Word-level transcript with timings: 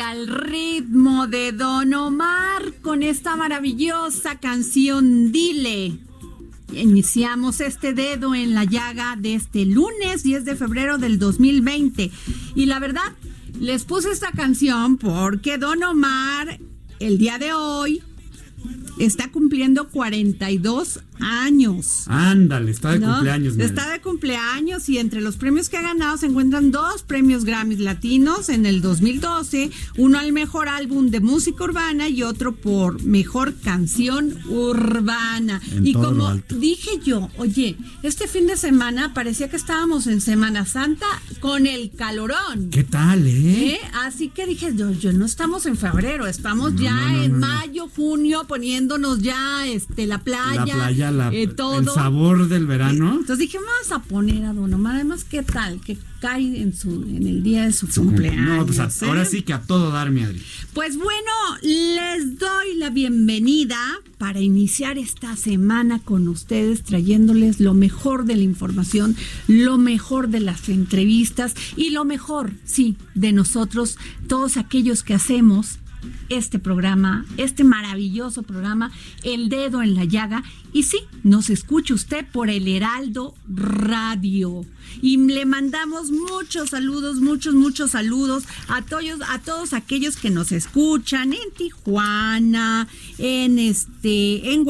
al 0.00 0.26
ritmo 0.26 1.26
de 1.26 1.52
Don 1.52 1.94
Omar 1.94 2.74
con 2.82 3.02
esta 3.02 3.36
maravillosa 3.36 4.38
canción 4.38 5.32
Dile. 5.32 5.98
Iniciamos 6.72 7.60
este 7.60 7.92
dedo 7.94 8.34
en 8.34 8.54
la 8.54 8.64
llaga 8.64 9.16
de 9.16 9.34
este 9.34 9.64
lunes 9.64 10.22
10 10.22 10.44
de 10.44 10.56
febrero 10.56 10.98
del 10.98 11.18
2020. 11.18 12.10
Y 12.54 12.66
la 12.66 12.78
verdad, 12.78 13.12
les 13.58 13.84
puse 13.84 14.10
esta 14.10 14.32
canción 14.32 14.98
porque 14.98 15.56
Don 15.56 15.82
Omar 15.82 16.58
el 16.98 17.18
día 17.18 17.38
de 17.38 17.54
hoy 17.54 18.02
está 18.98 19.30
cumpliendo 19.30 19.88
42 19.88 21.00
años. 21.20 22.04
Ándale, 22.06 22.70
está 22.70 22.92
de 22.92 23.00
¿no? 23.00 23.14
cumpleaños. 23.14 23.58
Está 23.58 23.90
de 23.90 24.00
cumpleaños 24.00 24.88
y 24.88 24.98
entre 24.98 25.20
los 25.20 25.36
premios 25.36 25.68
que 25.68 25.76
ha 25.76 25.82
ganado 25.82 26.16
se 26.16 26.26
encuentran 26.26 26.70
dos 26.70 27.02
premios 27.02 27.44
Grammys 27.44 27.80
latinos 27.80 28.48
en 28.48 28.66
el 28.66 28.80
2012, 28.80 29.70
uno 29.96 30.18
al 30.18 30.32
mejor 30.32 30.68
álbum 30.68 31.10
de 31.10 31.20
música 31.20 31.64
urbana 31.64 32.08
y 32.08 32.22
otro 32.22 32.54
por 32.54 33.02
mejor 33.02 33.54
canción 33.54 34.36
urbana. 34.48 35.60
En 35.72 35.86
y 35.86 35.92
como 35.92 36.34
dije 36.48 37.00
yo, 37.04 37.30
oye, 37.36 37.76
este 38.02 38.26
fin 38.26 38.46
de 38.46 38.56
semana 38.56 39.14
parecía 39.14 39.48
que 39.48 39.56
estábamos 39.56 40.06
en 40.06 40.20
Semana 40.20 40.66
Santa 40.66 41.06
con 41.40 41.66
el 41.66 41.90
calorón. 41.92 42.70
¿Qué 42.70 42.84
tal, 42.84 43.26
eh? 43.26 43.74
¿Eh? 43.74 43.80
Así 44.04 44.28
que 44.28 44.46
dije, 44.46 44.72
yo, 44.74 44.90
yo 44.92 45.12
no 45.12 45.24
estamos 45.24 45.66
en 45.66 45.76
febrero, 45.76 46.26
estamos 46.26 46.74
No, 46.74 46.80
ya 46.80 46.94
no, 46.94 47.22
en 47.22 47.38
mayo, 47.38 47.88
junio, 47.94 48.44
poniéndonos 48.46 49.20
ya 49.20 49.66
este 49.66 50.06
la 50.06 50.18
playa, 50.18 50.64
La 50.64 50.64
playa, 50.64 51.05
la- 51.10 51.30
eh, 51.32 51.46
todo. 51.46 51.78
el 51.78 51.86
sabor 51.86 52.48
del 52.48 52.66
verano. 52.66 53.10
Entonces 53.12 53.38
dije, 53.38 53.58
vamos 53.58 53.92
a 53.92 54.06
poner 54.08 54.44
a 54.44 54.52
Don 54.52 54.72
Omar, 54.74 54.96
además, 54.96 55.24
¿qué 55.24 55.42
tal? 55.42 55.80
Que 55.80 55.96
cae 56.20 56.60
en 56.62 56.74
su 56.74 57.02
en 57.02 57.26
el 57.26 57.42
día 57.42 57.64
de 57.64 57.72
su, 57.72 57.86
Su 57.86 58.02
cumple- 58.02 58.04
cumpleaños. 58.30 58.58
No, 58.58 58.66
pues 58.66 58.78
a- 58.78 58.86
¿eh? 58.86 59.08
ahora 59.08 59.24
sí 59.24 59.42
que 59.42 59.52
a 59.52 59.60
todo 59.60 59.90
dar, 59.90 60.10
mi 60.10 60.22
Adri. 60.22 60.40
Pues 60.74 60.96
bueno, 60.96 61.30
les 61.62 62.38
doy 62.38 62.74
la 62.76 62.90
bienvenida 62.90 63.78
para 64.18 64.40
iniciar 64.40 64.96
esta 64.98 65.36
semana 65.36 65.98
con 65.98 66.26
ustedes, 66.28 66.82
trayéndoles 66.82 67.60
lo 67.60 67.74
mejor 67.74 68.24
de 68.24 68.36
la 68.36 68.42
información, 68.42 69.14
lo 69.46 69.76
mejor 69.78 70.28
de 70.28 70.40
las 70.40 70.68
entrevistas 70.68 71.54
y 71.76 71.90
lo 71.90 72.04
mejor, 72.04 72.52
sí, 72.64 72.96
de 73.14 73.32
nosotros, 73.32 73.98
todos 74.26 74.56
aquellos 74.56 75.02
que 75.02 75.14
hacemos 75.14 75.78
este 76.28 76.58
programa, 76.58 77.24
este 77.36 77.64
maravilloso 77.64 78.42
programa, 78.42 78.90
El 79.22 79.48
Dedo 79.48 79.82
en 79.82 79.94
la 79.94 80.04
Llaga. 80.04 80.42
Y 80.72 80.82
sí, 80.82 80.98
nos 81.22 81.48
escucha 81.50 81.94
usted 81.94 82.26
por 82.30 82.50
el 82.50 82.68
Heraldo 82.68 83.34
Radio. 83.48 84.64
Y 85.02 85.16
le 85.16 85.44
mandamos 85.44 86.10
muchos 86.10 86.70
saludos, 86.70 87.20
muchos, 87.20 87.54
muchos 87.54 87.92
saludos 87.92 88.44
a 88.68 88.82
todos, 88.82 89.20
a 89.28 89.38
todos 89.40 89.72
aquellos 89.72 90.16
que 90.16 90.30
nos 90.30 90.52
escuchan 90.52 91.32
en 91.32 91.50
Tijuana, 91.56 92.88
en 93.18 93.58
este, 93.58 94.52
en 94.52 94.66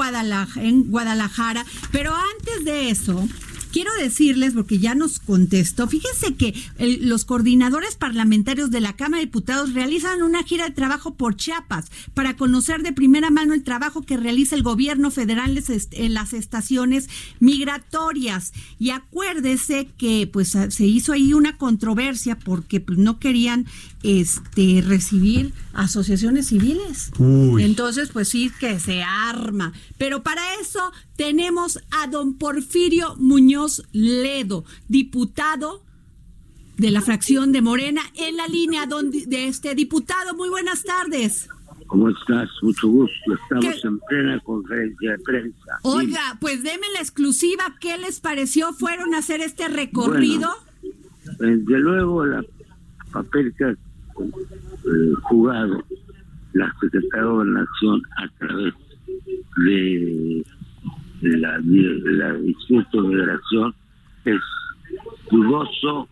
en 0.56 0.82
Guadalajara. 0.84 1.64
Pero 1.90 2.14
antes 2.14 2.64
de 2.64 2.90
eso, 2.90 3.28
Quiero 3.76 3.90
decirles, 4.00 4.54
porque 4.54 4.78
ya 4.78 4.94
nos 4.94 5.18
contestó, 5.18 5.86
fíjense 5.86 6.34
que 6.34 6.54
los 6.78 7.26
coordinadores 7.26 7.94
parlamentarios 7.96 8.70
de 8.70 8.80
la 8.80 8.96
Cámara 8.96 9.18
de 9.18 9.26
Diputados 9.26 9.74
realizan 9.74 10.22
una 10.22 10.42
gira 10.44 10.64
de 10.64 10.70
trabajo 10.70 11.12
por 11.12 11.36
Chiapas 11.36 11.90
para 12.14 12.38
conocer 12.38 12.82
de 12.82 12.94
primera 12.94 13.28
mano 13.28 13.52
el 13.52 13.64
trabajo 13.64 14.00
que 14.00 14.16
realiza 14.16 14.56
el 14.56 14.62
gobierno 14.62 15.10
federal 15.10 15.62
en 15.90 16.14
las 16.14 16.32
estaciones 16.32 17.10
migratorias. 17.38 18.54
Y 18.78 18.92
acuérdese 18.92 19.88
que 19.98 20.26
pues 20.26 20.56
se 20.70 20.86
hizo 20.86 21.12
ahí 21.12 21.34
una 21.34 21.58
controversia 21.58 22.38
porque 22.38 22.80
pues, 22.80 22.96
no 22.96 23.18
querían 23.18 23.66
este 24.02 24.82
recibir 24.86 25.52
asociaciones 25.76 26.48
civiles. 26.48 27.10
Uy. 27.18 27.62
Entonces, 27.62 28.10
pues 28.12 28.28
sí 28.28 28.50
que 28.58 28.80
se 28.80 29.02
arma. 29.02 29.72
Pero 29.98 30.22
para 30.22 30.42
eso 30.60 30.92
tenemos 31.16 31.78
a 31.90 32.06
don 32.08 32.34
Porfirio 32.38 33.14
Muñoz 33.16 33.82
Ledo, 33.92 34.64
diputado 34.88 35.84
de 36.76 36.90
la 36.90 37.00
fracción 37.00 37.52
de 37.52 37.62
Morena, 37.62 38.02
en 38.14 38.36
la 38.36 38.46
línea 38.48 38.86
don- 38.86 39.10
de 39.10 39.46
este 39.48 39.74
diputado. 39.74 40.34
Muy 40.34 40.48
buenas 40.48 40.82
tardes. 40.82 41.48
¿Cómo 41.86 42.08
estás? 42.10 42.48
Mucho 42.62 42.88
gusto. 42.88 43.14
Estamos 43.34 43.64
¿Qué? 43.80 43.86
en 43.86 43.98
plena 44.00 44.40
conferencia 44.40 45.12
de 45.12 45.18
prensa. 45.20 45.78
Oiga, 45.82 46.36
pues 46.40 46.62
deme 46.64 46.86
la 46.94 47.00
exclusiva. 47.00 47.76
¿Qué 47.80 47.96
les 47.96 48.18
pareció? 48.20 48.72
¿Fueron 48.72 49.14
a 49.14 49.18
hacer 49.18 49.40
este 49.40 49.68
recorrido? 49.68 50.50
Bueno, 51.38 51.56
desde 51.58 51.78
luego, 51.78 52.26
la 52.26 52.42
papel 53.12 53.54
que 53.56 53.64
ha 53.64 53.74
eh, 54.24 55.14
jugado 55.22 55.82
la 56.52 56.74
Gobernación 57.22 58.02
a 58.16 58.28
través 58.38 58.74
de 59.64 60.44
la, 61.22 61.58
la 61.58 62.32
Migración 62.32 63.74
es 64.24 64.40
dudoso 65.30 66.08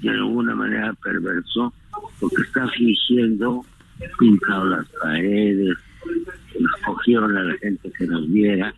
y 0.00 0.08
de 0.08 0.14
alguna 0.14 0.54
manera 0.54 0.92
perverso 1.02 1.72
porque 2.20 2.42
está 2.42 2.68
fingiendo 2.68 3.64
pintado 4.18 4.66
las 4.66 4.88
paredes, 5.02 5.76
escogieron 6.54 7.36
a 7.36 7.42
la 7.42 7.56
gente 7.58 7.90
que 7.98 8.06
nos 8.06 8.28
viera. 8.30 8.72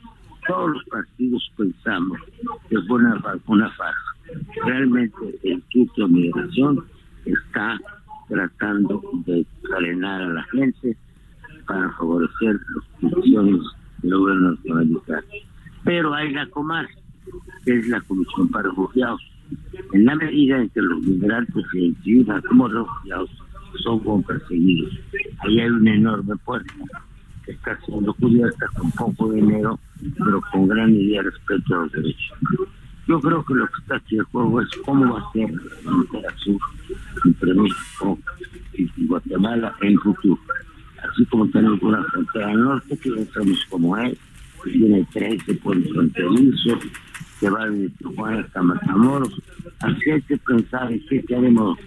Todos 0.46 0.70
los 0.70 0.84
partidos 0.84 1.52
pensamos 1.56 2.18
que 2.68 2.80
fue 2.82 2.98
una, 2.98 3.22
una 3.46 3.70
farsa. 3.72 4.00
Realmente 4.64 5.16
el 5.42 5.52
Instituto 5.52 6.06
de 6.06 6.12
Migración 6.14 6.84
está 7.26 7.78
tratando 8.30 9.02
de 9.26 9.44
frenar 9.62 10.22
a 10.22 10.28
la 10.28 10.42
gente 10.44 10.96
para 11.66 11.90
favorecer 11.92 12.58
las 12.74 13.12
funciones 13.12 13.60
del 14.02 14.18
gobierno 14.18 14.52
nacionalista. 14.52 15.22
Pero 15.84 16.14
hay 16.14 16.32
la 16.32 16.46
COMAR, 16.46 16.88
que 17.64 17.78
es 17.78 17.88
la 17.88 18.00
Comisión 18.02 18.48
para 18.48 18.68
Refugiados. 18.70 19.20
En 19.92 20.04
la 20.04 20.14
medida 20.14 20.58
en 20.58 20.68
que 20.70 20.80
los 20.80 21.02
migrantes 21.02 21.64
se 21.70 21.78
identifican 21.78 22.40
como 22.42 22.68
refugiados, 22.68 23.30
son 23.82 23.98
como 24.00 24.22
perseguidos. 24.22 24.92
ahí 25.40 25.60
hay 25.60 25.70
una 25.70 25.94
enorme 25.94 26.36
puerta 26.44 26.72
que 27.44 27.52
está 27.52 27.78
siendo 27.84 28.12
cubierta 28.14 28.66
con 28.76 28.90
poco 28.92 29.32
dinero, 29.32 29.78
pero 30.18 30.40
con 30.52 30.68
gran 30.68 30.94
idea 30.94 31.22
respecto 31.22 31.74
a 31.74 31.78
los 31.82 31.92
derechos. 31.92 32.38
Yo 33.10 33.20
creo 33.20 33.44
que 33.44 33.54
lo 33.54 33.66
que 33.66 33.80
está 33.80 33.96
aquí 33.96 34.18
en 34.18 34.24
juego 34.24 34.60
es 34.60 34.68
cómo 34.84 35.14
va 35.14 35.20
a 35.20 35.32
ser 35.32 35.50
la 35.50 35.70
frontera 35.82 36.36
sur 36.36 36.60
entre 37.24 37.54
México 37.54 38.18
y 38.74 39.06
Guatemala 39.06 39.74
en 39.80 39.88
el 39.88 39.89
futuro. 40.00 40.38
Así 41.10 41.24
como 41.26 41.48
tenemos 41.48 41.80
una 41.82 42.02
frontera 42.04 42.52
norte 42.54 42.96
que 42.98 43.10
ya 43.10 43.24
sabemos 43.32 43.66
cómo 43.70 43.96
es, 43.96 44.18
que 44.64 44.70
tiene 44.72 45.06
13 45.12 45.54
pueblos 45.54 45.88
fronterizos, 45.92 46.78
que 47.40 47.48
va 47.48 47.66
de 47.70 47.88
Tijuana 47.90 48.40
hasta 48.40 48.62
Matamoros. 48.62 49.32
Así 49.80 50.10
hay 50.10 50.20
que 50.22 50.36
pensar 50.38 50.92
en 50.92 51.00
qué 51.08 51.22
queremos. 51.24 51.78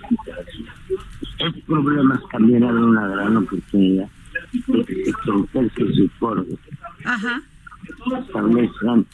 Estos 1.39 1.61
problemas 1.67 2.19
también 2.31 2.63
una 2.63 3.07
gran 3.07 3.37
oportunidad 3.37 4.07
de 4.67 4.83
que 4.85 5.05
se 5.05 5.11
conversen 5.25 5.93
sus 5.93 6.11
acuerdos, 6.15 6.59
Ajá. 7.05 7.41
establezcan 8.19 9.05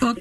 O- 0.00 0.14
do- 0.14 0.20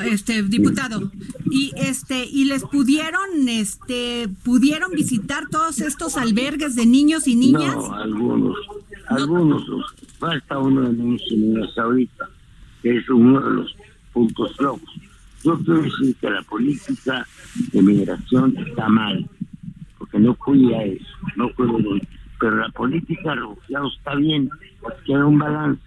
este 0.00 0.42
diputado 0.42 1.10
y 1.50 1.72
este 1.76 2.24
y 2.24 2.44
les 2.44 2.64
pudieron 2.64 3.48
este 3.48 4.28
pudieron 4.44 4.90
visitar 4.92 5.48
todos 5.48 5.80
estos 5.80 6.16
albergues 6.16 6.76
de 6.76 6.86
niños 6.86 7.26
y 7.28 7.36
niñas 7.36 7.76
No, 7.76 7.94
algunos, 7.94 8.56
algunos, 9.08 9.64
falta 10.18 10.58
uno 10.58 10.82
de 10.82 10.92
niños 10.92 11.22
y 11.30 11.36
niñas 11.36 11.78
ahorita, 11.78 12.28
que 12.82 12.96
es 12.96 13.08
uno 13.08 13.40
de 13.40 13.50
los 13.50 13.76
puntos 14.12 14.56
flojos. 14.56 14.90
Yo 15.42 15.58
quiero 15.58 15.82
decir 15.82 16.14
que 16.20 16.30
la 16.30 16.42
política 16.42 17.26
de 17.72 17.82
migración 17.82 18.56
está 18.58 18.88
mal, 18.88 19.26
porque 19.98 20.18
no 20.18 20.34
cuida 20.34 20.84
eso, 20.84 21.04
no 21.36 21.52
cuida 21.54 21.78
eso. 21.78 22.06
Pero 22.38 22.56
la 22.56 22.68
política 22.70 23.30
de 23.30 23.36
refugiados 23.36 23.94
está 23.96 24.14
bien, 24.16 24.50
porque 24.80 24.98
queda 25.06 25.26
un 25.26 25.38
balance. 25.38 25.82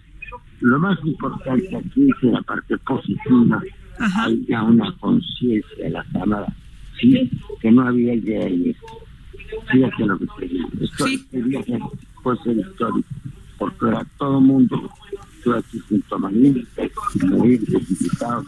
Lo 0.60 0.78
más 0.78 0.98
importante 1.04 1.76
aquí 1.76 2.08
es 2.10 2.22
la 2.22 2.42
parte 2.42 2.76
positiva, 2.78 3.62
Ajá. 3.98 4.24
hay 4.24 4.44
ya 4.46 4.62
una 4.62 4.92
conciencia 4.98 5.84
de 5.84 5.90
la 5.90 6.04
Cámara, 6.12 6.52
sí, 7.00 7.30
que 7.60 7.70
no 7.70 7.82
había 7.82 8.14
idea 8.14 8.44
de 8.44 8.70
eso. 8.70 8.86
Fíjate 9.70 10.06
lo 10.06 10.18
que 10.18 10.26
te 10.38 10.48
digo. 10.48 10.68
Esto, 10.80 11.06
Sí. 11.06 11.14
Este 11.14 11.42
viaje 11.42 11.78
puede 12.22 12.42
ser 12.42 12.56
histórico, 12.58 13.08
porque 13.58 13.84
ahora 13.84 14.06
todo 14.18 14.38
el 14.38 14.44
mundo, 14.44 14.90
estoy 15.38 15.58
aquí 15.58 15.78
junto 15.88 16.14
a 16.14 16.18
Marín, 16.18 16.66
los 17.20 17.88
diputados, 17.88 18.46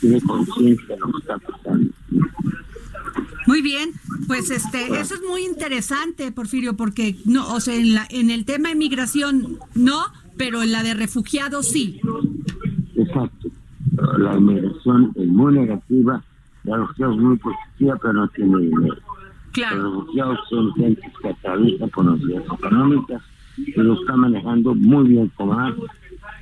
tiene 0.00 0.20
conciencia 0.22 0.94
de 0.94 1.00
lo 1.00 1.06
que 1.12 1.18
está 1.18 1.38
pasando. 1.38 1.90
Muy 3.46 3.62
bien, 3.62 3.92
pues 4.26 4.50
este 4.50 5.00
eso 5.00 5.14
es 5.14 5.22
muy 5.22 5.44
interesante, 5.44 6.32
Porfirio, 6.32 6.76
porque 6.76 7.16
no, 7.24 7.54
o 7.54 7.60
sea, 7.60 7.76
en 7.76 7.94
la 7.94 8.06
en 8.10 8.30
el 8.30 8.44
tema 8.44 8.70
de 8.70 8.74
migración 8.74 9.58
no, 9.74 10.02
pero 10.36 10.62
en 10.62 10.72
la 10.72 10.82
de 10.82 10.94
refugiados 10.94 11.68
sí. 11.68 12.00
Exacto. 12.96 13.48
La 14.18 14.34
inmigración 14.36 15.12
es 15.14 15.26
muy 15.26 15.54
negativa, 15.54 16.22
la 16.64 16.76
refugiados 16.76 17.16
es 17.16 17.22
muy 17.22 17.36
positiva, 17.36 17.98
pero 18.00 18.12
no 18.12 18.28
tiene 18.28 18.58
dinero. 18.58 18.96
Claro. 19.52 19.76
Los 19.76 19.92
refugiados 19.92 20.38
son 20.50 20.74
gente 20.74 21.12
que 21.22 21.28
atraviesa 21.28 21.86
por 21.88 22.04
necesidades 22.04 22.46
económicas 22.52 23.22
y 23.56 23.72
lo 23.80 23.94
está 23.94 24.16
manejando 24.16 24.74
muy 24.74 25.08
bien 25.08 25.28
Comar 25.36 25.74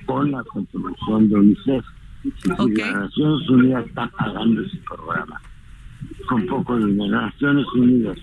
con 0.06 0.30
la 0.30 0.42
contribución 0.44 1.28
de 1.28 1.34
UNICEF. 1.36 1.84
Es 2.24 2.34
decir, 2.34 2.52
Ok. 2.58 2.78
Las 2.78 2.94
Naciones 2.94 3.50
Unidas 3.50 3.86
está 3.86 4.06
pagando 4.08 4.62
ese 4.62 4.78
programa 4.88 5.40
con 6.26 6.46
poco 6.46 6.76
dinero. 6.78 7.10
Las 7.10 7.34
Naciones 7.34 7.66
Unidas, 7.74 8.18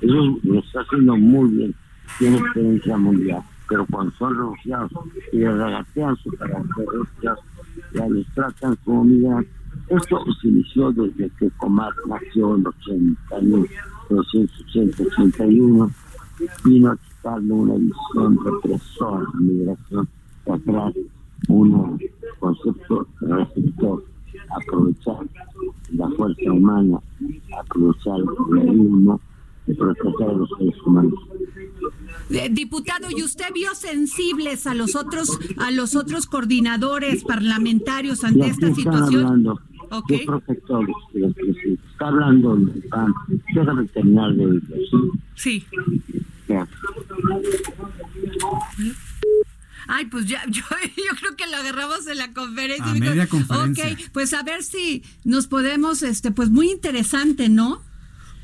eso 0.00 0.38
lo 0.42 0.58
está 0.60 0.80
haciendo 0.80 1.16
muy 1.16 1.50
bien, 1.50 1.74
tiene 2.18 2.38
experiencia 2.38 2.96
mundial, 2.96 3.42
pero 3.68 3.86
cuando 3.86 4.12
son 4.16 4.36
refugiados 4.36 4.92
y 5.32 5.44
regatean 5.44 6.16
su 6.16 6.30
carácter 6.32 6.86
de 6.86 6.98
refugiados, 6.98 7.40
ya 7.94 8.08
los 8.08 8.26
tratan 8.34 8.76
como 8.84 9.04
migrantes. 9.04 9.52
Esto 9.88 10.24
se 10.40 10.48
inició 10.48 10.92
desde 10.92 11.30
que 11.30 11.50
Comar 11.58 11.92
nació 12.08 12.56
en 12.56 12.66
80, 12.66 13.60
81, 15.02 15.90
vino 16.64 16.90
a 16.90 16.96
quitarle 16.96 17.52
una 17.52 17.74
visión 17.74 18.38
represora 18.44 19.20
la 19.20 19.40
migración, 19.40 20.08
de 20.46 20.52
atrás 20.52 20.94
un 21.48 21.98
concepto 22.38 23.06
receptor, 23.20 24.04
aprovechar 24.50 25.26
la 25.92 26.08
fuerza 26.10 26.52
humana, 26.52 27.00
aprovechar 27.58 28.18
el 28.18 28.26
realismo 28.50 29.20
y 29.70 29.74
proteger 29.74 30.28
a 30.28 30.32
los 30.32 30.48
seres 30.58 30.74
humanos. 30.84 31.14
Eh, 32.30 32.48
diputado, 32.50 33.08
¿y 33.10 33.22
usted 33.22 33.46
vio 33.54 33.74
sensibles 33.74 34.66
a 34.66 34.74
los 34.74 34.94
otros 34.94 35.38
a 35.58 35.70
los 35.70 35.96
otros 35.96 36.26
coordinadores 36.26 37.24
parlamentarios 37.24 38.22
ante 38.24 38.46
esta 38.46 38.68
están 38.68 38.74
situación? 38.74 39.24
hablando 39.26 39.60
Ok. 39.90 40.08
de 40.08 40.18
protectores, 40.24 40.94
de 41.12 41.20
los 41.20 41.34
que 41.34 41.52
se 41.54 41.72
está 41.90 42.08
hablando 42.08 42.56
del 42.56 42.82
PAN, 42.84 43.12
déjame 43.54 43.86
terminar 43.86 44.32
de 44.34 44.60
¿sí? 45.34 45.64
Ya. 46.48 46.68
Ay, 49.88 50.06
pues 50.06 50.26
ya, 50.26 50.44
yo, 50.48 50.62
yo 50.96 51.16
creo 51.18 51.36
que 51.36 51.46
lo 51.48 51.56
agarramos 51.56 52.06
en 52.06 52.18
la 52.18 52.32
conferencia. 52.32 52.90
A 52.90 52.94
media 52.94 53.26
conferencia. 53.26 53.92
Ok, 53.92 54.10
pues 54.12 54.32
a 54.34 54.42
ver 54.44 54.62
si 54.62 55.02
nos 55.24 55.48
podemos, 55.48 56.02
este, 56.02 56.30
pues 56.30 56.50
muy 56.50 56.70
interesante, 56.70 57.48
¿no? 57.48 57.82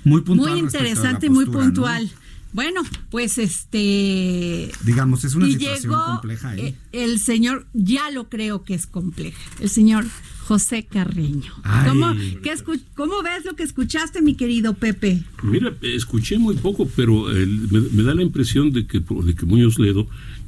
Muy 0.07 0.21
puntual. 0.23 0.53
muy 0.53 0.61
interesante 0.61 1.29
muy 1.29 1.47
puntual. 1.47 2.09
Bueno, 2.53 2.81
pues 3.11 3.39
este... 3.39 4.71
Digamos, 4.85 5.25
es 5.25 5.35
una 5.35 5.47
y 5.47 5.53
situación 5.53 5.93
llegó 5.93 6.05
compleja 6.07 6.51
ahí. 6.51 6.61
eh, 6.61 6.75
el 6.93 7.19
señor, 7.19 7.67
ya 7.75 8.11
lo 8.11 8.31
creo 8.31 8.65
que 8.65 8.75
es 8.75 8.87
compleja, 8.87 9.39
el 9.61 9.69
señor 9.69 10.07
José 10.47 10.87
Carreño. 10.87 11.53
Ay. 11.65 11.89
¿Cómo, 11.89 12.15
qué 12.43 12.55
¿Cómo 12.95 13.23
ves 13.23 13.45
lo 13.45 13.57
que 13.57 13.65
escuchaste, 13.65 14.23
mi 14.23 14.37
querido 14.37 14.75
Pepe? 14.75 15.23
Mira, 15.43 15.75
escuché 15.83 16.39
muy 16.39 16.55
poco, 16.55 16.89
pero 16.97 17.31
eh, 17.37 17.45
me, 17.45 17.81
me 17.81 18.03
da 18.05 18.15
la 18.15 18.23
impresión 18.23 18.73
de 18.73 18.87
que, 18.87 19.01
de 19.01 19.35
que 19.35 19.45
Muñoz 19.45 19.79
Ledo, 19.79 20.07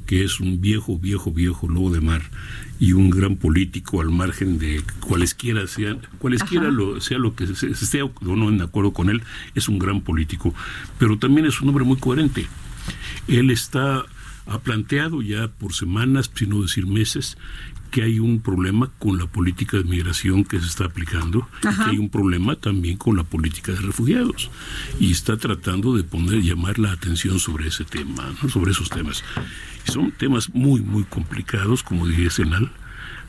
que 0.09 0.23
es 0.23 0.39
un 0.39 0.59
viejo, 0.59 0.97
viejo, 0.97 1.31
viejo 1.31 1.67
lobo 1.67 1.91
de 1.91 2.01
mar 2.01 2.23
y 2.79 2.93
un 2.93 3.11
gran 3.11 3.35
político 3.35 4.01
al 4.01 4.09
margen 4.09 4.57
de 4.57 4.81
cualesquiera 5.01 5.67
sean, 5.67 5.99
cualesquiera 6.17 6.71
lo, 6.71 6.99
sea 6.99 7.19
lo 7.19 7.35
que 7.35 7.45
se, 7.45 7.75
se 7.75 7.85
esté 7.85 8.01
o 8.01 8.11
no 8.19 8.49
en 8.49 8.59
acuerdo 8.59 8.91
con 8.91 9.11
él, 9.11 9.21
es 9.53 9.69
un 9.69 9.77
gran 9.77 10.01
político, 10.01 10.51
pero 10.97 11.19
también 11.19 11.45
es 11.45 11.61
un 11.61 11.69
hombre 11.69 11.85
muy 11.85 11.97
coherente. 11.97 12.47
Él 13.27 13.51
está, 13.51 14.03
ha 14.47 14.57
planteado 14.57 15.21
ya 15.21 15.47
por 15.47 15.73
semanas, 15.75 16.31
si 16.33 16.47
no 16.47 16.63
decir 16.63 16.87
meses, 16.87 17.37
que 17.89 18.03
hay 18.03 18.19
un 18.19 18.41
problema 18.41 18.91
con 18.99 19.17
la 19.17 19.25
política 19.25 19.77
de 19.77 19.83
migración 19.83 20.43
que 20.43 20.59
se 20.59 20.67
está 20.67 20.85
aplicando 20.85 21.47
y 21.63 21.67
Ajá. 21.67 21.85
que 21.85 21.91
hay 21.91 21.97
un 21.97 22.09
problema 22.09 22.55
también 22.55 22.97
con 22.97 23.17
la 23.17 23.23
política 23.23 23.71
de 23.71 23.79
refugiados 23.79 24.49
y 24.99 25.11
está 25.11 25.37
tratando 25.37 25.95
de 25.95 26.03
poner 26.03 26.41
llamar 26.41 26.79
la 26.79 26.91
atención 26.91 27.39
sobre 27.39 27.67
ese 27.67 27.85
tema, 27.85 28.33
¿no? 28.41 28.49
sobre 28.49 28.71
esos 28.71 28.89
temas. 28.89 29.23
Y 29.87 29.91
son 29.91 30.11
temas 30.11 30.49
muy 30.53 30.81
muy 30.81 31.03
complicados, 31.03 31.83
como 31.83 32.07
dije 32.07 32.29
Senal, 32.29 32.71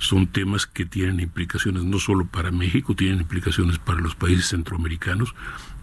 son 0.00 0.26
temas 0.26 0.67
que 0.67 0.87
tienen 0.87 1.21
implicaciones 1.21 1.85
no 1.85 1.99
solo 1.99 2.26
para 2.26 2.50
México, 2.50 2.95
tienen 2.95 3.21
implicaciones 3.21 3.79
para 3.79 4.00
los 4.00 4.14
países 4.14 4.49
centroamericanos, 4.49 5.35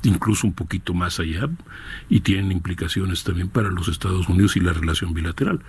incluso 0.03 0.48
un 0.48 0.53
poquito 0.53 0.96
más 0.96 1.19
allá, 1.19 1.48
y 2.10 2.22
tienen 2.22 2.51
implicaciones 2.51 3.24
también 3.24 3.48
para 3.48 3.69
los 3.69 3.88
Estados 3.88 4.27
Unidos 4.27 4.57
y 4.57 4.60
la 4.60 4.74
relación 4.74 5.13
bilateral. 5.13 5.62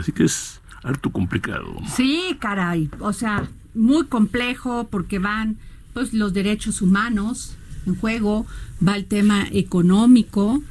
Así 0.00 0.12
que 0.12 0.24
es 0.24 0.61
harto 0.82 1.10
complicado. 1.10 1.76
Sí, 1.96 2.36
caray, 2.40 2.90
o 3.00 3.12
sea, 3.12 3.48
muy 3.74 4.06
complejo 4.06 4.88
porque 4.90 5.18
van 5.18 5.56
pues 5.94 6.12
los 6.12 6.32
derechos 6.32 6.82
humanos 6.82 7.54
en 7.86 7.94
juego, 7.96 8.46
va 8.86 8.96
el 8.96 9.04
tema 9.06 9.46
económico 9.52 10.62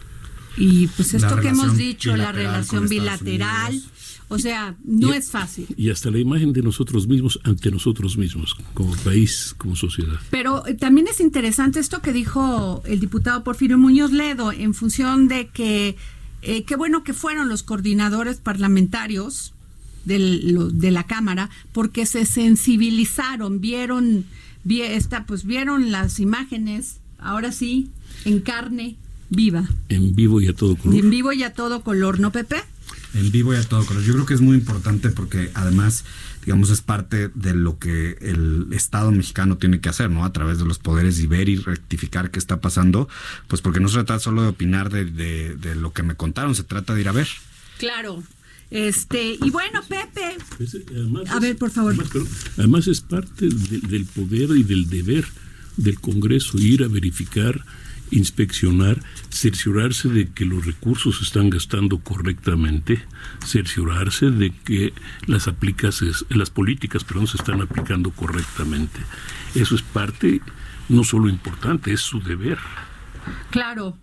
y 0.57 0.87
pues 0.87 1.13
La 1.13 1.19
esto 1.27 1.39
que 1.41 1.49
hemos 1.49 1.77
dicho, 1.77 2.15
la 2.17 2.31
relación 2.31 2.87
bilateral, 2.89 3.71
Unidos. 3.73 3.89
o 4.29 4.37
sea, 4.39 4.75
no 4.83 5.13
Y- 5.13 5.17
es 5.17 5.29
fácil. 5.31 5.67
Y 5.77 5.89
hasta 5.89 6.09
la 6.11 6.19
imagen 6.19 6.51
de 6.53 6.61
nosotros 6.61 7.07
mismos 7.07 7.39
ante 7.43 7.71
nosotros 7.71 8.17
mismos, 8.17 8.55
como 8.73 8.95
país, 8.97 9.53
como 9.57 9.75
sociedad. 9.75 10.19
Pero 10.29 10.65
eh, 10.67 10.73
también 10.73 11.07
es 11.07 11.19
interesante 11.21 11.79
esto 11.79 12.01
que 12.01 12.11
dijo 12.13 12.81
el 12.85 12.99
diputado 12.99 13.43
Porfirio 13.43 13.77
Muñoz 13.77 14.11
Ledo 14.11 14.51
en 14.51 14.73
función 14.73 15.27
de 15.27 15.47
que 15.47 15.95
eh, 16.41 16.63
qué 16.63 16.75
bueno 16.75 17.03
que 17.03 17.13
fueron 17.13 17.47
los 17.49 17.63
coordinadores 17.63 18.37
parlamentarios 18.37 19.53
del- 20.05 20.53
lo- 20.53 20.69
de 20.69 20.91
la 20.91 21.03
Cámara 21.05 21.49
porque 21.71 22.05
se 22.05 22.25
sensibilizaron, 22.25 23.61
vieron, 23.61 24.25
vi- 24.63 24.81
esta, 24.81 25.25
pues 25.25 25.45
vieron 25.45 25.91
las 25.91 26.19
imágenes, 26.19 26.97
ahora 27.19 27.51
sí, 27.51 27.89
en 28.25 28.39
carne 28.39 28.95
viva, 29.29 29.67
En 29.89 30.15
vivo 30.15 30.41
y 30.41 30.47
a 30.47 30.53
todo 30.53 30.75
color. 30.75 30.97
en 30.99 31.09
vivo 31.09 31.31
y 31.33 31.43
a 31.43 31.53
todo 31.53 31.83
color, 31.83 32.19
¿no, 32.19 32.31
Pepe? 32.31 32.57
En 33.13 33.31
vivo 33.31 33.53
y 33.53 33.57
a 33.57 33.63
todo 33.63 33.85
color. 33.85 34.03
Yo 34.03 34.13
creo 34.13 34.25
que 34.25 34.33
es 34.33 34.41
muy 34.41 34.55
importante 34.55 35.09
porque 35.09 35.51
además, 35.53 36.05
digamos, 36.45 36.69
es 36.69 36.81
parte 36.81 37.29
de 37.35 37.53
lo 37.53 37.77
que 37.77 38.17
el 38.21 38.67
Estado 38.71 39.11
mexicano 39.11 39.57
tiene 39.57 39.79
que 39.81 39.89
hacer, 39.89 40.09
¿no? 40.09 40.23
A 40.25 40.31
través 40.33 40.59
de 40.59 40.65
los 40.65 40.79
poderes 40.79 41.19
y 41.19 41.27
ver 41.27 41.49
y 41.49 41.57
rectificar 41.57 42.31
qué 42.31 42.39
está 42.39 42.61
pasando, 42.61 43.09
pues 43.47 43.61
porque 43.61 43.79
no 43.81 43.89
se 43.89 43.95
trata 43.95 44.19
solo 44.19 44.41
de 44.43 44.47
opinar 44.49 44.89
de, 44.89 45.05
de- 45.05 45.55
de 45.55 45.75
lo 45.75 45.91
que 45.93 46.03
me 46.03 46.15
contaron, 46.15 46.55
se 46.55 46.63
trata 46.63 46.93
de 46.95 47.01
ir 47.01 47.09
a 47.09 47.13
ver. 47.13 47.27
Claro. 47.77 48.23
Este, 48.71 49.37
y 49.41 49.49
bueno, 49.51 49.81
Pepe, 49.87 50.37
Pues, 50.57 50.77
A 51.29 51.39
ver, 51.39 51.57
por 51.57 51.69
favor. 51.71 51.93
Además 52.57 52.87
es 52.87 53.01
parte 53.01 53.49
de- 53.49 53.79
del 53.79 54.05
poder 54.05 54.49
y 54.57 54.63
del 54.63 54.89
deber 54.89 55.25
del 55.77 55.99
Congreso 55.99 56.57
ir 56.57 56.83
a 56.83 56.87
verificar, 56.87 57.65
inspeccionar, 58.11 59.01
cerciorarse 59.29 60.07
de 60.09 60.29
que 60.29 60.45
los 60.45 60.65
recursos 60.65 61.17
se 61.17 61.23
están 61.25 61.49
gastando 61.49 61.99
correctamente, 61.99 63.03
cerciorarse 63.45 64.31
de 64.31 64.51
que 64.51 64.93
las 65.27 65.47
aplicas, 65.47 66.01
las 66.29 66.49
políticas, 66.49 67.03
perdón, 67.03 67.27
se 67.27 67.37
están 67.37 67.61
aplicando 67.61 68.11
correctamente. 68.11 68.99
Eso 69.55 69.75
es 69.75 69.81
parte 69.81 70.41
no 70.89 71.03
solo 71.03 71.27
importante, 71.29 71.91
es 71.93 72.01
su 72.01 72.21
deber. 72.21 72.57
claro. 73.49 73.97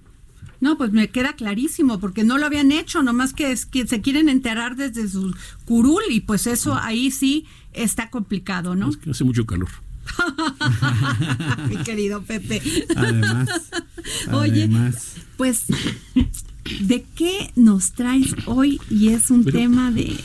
No, 0.61 0.77
pues 0.77 0.91
me 0.93 1.09
queda 1.09 1.35
clarísimo, 1.35 2.01
porque 2.01 2.25
no 2.25 2.37
lo 2.39 2.47
habían 2.47 2.73
hecho, 2.73 3.03
nomás 3.03 3.33
que, 3.33 3.53
es, 3.53 3.65
que 3.67 3.87
se 3.87 4.01
quieren 4.01 4.29
enterar 4.29 4.75
desde 4.77 5.09
su 5.09 5.35
curul, 5.65 6.03
y 6.11 6.21
pues 6.21 6.47
eso 6.49 6.75
ahí 6.75 7.11
sí 7.13 7.47
está 7.73 8.11
complicado, 8.11 8.75
¿no? 8.75 8.91
Es 8.91 8.97
que 8.97 9.11
hace 9.11 9.23
mucho 9.25 9.47
calor. 9.47 9.69
Mi 11.69 11.77
querido 11.85 12.23
Pepe. 12.23 12.63
Además, 12.97 13.49
Oye, 14.33 14.65
además. 14.65 15.17
pues, 15.37 15.65
¿de 16.81 17.05
qué 17.15 17.53
nos 17.57 17.93
traes 17.93 18.35
hoy? 18.47 18.81
Y 18.91 19.09
es 19.09 19.31
un 19.31 19.45
Pero- 19.45 19.59
tema 19.59 19.91
de 19.91 20.17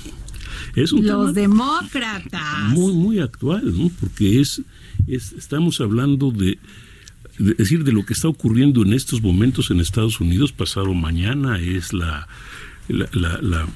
Es 0.75 0.91
un 0.93 1.05
los 1.05 1.33
tema- 1.33 1.57
demócratas. 1.81 2.69
muy 2.69 2.93
muy 2.93 3.19
actual 3.19 3.77
¿no? 3.77 3.89
porque 3.99 4.41
es, 4.41 4.61
es 5.07 5.33
estamos 5.33 5.79
hablando 5.81 6.31
de, 6.31 6.45
de- 6.45 6.59
es 7.39 7.57
decir 7.57 7.83
de 7.83 7.91
lo 7.91 8.05
que 8.05 8.13
está 8.13 8.27
ocurriendo 8.27 8.83
en 8.83 8.93
estos 8.93 9.21
momentos 9.21 9.71
en 9.71 9.79
Estados 9.79 10.19
Unidos 10.19 10.51
pasado 10.51 10.93
mañana 10.93 11.59
es 11.59 11.93
la 11.93 12.27
la, 12.87 13.07
la, 13.13 13.41
la- 13.41 13.67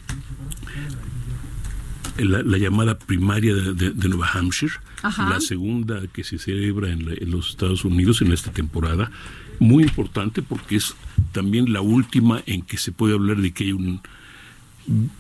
la- 2.17 2.41
la 2.43 2.57
llamada 2.57 2.97
primaria 2.97 3.53
de, 3.53 3.73
de- 3.73 3.91
de 3.91 4.09
Nueva 4.09 4.27
Hampshire, 4.33 4.73
Ajá. 5.03 5.29
la 5.29 5.39
segunda 5.39 6.01
que 6.07 6.23
se 6.23 6.37
celebra 6.39 6.89
en, 6.91 7.05
la- 7.05 7.13
en 7.13 7.31
los 7.31 7.49
Estados 7.51 7.85
Unidos 7.85 8.21
en 8.21 8.31
esta 8.31 8.51
temporada, 8.51 9.11
muy 9.59 9.83
importante 9.83 10.41
porque 10.41 10.75
es 10.77 10.95
también 11.31 11.71
la 11.71 11.81
última 11.81 12.41
en 12.47 12.63
que 12.63 12.77
se 12.77 12.91
puede 12.91 13.13
hablar 13.13 13.37
de 13.37 13.51
que 13.51 13.65
hay 13.65 13.71
un, 13.71 14.01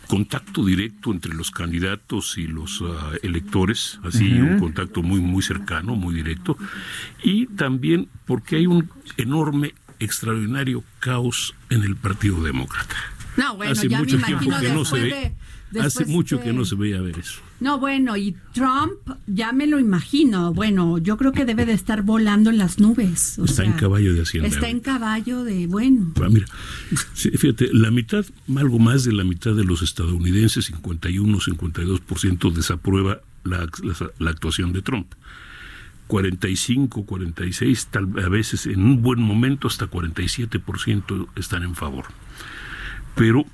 contacto 0.07 0.63
directo 0.65 1.11
entre 1.11 1.33
los 1.33 1.51
candidatos 1.51 2.37
y 2.37 2.47
los 2.47 2.81
ah, 2.85 3.11
electores, 3.21 3.99
así 4.03 4.31
un 4.33 4.59
contacto 4.59 5.03
muy 5.03 5.19
muy 5.19 5.43
cercano, 5.43 5.95
muy 5.95 6.15
directo, 6.15 6.57
y 7.23 7.47
también 7.47 8.07
porque 8.25 8.57
hay 8.57 8.67
un 8.67 8.89
enorme, 9.17 9.73
extraordinario 9.99 10.83
caos 10.99 11.55
en 11.69 11.83
el 11.83 11.95
Partido 11.95 12.41
Demócrata. 12.43 12.95
No, 13.35 13.55
bueno, 13.55 13.71
hace 13.71 13.87
ya 13.87 13.97
me 13.97 14.03
mucho 14.03 14.19
tiempo 14.19 14.51
que 14.59 14.69
no 14.69 14.85
se 14.85 14.99
ve, 14.99 15.35
hace 15.81 16.05
mucho 16.05 16.39
que 16.41 16.53
no 16.53 16.63
se 16.65 16.75
veía 16.75 17.01
ver 17.01 17.19
eso. 17.19 17.41
No, 17.59 17.79
bueno, 17.79 18.15
y 18.17 18.35
Trump, 18.53 18.91
ya 19.25 19.51
me 19.51 19.67
lo 19.67 19.79
imagino. 19.79 20.53
Bueno, 20.53 20.97
yo 20.97 21.17
creo 21.17 21.31
que 21.31 21.43
debe 21.45 21.65
de 21.65 21.73
estar 21.73 22.03
volando 22.03 22.49
en 22.51 22.57
las 22.57 22.79
nubes. 22.79 23.37
o 23.39 23.45
Está 23.45 23.63
en 23.65 23.73
caballo 23.73 24.13
de 24.13 24.21
Hacienda 24.21 24.47
Está 24.49 24.69
en 24.69 24.79
caballo 24.79 25.43
de, 25.43 25.67
bueno. 25.67 26.13
Ah, 26.21 26.27
mira, 26.29 26.45
fíjate, 27.15 27.69
la 27.73 27.91
mitad, 27.91 28.25
algo 28.55 28.79
más 28.79 29.03
de 29.03 29.13
la 29.13 29.23
mitad 29.23 29.53
de 29.55 29.63
los 29.63 29.81
estadounidenses, 29.81 30.65
51, 30.65 31.39
52%, 31.39 32.51
desaprueba 32.53 33.21
la, 33.43 33.67
la- 33.83 34.11
la 34.19 34.29
actuación 34.29 34.71
de 34.73 34.81
Trump. 34.81 35.13
45, 36.07 37.05
46, 37.05 37.87
tal, 37.91 38.07
a 38.23 38.29
veces 38.29 38.65
en 38.65 38.81
un 38.81 39.01
buen 39.01 39.19
momento 39.19 39.67
hasta 39.67 39.89
47% 39.89 41.27
están 41.35 41.63
en 41.63 41.75
favor. 41.75 42.05
Pero 43.15 43.45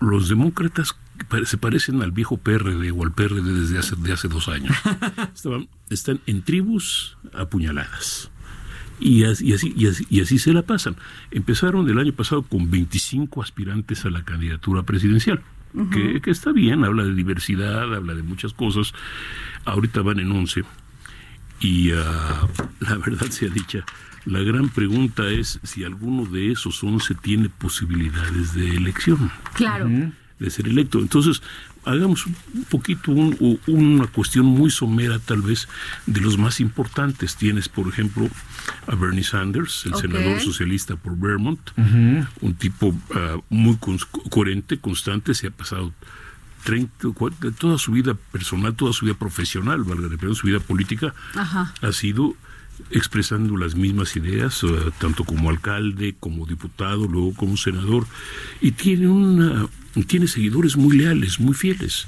los 0.00 0.28
demócratas 0.28 0.96
se 1.44 1.58
parecen 1.58 2.02
al 2.02 2.12
viejo 2.12 2.36
PRD 2.38 2.90
o 2.92 3.04
al 3.04 3.12
PRD 3.12 3.42
desde 3.42 3.78
hace, 3.78 3.96
de 3.96 4.12
hace 4.12 4.28
dos 4.28 4.48
años. 4.48 4.74
Estaban- 5.34 5.68
están 5.90 6.20
en 6.26 6.42
tribus 6.42 7.16
apuñaladas. 7.34 8.30
Y 9.00 9.24
así, 9.24 9.46
y, 9.46 9.52
así, 9.54 9.72
y, 9.76 9.86
así, 9.86 10.06
y 10.10 10.20
así 10.20 10.38
se 10.38 10.52
la 10.52 10.62
pasan. 10.62 10.96
Empezaron 11.30 11.88
el 11.88 11.98
año 11.98 12.12
pasado 12.12 12.42
con 12.42 12.70
25 12.70 13.42
aspirantes 13.42 14.04
a 14.04 14.10
la 14.10 14.24
candidatura 14.24 14.82
presidencial, 14.82 15.40
que, 15.92 16.20
que 16.20 16.30
está 16.32 16.50
bien, 16.50 16.84
habla 16.84 17.04
de 17.04 17.14
diversidad, 17.14 17.94
habla 17.94 18.14
de 18.14 18.22
muchas 18.24 18.52
cosas. 18.52 18.92
Ahorita 19.64 20.02
van 20.02 20.18
en 20.18 20.32
11. 20.32 20.64
Y 21.60 21.92
ah, 21.92 22.48
la 22.80 22.94
verdad 22.96 23.28
sea 23.30 23.48
dicha, 23.50 23.84
la 24.24 24.40
gran 24.40 24.68
pregunta 24.68 25.28
es 25.28 25.60
si 25.62 25.84
alguno 25.84 26.24
de 26.24 26.52
esos 26.52 26.82
11 26.82 27.14
tiene 27.16 27.48
posibilidades 27.48 28.54
de 28.54 28.76
elección 28.76 29.30
Claro. 29.54 29.88
De 30.38 30.50
ser 30.50 30.68
electo. 30.68 30.98
Entonces, 30.98 31.42
hagamos 31.84 32.26
un 32.26 32.36
poquito 32.70 33.10
un- 33.12 33.58
una 33.66 34.06
cuestión 34.06 34.46
muy 34.46 34.70
somera 34.70 35.18
tal 35.18 35.42
vez 35.42 35.68
de 36.06 36.20
los 36.20 36.38
más 36.38 36.60
importantes. 36.60 37.36
Tienes, 37.36 37.68
por 37.68 37.88
ejemplo, 37.88 38.28
a 38.86 38.94
Bernie 38.94 39.24
Sanders, 39.24 39.86
el 39.86 39.94
senador 39.94 40.40
socialista 40.40 40.96
por 40.96 41.16
Vermont, 41.18 41.60
un 41.76 42.54
tipo 42.58 42.94
ah, 43.14 43.36
muy 43.48 43.74
cons- 43.76 44.06
coherente, 44.30 44.78
constante, 44.78 45.34
se 45.34 45.48
ha 45.48 45.50
pasado 45.50 45.92
30, 46.64 47.08
cua- 47.08 47.32
toda 47.58 47.78
su 47.78 47.92
vida 47.92 48.14
personal, 48.14 48.74
toda 48.74 48.92
su 48.92 49.04
vida 49.06 49.14
profesional, 49.14 49.84
valga 49.84 50.02
la 50.02 50.08
repetición, 50.08 50.34
su 50.34 50.46
vida 50.48 50.60
política, 50.60 51.14
Ajá. 51.34 51.72
ha 51.80 51.92
sido 51.92 52.34
expresando 52.90 53.56
las 53.56 53.74
mismas 53.74 54.16
ideas, 54.16 54.62
eh, 54.62 54.68
tanto 54.98 55.24
como 55.24 55.50
alcalde, 55.50 56.14
como 56.18 56.46
diputado, 56.46 57.06
luego 57.06 57.34
como 57.34 57.56
senador, 57.56 58.06
y 58.60 58.72
tiene 58.72 59.08
una 59.08 59.68
tiene 60.06 60.28
seguidores 60.28 60.76
muy 60.76 60.96
leales, 60.96 61.40
muy 61.40 61.54
fieles, 61.54 62.06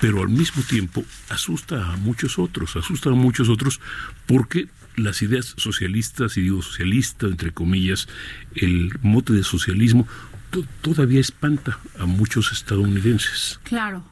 pero 0.00 0.22
al 0.22 0.28
mismo 0.28 0.62
tiempo 0.62 1.04
asusta 1.28 1.92
a 1.92 1.96
muchos 1.96 2.38
otros, 2.38 2.74
asusta 2.76 3.10
a 3.10 3.14
muchos 3.14 3.48
otros 3.48 3.80
porque 4.26 4.68
las 4.96 5.22
ideas 5.22 5.54
socialistas, 5.56 6.36
y 6.36 6.42
digo 6.42 6.62
socialista 6.62 7.26
entre 7.26 7.52
comillas, 7.52 8.08
el 8.54 8.92
mote 9.02 9.32
de 9.32 9.42
socialismo 9.44 10.06
to- 10.50 10.64
todavía 10.82 11.20
espanta 11.20 11.78
a 11.98 12.06
muchos 12.06 12.52
estadounidenses. 12.52 13.60
Claro. 13.64 14.04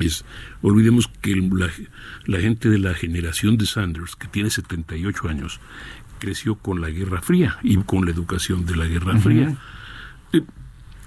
Es, 0.00 0.24
olvidemos 0.62 1.08
que 1.20 1.32
el- 1.32 1.50
la, 1.50 1.68
la 2.26 2.40
gente 2.40 2.68
de 2.68 2.78
la 2.78 2.94
generación 2.94 3.56
de 3.58 3.66
Sanders, 3.66 4.16
que 4.16 4.28
tiene 4.28 4.50
78 4.50 5.28
años, 5.28 5.60
creció 6.18 6.54
con 6.56 6.80
la 6.80 6.90
Guerra 6.90 7.20
Fría 7.22 7.58
y 7.62 7.76
con 7.78 8.04
la 8.04 8.10
educación 8.10 8.66
de 8.66 8.76
la 8.76 8.86
Guerra 8.86 9.18
Fría. 9.18 9.56
Eh, 10.32 10.42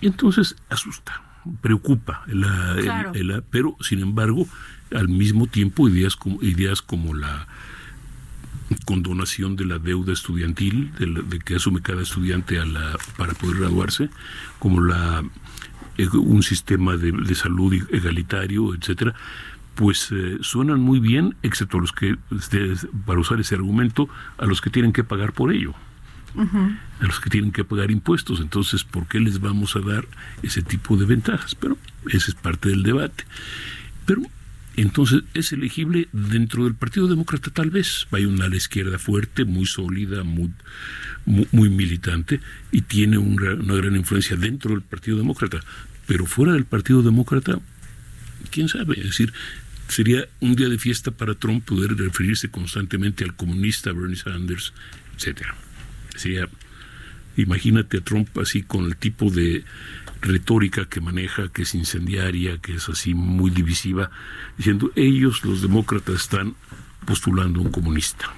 entonces 0.02 0.56
asusta, 0.70 1.22
preocupa, 1.62 2.24
la- 2.28 2.74
el- 2.78 2.84
Claro. 2.84 3.12
el- 3.14 3.44
pero 3.50 3.76
sin 3.82 4.00
embargo, 4.00 4.48
al 4.96 5.10
mismo 5.10 5.48
tiempo 5.48 5.90
ideas 5.90 6.16
como, 6.16 6.42
ideas 6.44 6.82
como 6.82 7.14
la 7.14 7.48
condonación 8.86 9.56
de 9.56 9.66
la 9.66 9.78
deuda 9.80 10.14
estudiantil, 10.14 10.92
de, 10.98 11.08
la- 11.08 11.22
de 11.22 11.40
que 11.40 11.56
asume 11.56 11.82
cada 11.82 12.02
estudiante 12.02 12.60
a 12.60 12.66
la, 12.66 12.96
para 13.18 13.34
poder 13.34 13.58
graduarse, 13.58 14.10
como 14.60 14.82
la 14.82 15.24
un 16.14 16.44
sistema 16.44 16.98
de, 16.98 17.12
de 17.12 17.36
salud 17.36 17.74
egalitario, 17.92 18.74
etcétera, 18.74 19.14
pues 19.76 20.10
eh, 20.12 20.38
suenan 20.42 20.80
muy 20.82 21.00
bien, 21.00 21.36
excepto 21.42 21.80
los 21.80 21.92
que, 21.92 22.18
para 23.06 23.20
usar 23.20 23.40
ese 23.40 23.56
argumento, 23.56 24.08
a 24.38 24.46
los 24.46 24.62
que 24.62 24.70
tienen 24.70 24.94
que 24.94 25.04
pagar 25.04 25.34
por 25.34 25.52
ello, 25.52 25.74
a 26.36 27.06
los 27.06 27.20
que 27.20 27.30
tienen 27.30 27.52
que 27.52 27.64
pagar 27.64 27.92
impuestos. 27.92 28.40
Entonces, 28.40 28.84
¿por 28.84 29.08
qué 29.08 29.20
les 29.20 29.40
vamos 29.40 29.76
a 29.76 29.80
dar 29.80 30.06
ese 30.42 30.62
tipo 30.62 30.98
de 30.98 31.06
ventajas? 31.06 31.56
Pero 31.56 31.78
ese 32.08 32.32
es 32.32 32.36
parte 32.36 32.70
del 32.70 32.84
debate. 32.84 33.26
Pero 34.06 34.24
entonces 34.76 35.24
es 35.34 35.52
elegible 35.54 36.08
dentro 36.12 36.64
del 36.64 36.76
Partido 36.76 37.08
Demócrata 37.08 37.52
tal 37.52 37.70
vez. 37.70 38.08
Hay 38.12 38.26
una 38.26 38.46
ala 38.46 38.56
izquierda 38.56 38.98
fuerte, 38.98 39.46
muy 39.46 39.66
sólida, 39.66 40.24
muy, 40.24 40.52
muy, 41.26 41.70
militante 41.70 42.40
y 42.72 42.82
tiene 42.82 43.18
un 43.18 43.38
gra- 43.38 43.60
una 43.60 43.76
gran 43.76 43.96
influencia 43.96 44.36
dentro 44.36 44.72
del 44.72 44.82
Partido 44.82 45.18
Demócrata. 45.18 45.60
Pero 46.08 46.26
fuera 46.26 46.54
del 46.54 46.66
Partido 46.66 47.02
Demócrata, 47.04 47.60
quién 48.52 48.68
sabe. 48.68 48.98
Es 49.00 49.06
decir, 49.06 49.32
sería 49.88 50.28
un 50.40 50.56
día 50.56 50.70
de 50.70 50.78
fiesta 50.80 51.12
para 51.12 51.36
Trump 51.36 51.66
poder 51.66 51.96
referirse 51.96 52.50
constantemente 52.50 53.24
al 53.24 53.36
comunista 53.36 53.92
Bernie 53.92 54.16
Sanders, 54.16 54.74
etcétera. 55.16 55.56
Sería 56.16 56.48
Imagínate 57.36 57.98
a 57.98 58.02
Trump 58.02 58.30
así 58.38 58.62
con 58.62 58.86
el 58.86 58.96
tipo 58.96 59.32
de 59.32 59.64
retórica 60.24 60.86
que 60.86 61.02
maneja, 61.02 61.50
que 61.50 61.64
es 61.64 61.76
incendiaria, 61.76 62.58
que 62.58 62.76
es 62.76 62.90
así 62.90 63.14
muy 63.14 63.52
divisiva, 63.52 64.10
diciendo 64.58 64.92
ellos, 64.96 65.44
los 65.44 65.62
demócratas, 65.62 66.16
están 66.16 66.56
postulando 67.06 67.62
un 67.62 67.70
comunista. 67.70 68.34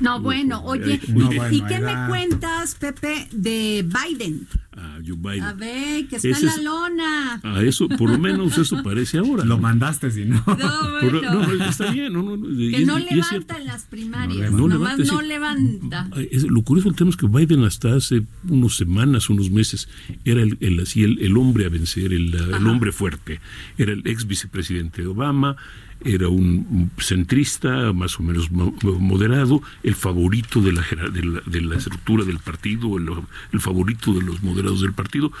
No, 0.00 0.20
bueno, 0.20 0.62
oye, 0.64 1.00
No, 1.08 1.26
bueno, 1.26 1.50
¿y 1.50 1.60
qué 1.62 1.80
me 1.80 1.94
cuentas, 2.08 2.74
Pepe, 2.76 3.28
de 3.32 3.84
Biden? 3.84 4.46
a 4.80 4.98
Joe 5.04 5.16
Biden. 5.16 5.42
A 5.42 5.52
ver, 5.54 6.06
que 6.06 6.14
está 6.16 6.28
Ese 6.28 6.46
en 6.46 6.46
la 6.46 6.56
lona. 6.62 7.40
A 7.42 7.62
eso, 7.64 7.88
por 7.88 8.10
lo 8.10 8.16
menos 8.16 8.56
eso 8.58 8.80
parece 8.84 9.18
ahora. 9.18 9.44
Lo 9.44 9.58
mandaste, 9.58 10.08
si 10.12 10.24
no. 10.24 10.36
No, 10.46 10.54
Pero, 11.00 11.20
bueno. 11.20 11.46
no, 11.56 11.64
está 11.64 11.90
bien, 11.90 12.12
no, 12.12 12.22
no, 12.22 12.40
que 12.46 12.76
es- 12.76 12.86
no 12.86 12.96
levanta 12.96 13.58
en 13.58 13.66
las 13.66 13.82
primarias. 13.86 14.52
No 14.52 14.68
Nomás 14.68 14.96
levanta, 14.98 15.12
no 15.14 15.22
levanta. 15.22 16.08
Es- 16.30 16.44
lo 16.44 16.62
curioso 16.62 16.90
del 16.90 16.96
tema 16.96 17.10
es 17.10 17.16
que 17.16 17.26
Biden 17.26 17.64
hasta 17.64 17.96
hace 17.96 18.22
unas 18.48 18.74
semanas, 18.76 19.28
unos 19.28 19.50
meses, 19.50 19.88
era 20.24 20.42
el, 20.44 20.56
el, 20.60 20.78
así 20.78 21.02
el, 21.02 21.18
el 21.22 21.36
hombre 21.36 21.64
a 21.66 21.70
vencer, 21.70 22.12
el, 22.12 22.32
el 22.36 22.66
hombre 22.68 22.92
fuerte. 22.92 23.40
Era 23.78 23.92
el 23.92 24.02
ex 24.06 24.28
vicepresidente 24.28 25.02
de 25.02 25.08
Obama, 25.08 25.56
era 26.04 26.28
un, 26.28 26.90
centrista 26.98 27.92
más 27.92 28.18
o 28.20 28.22
menos 28.22 28.50
mo- 28.50 28.74
moderado, 29.00 29.62
el 29.82 29.94
favorito 29.94 30.60
de 30.60 30.72
la, 30.72 30.82
de 31.12 31.24
la, 31.24 31.40
de 31.44 31.60
la 31.60 31.76
estructura 31.76 32.24
del 32.24 32.38
partido, 32.38 32.96
el, 32.98 33.08
el 33.52 33.60
favorito 33.60 34.12
de 34.12 34.22
los 34.22 34.42
moderados 34.42 34.80
del 34.80 34.92
partido, 34.92 35.32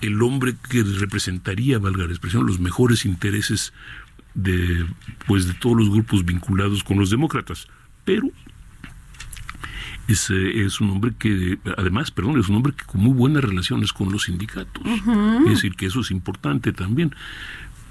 el 0.00 0.22
hombre 0.22 0.54
que 0.68 0.82
representaría, 0.82 1.78
valga 1.78 2.04
la 2.04 2.10
expresión, 2.10 2.46
los 2.46 2.60
mejores 2.60 3.04
intereses 3.04 3.72
de 4.34 4.86
pues 5.26 5.46
de 5.48 5.54
todos 5.54 5.76
los 5.76 5.90
grupos 5.90 6.24
vinculados 6.24 6.84
con 6.84 6.98
los 6.98 7.10
demócratas. 7.10 7.66
Pero 8.04 8.30
es, 10.06 10.30
es 10.30 10.80
un 10.80 10.90
hombre 10.90 11.12
que, 11.18 11.58
además, 11.76 12.10
perdón, 12.10 12.38
es 12.38 12.48
un 12.48 12.56
hombre 12.56 12.72
que 12.74 12.84
con 12.84 13.00
muy 13.02 13.12
buenas 13.12 13.42
relaciones 13.44 13.92
con 13.92 14.10
los 14.12 14.24
sindicatos. 14.24 14.82
Es 15.46 15.50
decir, 15.50 15.74
que 15.74 15.86
eso 15.86 16.00
es 16.00 16.10
importante 16.10 16.72
también. 16.72 17.14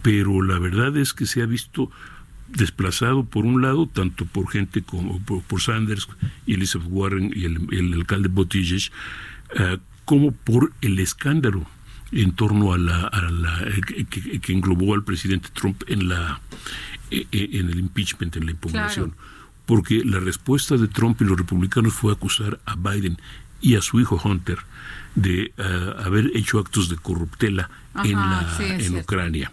Pero 0.08 0.42
la 0.42 0.58
verdad 0.58 0.96
es 0.96 1.14
que 1.14 1.26
se 1.26 1.42
ha 1.42 1.46
visto 1.46 1.92
desplazado 2.48 3.26
por 3.26 3.46
un 3.46 3.62
lado, 3.62 3.88
tanto 3.88 4.26
por 4.26 4.50
gente 4.50 4.82
como 4.82 5.20
por, 5.20 5.44
por 5.44 5.60
Sanders 5.60 6.08
y 6.46 6.54
Elizabeth 6.54 6.88
Warren 6.90 7.34
y 7.36 7.44
el, 7.44 7.68
el 7.72 7.94
alcalde 7.94 8.30
Buttigieg, 8.30 8.90
eh, 9.60 9.78
como 10.06 10.32
por 10.32 10.72
el 10.80 11.00
escándalo 11.00 11.66
en 12.14 12.32
torno 12.32 12.72
a 12.72 12.78
la, 12.78 13.06
a 13.08 13.30
la 13.30 13.64
eh, 13.68 14.06
que, 14.06 14.54
englobó 14.54 14.94
al 14.94 15.04
presidente 15.04 15.50
Trump 15.54 15.84
en 15.88 16.08
la 16.08 16.40
eh, 17.12 17.28
en 17.34 17.70
el 17.70 17.78
impeachment, 17.78 18.38
en 18.38 18.46
la 18.46 18.52
impugnación. 18.52 19.14
Porque 19.66 20.06
la 20.06 20.22
respuesta 20.22 20.78
de 20.78 20.88
Trump 20.88 21.22
y 21.22 21.26
los 21.26 21.38
republicanos 21.38 21.94
fue 21.94 22.14
acusar 22.14 22.62
a 22.64 22.78
Biden 22.78 23.18
y 23.60 23.76
a 23.76 23.82
su 23.82 24.00
hijo 24.00 24.22
Hunter 24.24 24.60
de 25.18 25.52
eh, 25.58 25.94
haber 26.06 26.32
hecho 26.36 26.60
actos 26.60 26.90
de 26.90 26.96
corruptela 26.96 27.70
en, 28.04 28.14
la, 28.14 28.56
sí, 28.56 28.64
en 28.64 28.80
cierto. 28.80 29.00
Ucrania. 29.00 29.52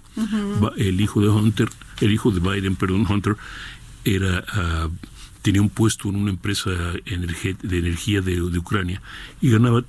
El 0.77 1.01
hijo 1.01 1.23
de 1.23 1.29
Hunter, 1.29 1.71
el 2.03 2.13
hijo 2.13 2.31
de 2.31 2.41
Biden, 2.41 2.77
perdón, 2.77 3.07
Hunter, 3.09 3.37
era 4.05 4.45
ah, 4.53 4.89
tenía 5.41 5.63
un 5.63 5.71
puesto 5.71 6.11
en 6.11 6.17
una 6.17 6.31
empresa 6.31 6.71
de 6.71 7.03
energía 7.07 8.21
de, 8.21 8.35
de 8.37 8.59
Ucrania 8.59 9.01
y 9.41 9.51
ganaba 9.51 9.85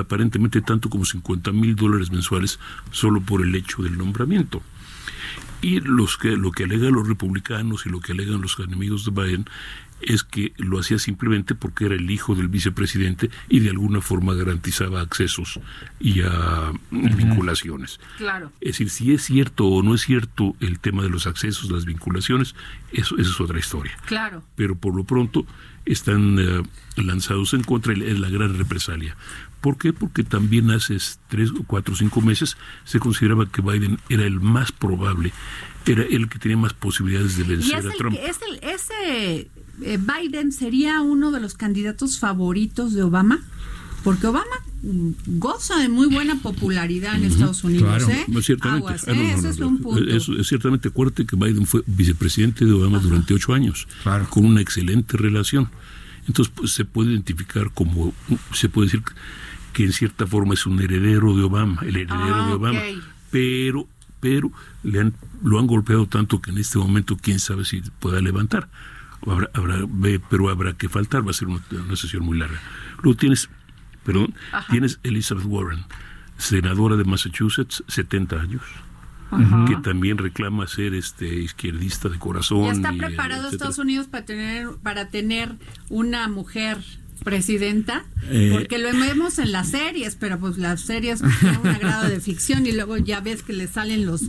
aparentemente 0.00 0.62
tanto 0.62 0.88
como 0.88 1.04
50 1.04 1.52
mil 1.52 1.76
dólares 1.76 2.10
mensuales 2.10 2.58
solo 2.90 3.20
por 3.20 3.42
el 3.42 3.54
hecho 3.54 3.82
del 3.82 3.98
nombramiento. 3.98 4.62
Y 5.60 5.80
los 5.80 6.16
que, 6.16 6.36
lo 6.36 6.52
que 6.52 6.64
alegan 6.64 6.92
los 6.92 7.06
republicanos 7.06 7.84
y 7.84 7.90
lo 7.90 8.00
que 8.00 8.12
alegan 8.12 8.40
los 8.40 8.58
enemigos 8.58 9.04
de 9.04 9.10
Biden 9.10 9.46
es 10.00 10.22
que 10.22 10.52
lo 10.56 10.78
hacía 10.78 10.98
simplemente 10.98 11.54
porque 11.54 11.86
era 11.86 11.94
el 11.96 12.10
hijo 12.10 12.34
del 12.34 12.48
vicepresidente 12.48 13.30
y 13.48 13.60
de 13.60 13.70
alguna 13.70 14.00
forma 14.00 14.34
garantizaba 14.34 15.00
accesos 15.00 15.58
y 16.00 16.20
a 16.22 16.72
vinculaciones. 16.90 18.00
Claro. 18.16 18.52
Es 18.60 18.72
decir, 18.78 18.90
si 18.90 19.12
es 19.12 19.22
cierto 19.24 19.66
o 19.66 19.82
no 19.82 19.94
es 19.94 20.02
cierto 20.02 20.54
el 20.60 20.78
tema 20.78 21.02
de 21.02 21.10
los 21.10 21.26
accesos, 21.26 21.70
las 21.70 21.84
vinculaciones, 21.84 22.54
eso, 22.92 23.16
eso 23.18 23.30
es 23.30 23.40
otra 23.40 23.58
historia. 23.58 23.96
Claro. 24.06 24.42
Pero 24.56 24.76
por 24.76 24.94
lo 24.96 25.04
pronto 25.04 25.46
están 25.84 26.38
eh, 26.38 26.62
lanzados 26.96 27.54
en 27.54 27.62
contra 27.64 27.96
y 27.96 28.02
es 28.02 28.18
la 28.18 28.28
gran 28.28 28.56
represalia. 28.56 29.16
¿Por 29.60 29.76
qué? 29.78 29.92
Porque 29.92 30.22
también 30.22 30.70
hace 30.70 30.96
tres, 31.28 31.50
cuatro 31.66 31.94
o 31.94 31.96
cinco 31.96 32.20
meses 32.20 32.56
se 32.84 33.00
consideraba 33.00 33.50
que 33.50 33.60
Biden 33.62 33.98
era 34.08 34.24
el 34.24 34.38
más 34.38 34.70
probable, 34.70 35.32
era 35.86 36.04
el 36.04 36.28
que 36.28 36.38
tenía 36.38 36.56
más 36.56 36.74
posibilidades 36.74 37.36
de 37.36 37.42
Y 37.44 37.46
vencer 37.48 37.78
es 37.80 37.84
a 37.86 37.88
el, 37.88 37.96
Trump. 37.96 38.16
que- 38.16 38.26
es 38.26 38.38
el- 38.42 38.60
ese 38.62 39.50
Biden 39.80 40.52
sería 40.52 41.00
uno 41.02 41.30
de 41.30 41.40
los 41.40 41.54
candidatos 41.54 42.18
favoritos 42.18 42.92
de 42.94 43.02
Obama, 43.02 43.40
porque 44.04 44.26
Obama 44.26 44.50
goza 45.26 45.76
de 45.78 45.88
muy 45.88 46.06
buena 46.06 46.36
popularidad 46.36 47.16
en 47.16 47.24
Estados 47.24 47.64
Unidos, 47.64 48.04
claro. 48.04 48.08
¿eh? 48.38 48.42
Ciertamente. 48.42 48.86
Aguas, 48.86 49.04
Ah, 49.08 49.12
no, 49.12 49.20
¿eh? 49.20 49.24
no, 49.24 49.32
Ese 49.34 49.42
no, 49.42 49.48
es 49.48 49.58
no. 49.58 49.68
un 49.68 49.78
punto. 49.78 50.04
Eso 50.04 50.32
es 50.38 50.46
ciertamente 50.46 50.88
acuérdate 50.88 51.26
que 51.26 51.34
Biden 51.36 51.66
fue 51.66 51.82
vicepresidente 51.86 52.64
de 52.64 52.72
Obama 52.72 52.98
durante 53.00 53.34
ocho 53.34 53.54
años, 53.54 53.88
Claro. 54.02 54.28
con 54.30 54.44
una 54.44 54.60
excelente 54.60 55.16
relación. 55.16 55.68
Entonces 56.28 56.52
pues, 56.54 56.72
se 56.72 56.84
puede 56.84 57.10
identificar 57.12 57.70
como, 57.72 58.12
se 58.52 58.68
puede 58.68 58.86
decir 58.86 59.02
que 59.72 59.84
en 59.84 59.92
cierta 59.92 60.26
forma 60.26 60.54
es 60.54 60.64
un 60.66 60.80
heredero 60.80 61.34
de 61.36 61.42
Obama, 61.42 61.80
el 61.82 61.96
heredero 61.96 62.34
Ah, 62.34 62.46
de 62.48 62.54
Obama. 62.54 62.78
ok. 62.78 63.02
Pero, 63.30 63.88
pero 64.20 64.52
le 64.84 65.00
han, 65.00 65.14
lo 65.42 65.58
han 65.58 65.66
golpeado 65.66 66.06
tanto 66.06 66.40
que 66.40 66.50
en 66.50 66.58
este 66.58 66.78
momento 66.78 67.16
quién 67.20 67.38
sabe 67.40 67.64
si 67.64 67.80
pueda 67.98 68.20
levantar. 68.20 68.68
Habrá, 69.26 69.50
habrá, 69.54 69.86
pero 70.30 70.48
habrá 70.48 70.74
que 70.74 70.88
faltar, 70.88 71.26
va 71.26 71.30
a 71.30 71.34
ser 71.34 71.48
una, 71.48 71.60
una 71.70 71.96
sesión 71.96 72.24
muy 72.24 72.38
larga. 72.38 72.60
Luego 73.02 73.18
tienes, 73.18 73.48
perdón, 74.04 74.34
tienes 74.70 75.00
Elizabeth 75.02 75.44
Warren, 75.44 75.84
senadora 76.36 76.96
de 76.96 77.04
Massachusetts, 77.04 77.82
70 77.88 78.40
años 78.40 78.62
que 79.66 79.76
también 79.82 80.18
reclama 80.18 80.66
ser 80.66 80.94
este 80.94 81.26
izquierdista 81.40 82.08
de 82.08 82.18
corazón. 82.18 82.64
Ya 82.64 82.72
está 82.72 82.94
y, 82.94 82.98
preparado 82.98 83.42
etcétera. 83.42 83.50
Estados 83.50 83.78
Unidos 83.78 84.06
para 84.06 84.24
tener 84.24 84.68
para 84.82 85.08
tener 85.08 85.56
una 85.90 86.28
mujer 86.28 86.78
presidenta, 87.24 88.04
Eh, 88.30 88.50
porque 88.52 88.78
lo 88.78 88.88
vemos 88.92 89.38
en 89.38 89.52
las 89.52 89.70
series, 89.70 90.16
pero 90.16 90.38
pues 90.38 90.58
las 90.58 90.80
series 90.80 91.20
tienen 91.40 91.60
un 91.62 91.78
grado 91.78 92.08
de 92.08 92.20
ficción 92.20 92.66
y 92.66 92.72
luego 92.72 92.96
ya 92.98 93.20
ves 93.20 93.42
que 93.42 93.52
le 93.52 93.66
salen 93.68 94.04
los 94.06 94.22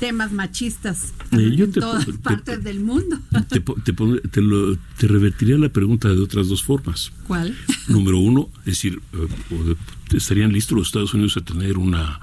temas 0.00 0.30
machistas 0.32 1.14
Eh, 1.32 1.52
yo 1.56 1.64
en 1.64 1.72
te- 1.72 1.80
todas 1.80 2.04
te- 2.04 2.12
partes 2.14 2.62
del 2.62 2.80
mundo. 2.80 3.18
Te, 3.48 3.60
po- 3.62 3.76
te, 3.82 3.92
pon- 3.94 4.20
te 4.30 4.42
lo- 4.42 4.76
te 4.98 5.08
revertiría 5.08 5.56
la 5.58 5.70
pregunta 5.70 6.08
de 6.08 6.20
otras 6.20 6.48
dos 6.48 6.62
formas. 6.62 7.12
¿Cuál? 7.26 7.56
Número 7.88 8.18
uno, 8.18 8.48
es 8.60 8.64
decir, 8.76 9.00
eh, 9.14 9.74
¿estarían 10.14 10.52
listos 10.52 10.76
los 10.76 10.88
Estados 10.88 11.14
Unidos 11.14 11.36
a 11.38 11.40
tener 11.40 11.78
una 11.78 12.20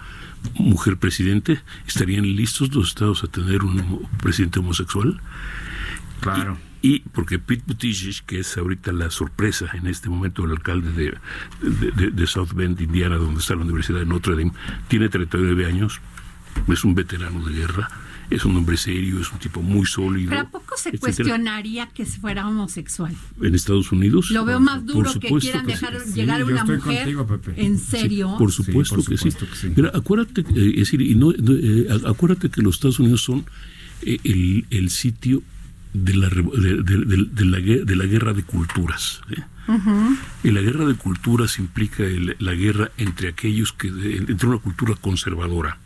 mujer 0.56 0.98
presidente? 0.98 1.62
¿Estarían 1.88 2.36
listos 2.36 2.74
los 2.76 2.90
Estados 2.90 3.24
a 3.24 3.28
tener 3.28 3.64
un 3.64 4.08
presidente 4.22 4.60
homosexual? 4.60 5.20
Claro. 6.20 6.58
Y 6.60 6.73
porque 7.14 7.40
Pete 7.40 7.64
Buttigieg, 7.66 8.24
que 8.26 8.40
es 8.40 8.58
ahorita 8.58 8.92
la 8.92 9.10
sorpresa 9.10 9.68
en 9.74 9.88
este 9.88 10.10
momento 10.10 10.44
el 10.44 10.52
alcalde 10.52 10.92
de, 10.92 11.14
de, 11.62 11.92
de- 11.92 12.12
de 12.12 12.28
South 12.28 12.54
Bend, 12.54 12.80
Indiana, 12.82 13.16
donde 13.16 13.40
está 13.40 13.56
la 13.56 13.62
Universidad 13.64 14.00
de 14.00 14.06
Notre 14.06 14.36
Dame, 14.36 14.52
tiene 14.90 15.08
39 15.10 15.66
años, 15.66 16.02
es 16.68 16.84
un 16.84 16.94
veterano 16.94 17.46
de 17.46 17.54
guerra, 17.54 17.90
es 18.30 18.46
un 18.46 18.56
hombre 18.58 18.78
serio, 18.78 19.20
es 19.20 19.32
un 19.32 19.40
tipo 19.40 19.62
muy 19.62 19.86
sólido. 19.86 20.30
Pero 20.32 20.42
¿a 20.42 20.50
poco 20.50 20.76
se 20.76 20.90
etcétera. 20.90 21.00
cuestionaría 21.00 21.88
que 21.88 22.06
fuera 22.06 22.48
homosexual? 22.48 23.14
En 23.42 23.56
Estados 23.56 23.92
Unidos. 23.92 24.30
Lo 24.32 24.44
veo 24.46 24.60
más 24.60 24.80
Por 24.80 24.94
duro 24.94 25.14
que 25.20 25.30
quieran 25.40 25.66
dejar 25.66 26.00
Sí, 26.02 26.14
llegar 26.14 26.44
una 26.44 26.64
mujer. 26.66 26.80
contigo. 27.16 27.40
¿En 27.58 27.78
Sí, 27.78 27.86
serio? 27.98 28.36
Por 28.38 28.52
supuesto, 28.52 28.96
por 28.96 29.06
que, 29.06 29.18
sí. 29.18 29.32
supuesto 29.32 29.46
que 29.50 29.56
sí. 29.56 29.74
Mira, 29.76 29.92
acuérdate, 29.94 30.42
eh, 30.42 30.70
es 30.74 30.80
decir, 30.80 31.02
y 31.02 31.16
no, 31.16 31.32
eh, 31.32 31.88
a- 31.90 32.10
acuérdate 32.10 32.50
que 32.50 32.62
los 32.62 32.76
Estados 32.76 33.00
Unidos 33.00 33.22
son 33.24 33.46
eh, 34.02 34.20
el, 34.24 34.66
el 34.70 34.90
sitio 34.90 35.44
de 35.94 36.14
la, 36.16 36.30
de, 36.30 36.82
de- 36.84 37.28
de- 37.32 37.46
la, 37.46 37.60
de 37.60 37.96
la 37.96 38.06
guerra 38.06 38.34
de 38.34 38.44
culturas. 38.44 39.22
¿eh? 39.30 39.42
Y 40.44 40.52
la 40.52 40.62
guerra 40.62 40.86
de 40.86 40.96
culturas 40.96 41.60
implica 41.60 42.04
el- 42.04 42.36
la 42.40 42.54
guerra 42.54 42.92
entre 42.98 43.30
aquellos 43.30 43.72
que, 43.74 43.88
entre 43.88 44.48
una 44.50 44.58
cultura 44.58 44.96
conservadora, 44.96 45.78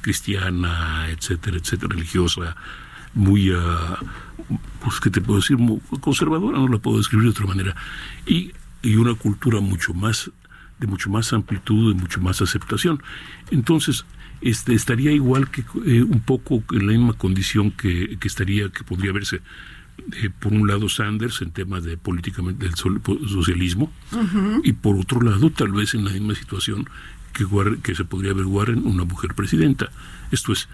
cristiana, 0.00 1.08
etcétera, 1.10 1.58
etcétera, 1.58 1.94
religiosa, 1.94 2.56
muy, 3.14 3.52
ah, 3.54 3.98
pues, 4.82 4.98
¿qué 5.00 5.10
te 5.10 5.20
puedo 5.20 5.40
decir? 5.40 5.58
Muy 5.58 5.80
conservadora, 6.00 6.58
no 6.58 6.68
la 6.68 6.78
puedo 6.78 6.98
describir 6.98 7.24
de 7.24 7.30
otra 7.30 7.46
manera, 7.46 7.76
y, 8.26 8.52
y 8.82 8.94
una 8.96 9.14
cultura 9.14 9.60
mucho 9.60 9.92
más, 9.94 10.30
de 10.80 10.86
mucho 10.86 11.10
más 11.10 11.32
amplitud, 11.32 11.94
de 11.94 12.00
mucho 12.00 12.20
más 12.20 12.40
aceptación. 12.40 13.02
Entonces, 13.50 14.04
este, 14.40 14.74
estaría 14.74 15.12
igual 15.12 15.50
que 15.50 15.62
eh, 15.84 16.02
un 16.02 16.20
poco 16.20 16.64
en 16.72 16.86
la 16.86 16.92
misma 16.92 17.12
condición 17.12 17.70
que, 17.70 18.16
que 18.18 18.28
estaría, 18.28 18.70
que 18.70 18.82
podría 18.84 19.12
verse 19.12 19.42
eh, 20.22 20.30
por 20.30 20.52
un 20.52 20.66
lado 20.66 20.88
Sanders 20.88 21.42
en 21.42 21.50
temas 21.50 21.84
de 21.84 21.98
políticamente 21.98 22.64
del 22.64 22.74
socialismo 22.74 23.92
y 24.64 24.72
por 24.72 24.96
otro 24.96 25.20
lado 25.20 25.50
tal 25.50 25.72
vez 25.72 25.94
en 25.94 26.06
la 26.06 26.10
misma 26.10 26.34
situación 26.34 26.88
que, 27.34 27.46
que 27.82 27.94
se 27.94 28.04
podría 28.04 28.32
ver 28.32 28.46
Warren 28.46 28.86
una 28.86 29.04
mujer 29.04 29.34
presidenta. 29.34 29.90
Esto 30.32 30.52
es, 30.52 30.68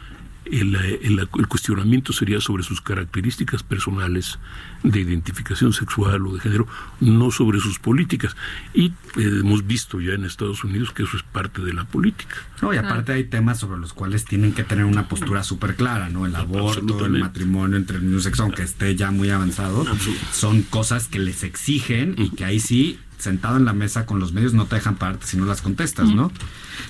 el, 0.51 0.75
eh, 0.77 1.01
el- 1.03 1.19
el 1.19 1.47
cuestionamiento 1.49 2.13
sería 2.13 2.41
sobre 2.41 2.63
sus 2.63 2.81
características 2.81 3.63
personales 3.63 4.39
de 4.83 5.01
identificación 5.01 5.73
sexual 5.73 6.27
o 6.27 6.35
de 6.35 6.41
género, 6.41 6.67
no 7.01 7.31
sobre 7.31 7.61
sus 7.61 7.79
políticas. 7.79 8.37
Y 8.75 8.87
eh, 8.87 8.93
hemos 9.41 9.67
visto 9.67 10.01
ya 10.01 10.13
en 10.13 10.25
Estados 10.25 10.63
Unidos 10.65 10.93
que 10.93 11.03
eso 11.03 11.17
es 11.17 11.23
parte 11.23 11.63
de 11.63 11.73
la 11.73 11.85
política. 11.85 12.37
No, 12.63 12.73
y 12.73 12.77
aparte 12.77 13.13
hay 13.13 13.25
temas 13.25 13.59
sobre 13.59 13.79
los 13.81 13.93
cuales 13.93 14.25
tienen 14.25 14.53
que 14.53 14.65
tener 14.65 14.85
una 14.85 15.09
postura 15.09 15.43
súper 15.43 15.77
clara, 15.77 16.09
¿no? 16.09 16.25
El 16.27 16.37
aborto, 16.37 17.05
el 17.07 17.13
matrimonio 17.19 17.77
entre 17.77 17.97
el 17.99 18.03
mismo 18.05 18.21
sexo, 18.21 18.45
aunque 18.45 18.63
esté 18.63 18.95
ya 18.97 19.11
muy 19.11 19.31
avanzado, 19.31 19.85
son 20.33 20.63
cosas 20.63 21.09
que 21.09 21.19
les 21.19 21.43
exigen 21.43 22.15
y 22.19 22.31
que 22.31 22.45
ahí 22.45 22.61
sí 22.61 22.99
sentado 23.19 23.57
en 23.57 23.65
la 23.65 23.73
mesa 23.73 24.07
con 24.07 24.21
los 24.21 24.33
medios 24.33 24.53
no 24.55 24.67
te 24.67 24.77
dejan 24.77 24.97
pararte 24.97 25.27
si 25.27 25.37
no 25.37 25.45
las 25.45 25.63
contestas, 25.63 26.09
¿no? 26.09 26.31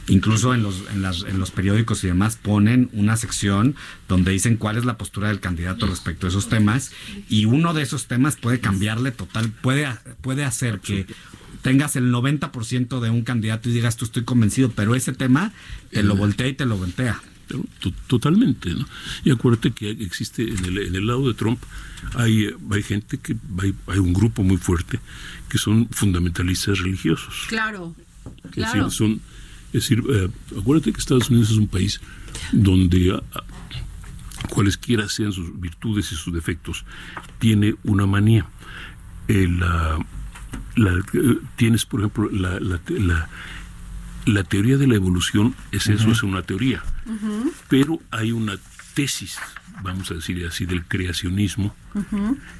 Incluso 0.09 0.55
en 0.55 0.62
los, 0.62 0.83
en, 0.93 1.03
las, 1.03 1.23
en 1.23 1.39
los 1.39 1.51
periódicos 1.51 2.03
y 2.05 2.09
demás 2.09 2.37
ponen 2.37 2.91
una 2.93 3.17
sección 3.17 3.77
donde 4.09 4.33
dicen 4.33 4.57
cuál 4.57 4.77
es 4.77 4.85
la 4.85 4.99
postura 4.99 5.29
del 5.29 5.41
candidato 5.41 5.87
respecto 5.87 6.27
a 6.27 6.31
esos 6.31 6.49
temas 6.49 6.93
y 7.29 7.45
uno 7.45 7.75
de 7.75 7.83
esos 7.83 8.07
temas 8.07 8.37
puede 8.37 8.61
cambiarle 8.61 9.12
total, 9.12 9.51
puede, 9.51 9.89
puede 10.21 10.45
hacer 10.45 10.81
que 10.81 11.07
tengas 11.62 11.97
el 11.97 12.12
90% 12.12 13.01
de 13.01 13.11
un 13.11 13.23
candidato 13.23 13.69
y 13.69 13.73
digas 13.73 13.97
tú 13.97 14.05
estoy 14.05 14.25
convencido, 14.25 14.71
pero 14.71 14.95
ese 14.95 15.12
tema 15.12 15.53
te 15.91 16.03
lo 16.03 16.17
voltea 16.17 16.49
y 16.49 16.55
te 16.55 16.67
lo 16.67 16.77
voltea. 16.77 17.21
Totalmente, 18.09 18.71
¿no? 18.71 18.87
Y 19.25 19.31
acuérdate 19.31 19.71
que 19.71 19.91
existe 19.91 20.43
en 20.43 20.65
el, 20.65 20.79
en 20.79 20.97
el 20.97 21.07
lado 21.07 21.29
de 21.29 21.35
Trump 21.35 21.61
hay, 22.15 22.47
eh, 22.47 22.57
hay 22.73 22.83
gente 22.83 23.19
que 23.19 23.37
hay, 23.59 23.73
hay 23.87 23.99
un 23.99 24.12
grupo 24.12 24.43
muy 24.43 24.57
fuerte 24.57 24.99
que 25.48 25.59
son 25.59 25.88
fundamentalistas 25.90 26.78
religiosos. 26.80 27.44
Claro, 27.48 27.94
Es 28.44 28.50
claro. 28.52 28.85
decir, 28.85 28.96
son, 28.96 29.20
es 29.72 29.72
decir 29.88 30.02
eh, 30.09 30.28
acuérdate 30.59 30.92
que 30.92 30.98
Estados 30.98 31.30
Unidos 31.30 31.50
es 31.50 31.56
un 31.56 31.68
país 31.68 32.00
donde 32.52 33.20
ah, 33.32 33.42
cualesquiera 34.48 35.09
sean 35.09 35.32
sus 35.32 35.59
virtudes 35.61 36.12
y 36.12 36.16
sus 36.16 36.32
defectos, 36.32 36.85
tiene 37.38 37.74
una 37.85 38.06
manía. 38.06 38.46
Eh, 39.28 39.48
la- 39.48 39.98
la- 40.76 40.98
eh, 41.14 41.38
tienes, 41.56 41.85
por 41.87 42.00
ejemplo, 42.00 42.30
la, 42.30 42.61
la, 42.61 42.80
la- 42.88 43.28
la 44.26 44.42
teoría 44.44 44.76
de 44.76 44.87
la 44.88 44.96
evolución, 44.96 45.54
es 45.70 45.87
eso, 45.87 46.11
es 46.11 46.22
una 46.24 46.42
teoría, 46.42 46.82
pero 47.68 48.00
hay 48.11 48.32
una 48.32 48.56
tesis, 48.94 49.38
vamos 49.83 50.11
a 50.11 50.15
decir 50.15 50.45
así, 50.47 50.67
del 50.67 50.85
creacionismo. 50.85 51.75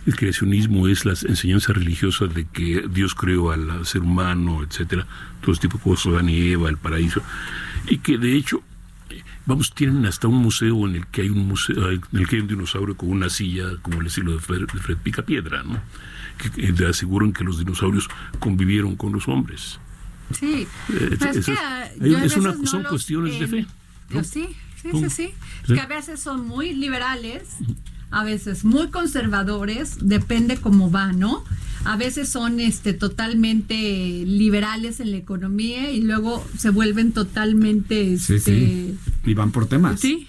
El 0.07 0.17
creacionismo 0.17 0.89
es 0.89 1.05
la 1.05 1.13
enseñanza 1.13 1.73
religiosa 1.73 2.27
de 2.27 2.47
que 2.47 2.87
Dios 2.91 3.15
creó 3.15 3.51
al 3.53 3.85
ser 3.87 4.03
humano, 4.03 4.63
etcétera, 4.63 5.07
todo 5.41 5.53
este 5.53 5.69
tipo 5.69 5.79
de 5.79 5.85
cosas, 5.85 6.13
Adán 6.13 6.29
y 6.29 6.51
Eva, 6.53 6.69
el 6.69 6.77
paraíso, 6.77 7.23
y 7.89 7.99
que 7.99 8.19
de 8.19 8.35
hecho, 8.37 8.63
vamos, 9.47 9.73
tienen 9.75 10.07
hasta 10.07 10.29
un 10.29 10.37
museo 10.37 10.87
en 10.89 10.97
el 10.97 11.07
que 11.07 11.23
hay 11.23 11.31
un 11.31 11.47
museo, 11.47 11.91
en 11.91 12.01
el 12.13 12.27
que 12.29 12.37
hay 12.37 12.43
un 12.43 12.49
dinosaurio 12.49 12.97
con 12.97 13.11
una 13.11 13.29
silla, 13.31 13.65
como 13.83 14.01
el 14.01 14.07
estilo 14.07 14.33
de 14.33 14.39
Fred, 14.41 14.61
de 14.73 14.79
Fred 14.81 14.97
Picapiedra, 14.99 15.63
¿no? 15.63 15.81
Que, 16.39 16.51
que 16.51 16.73
te 16.73 16.87
aseguran 16.87 17.33
que 17.33 17.45
los 17.45 17.59
dinosaurios 17.59 18.09
convivieron 18.39 18.95
con 18.97 19.13
los 19.13 19.27
hombres. 19.29 19.79
Sí. 20.33 20.67
Eh, 20.93 21.11
es 21.13 21.23
eso 21.23 21.33
que, 21.33 21.39
es- 21.39 21.49
hay- 21.49 22.11
yo 22.11 22.19
a 22.19 22.25
es 22.25 22.37
una- 22.37 22.53
no 22.55 22.67
son 22.67 22.83
los, 22.83 22.91
cuestiones 22.91 23.39
de 23.41 23.47
fe, 23.47 23.67
¿no? 24.11 24.23
Sí, 24.25 24.49
sí, 24.81 24.91
sí, 24.93 25.11
sí. 25.11 25.31
Sí. 25.67 25.75
Que 25.75 25.81
a 25.81 25.87
veces 25.87 26.21
son 26.21 26.47
muy 26.47 26.75
liberales, 26.75 27.43
a 28.11 28.25
veces 28.25 28.65
muy 28.65 28.89
conservadores, 28.89 29.99
depende 30.01 30.57
cómo 30.57 30.91
va, 30.91 31.12
¿no? 31.12 31.45
A 31.85 31.97
veces 31.97 32.29
son 32.29 32.59
este 32.59 32.95
totalmente 32.95 33.75
liberales 33.75 34.99
en 35.01 35.12
la 35.12 35.19
economía 35.19 35.91
y 35.91 36.01
luego 36.01 36.45
se 36.59 36.71
vuelven 36.71 37.12
totalmente 37.12 38.19
Sí, 38.19 38.35
este, 38.35 38.51
sí. 38.59 38.99
Y 39.25 39.35
van 39.35 39.53
por 39.53 39.67
temas. 39.67 40.01
Sí. 40.01 40.27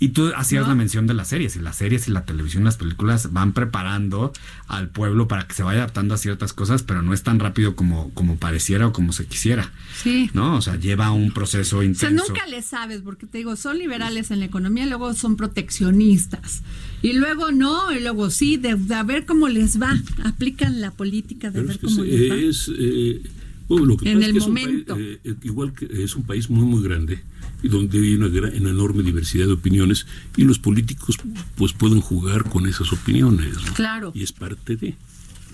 Y 0.00 0.10
tú 0.10 0.30
hacías 0.36 0.62
¿No? 0.62 0.68
la 0.68 0.74
mención 0.76 1.08
de 1.08 1.14
las 1.14 1.26
series, 1.28 1.56
y 1.56 1.58
las 1.58 1.76
series 1.76 2.06
y 2.06 2.12
la 2.12 2.24
televisión, 2.24 2.62
las 2.62 2.76
películas 2.76 3.32
van 3.32 3.52
preparando 3.52 4.32
al 4.68 4.88
pueblo 4.90 5.26
para 5.26 5.46
que 5.48 5.54
se 5.54 5.64
vaya 5.64 5.78
adaptando 5.80 6.14
a 6.14 6.18
ciertas 6.18 6.52
cosas, 6.52 6.84
pero 6.84 7.02
no 7.02 7.12
es 7.12 7.24
tan 7.24 7.40
rápido 7.40 7.74
como, 7.74 8.10
como 8.14 8.36
pareciera 8.36 8.86
o 8.86 8.92
como 8.92 9.12
se 9.12 9.26
quisiera. 9.26 9.72
Sí. 10.00 10.30
¿No? 10.34 10.56
O 10.56 10.62
sea, 10.62 10.76
lleva 10.76 11.10
un 11.10 11.32
proceso 11.32 11.78
O 11.78 11.80
sea, 11.80 11.88
intenso. 11.88 12.24
nunca 12.28 12.46
le 12.46 12.62
sabes, 12.62 13.00
porque 13.02 13.26
te 13.26 13.38
digo, 13.38 13.56
son 13.56 13.78
liberales 13.78 14.30
en 14.30 14.38
la 14.38 14.44
economía, 14.44 14.84
y 14.86 14.88
luego 14.88 15.14
son 15.14 15.34
proteccionistas. 15.82 16.62
Y 17.02 17.14
luego 17.14 17.50
no, 17.52 17.92
y 17.92 18.00
luego 18.00 18.30
sí, 18.30 18.56
de, 18.56 18.74
de 18.76 18.94
a 18.94 19.02
ver 19.02 19.26
cómo 19.26 19.48
les 19.48 19.80
va. 19.80 19.96
Aplican 20.24 20.80
la 20.80 20.90
política 20.90 21.50
de 21.50 21.54
Pero 21.62 21.66
ver 21.66 21.74
es 21.76 21.80
que 21.80 21.86
cómo 21.86 22.04
les 22.04 22.30
va. 22.30 22.34
es, 22.36 22.70
eh, 22.78 23.22
bueno, 23.68 23.86
lo 23.86 23.96
que 23.96 24.10
En 24.10 24.18
pasa 24.18 24.28
es 24.28 24.28
el 24.28 24.32
que 24.32 24.38
es 24.38 24.46
un 24.46 24.54
momento. 24.54 24.94
país, 24.94 25.18
eh, 25.24 25.34
igual 25.42 25.72
que 25.74 26.04
es 26.04 26.16
un 26.16 26.22
país 26.24 26.48
muy 26.50 26.64
muy 26.64 26.82
grande 26.82 27.20
donde 27.62 27.98
hay 27.98 28.14
una, 28.14 28.28
gran- 28.28 28.54
una 28.60 28.70
enorme 28.70 29.02
diversidad 29.02 29.46
de 29.46 29.52
opiniones 29.52 30.06
y 30.36 30.44
los 30.44 30.58
políticos 30.58 31.16
pues 31.56 31.72
pueden 31.72 32.00
jugar 32.00 32.44
con 32.48 32.66
esas 32.66 32.92
opiniones 32.92 33.54
¿no? 33.66 33.72
Claro. 33.74 34.12
y 34.14 34.22
es 34.22 34.32
parte 34.32 34.76
de 34.76 34.94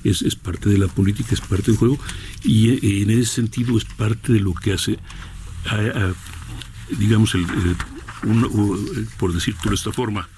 es, 0.05 0.21
es 0.21 0.37
parte 0.37 0.69
de 0.69 0.77
la 0.77 0.87
política 0.89 1.31
es 1.33 1.41
parte 1.41 1.71
del 1.71 1.77
juego 1.79 1.99
y 2.43 2.71
eh, 2.71 3.03
en 3.03 3.11
ese 3.11 3.25
sentido 3.37 3.79
es 3.79 3.85
parte 3.87 4.33
de 4.35 4.41
lo 4.41 4.53
que 4.55 4.73
hace 4.75 4.99
a- 5.67 5.77
a, 5.77 6.15
digamos 6.99 7.35
el, 7.35 7.43
el- 7.43 7.77
un- 8.31 8.45
o, 8.45 8.77
eh, 9.01 9.07
por 9.19 9.33
decirlo 9.33 9.63
de 9.71 9.75
esta 9.75 9.93
forma 9.93 10.29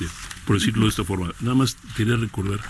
eh, 0.00 0.06
por 0.46 0.58
decirlo 0.58 0.84
de 0.84 0.88
esta 0.88 1.04
forma 1.04 1.32
nada 1.40 1.54
más 1.54 1.76
quería 1.96 2.16
recordar 2.16 2.60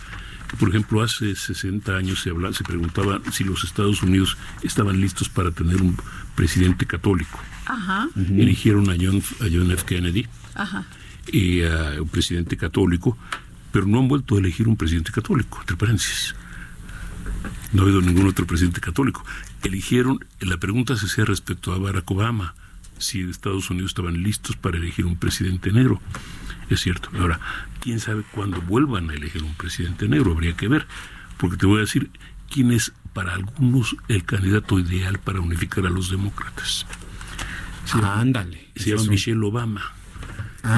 que, 0.52 0.56
por 0.58 0.68
ejemplo, 0.68 1.02
hace 1.02 1.34
60 1.34 1.96
años 1.96 2.20
se, 2.20 2.28
hablaba, 2.28 2.54
se 2.54 2.62
preguntaba 2.62 3.20
si 3.32 3.42
los 3.42 3.64
Estados 3.64 4.02
Unidos 4.02 4.36
estaban 4.62 5.00
listos 5.00 5.30
para 5.30 5.50
tener 5.50 5.80
un 5.80 5.96
presidente 6.34 6.84
católico. 6.86 7.40
Ajá, 7.64 8.08
Eligieron 8.16 8.90
a 8.90 8.94
John, 9.00 9.22
a 9.40 9.44
John 9.50 9.70
F. 9.72 9.84
Kennedy, 9.86 10.26
ajá. 10.54 10.84
y 11.32 11.62
a 11.62 12.02
un 12.02 12.08
presidente 12.08 12.58
católico, 12.58 13.16
pero 13.72 13.86
no 13.86 14.00
han 14.00 14.08
vuelto 14.08 14.36
a 14.36 14.40
elegir 14.40 14.68
un 14.68 14.76
presidente 14.76 15.10
católico, 15.10 15.58
entre 15.60 15.76
paréntesis. 15.76 16.34
No 17.72 17.80
ha 17.80 17.84
habido 17.86 18.02
ningún 18.02 18.26
otro 18.26 18.46
presidente 18.46 18.82
católico. 18.82 19.24
Eligieron, 19.64 20.18
la 20.40 20.58
pregunta 20.58 20.96
se 20.96 21.06
hacía 21.06 21.24
respecto 21.24 21.72
a 21.72 21.78
Barack 21.78 22.10
Obama, 22.10 22.54
si 22.98 23.22
Estados 23.22 23.70
Unidos 23.70 23.92
estaban 23.92 24.22
listos 24.22 24.56
para 24.56 24.76
elegir 24.76 25.06
un 25.06 25.16
presidente 25.16 25.72
negro. 25.72 26.02
Es 26.72 26.80
cierto. 26.80 27.10
Ahora, 27.18 27.38
quién 27.80 28.00
sabe 28.00 28.22
cuándo 28.32 28.60
vuelvan 28.62 29.10
a 29.10 29.14
elegir 29.14 29.42
un 29.42 29.54
presidente 29.54 30.08
negro, 30.08 30.32
habría 30.32 30.54
que 30.56 30.68
ver. 30.68 30.86
Porque 31.36 31.56
te 31.56 31.66
voy 31.66 31.78
a 31.78 31.80
decir 31.80 32.10
quién 32.50 32.72
es 32.72 32.92
para 33.12 33.34
algunos 33.34 33.96
el 34.08 34.24
candidato 34.24 34.78
ideal 34.78 35.18
para 35.18 35.40
unificar 35.40 35.84
a 35.86 35.90
los 35.90 36.10
demócratas. 36.10 36.86
Se 37.84 37.96
llama, 37.96 38.20
Ándale. 38.20 38.68
se 38.76 38.90
llama. 38.90 39.04
Michelle 39.04 39.44
Obama. 39.44 39.92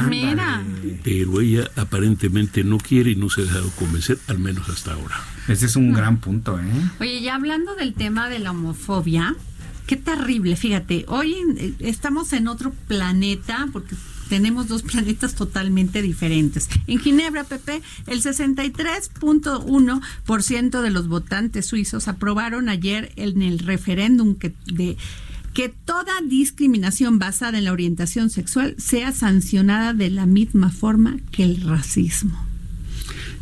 Mira. 0.09 0.63
pero 1.03 1.43
ella 1.43 1.71
aparentemente 1.77 2.65
no 2.65 2.79
quiere 2.79 3.11
y 3.11 3.17
no 3.17 3.29
se 3.29 3.43
ha 3.43 3.45
dejado 3.45 3.71
convencer, 3.73 4.19
al 4.29 4.39
menos 4.39 4.69
hasta 4.71 4.95
ahora. 4.95 5.21
Ese 5.47 5.67
es 5.67 5.77
un 5.77 5.93
gran 5.93 6.17
punto, 6.17 6.59
¿eh? 6.59 6.65
Oye, 7.01 7.21
ya 7.21 7.35
hablando 7.35 7.75
del 7.75 7.93
tema 7.93 8.31
de 8.31 8.39
la 8.39 8.53
homofobia, 8.53 9.37
qué 9.87 9.97
terrible, 9.97 10.57
fíjate, 10.57 11.05
hoy 11.09 11.37
eh, 11.59 11.75
estamos 11.81 12.33
en 12.33 12.49
otro 12.49 12.73
planeta 12.89 13.69
porque 13.75 13.95
tenemos 14.29 14.69
dos 14.69 14.83
planetas 14.83 15.35
totalmente 15.35 16.03
diferentes. 16.03 16.69
En 16.87 16.99
Ginebra, 16.99 17.45
Pepe, 17.45 17.81
el 18.07 18.23
63.1% 18.23 20.83
de 20.83 20.91
los 20.91 21.09
votantes 21.09 21.65
suizos 21.67 22.09
aprobaron 22.09 22.69
ayer 22.69 23.13
en 23.17 23.41
el 23.43 23.59
referéndum 23.59 24.35
que 24.35 24.53
de 24.67 24.97
que 25.55 25.69
toda 25.69 26.13
discriminación 26.27 27.21
basada 27.21 27.59
en 27.59 27.65
la 27.65 27.73
orientación 27.73 28.29
sexual 28.29 28.75
sea 28.77 29.13
sancionada 29.13 29.95
de 29.95 30.11
la 30.11 30.27
misma 30.27 30.71
forma 30.71 31.19
que 31.31 31.45
el 31.45 31.61
racismo. 31.61 32.44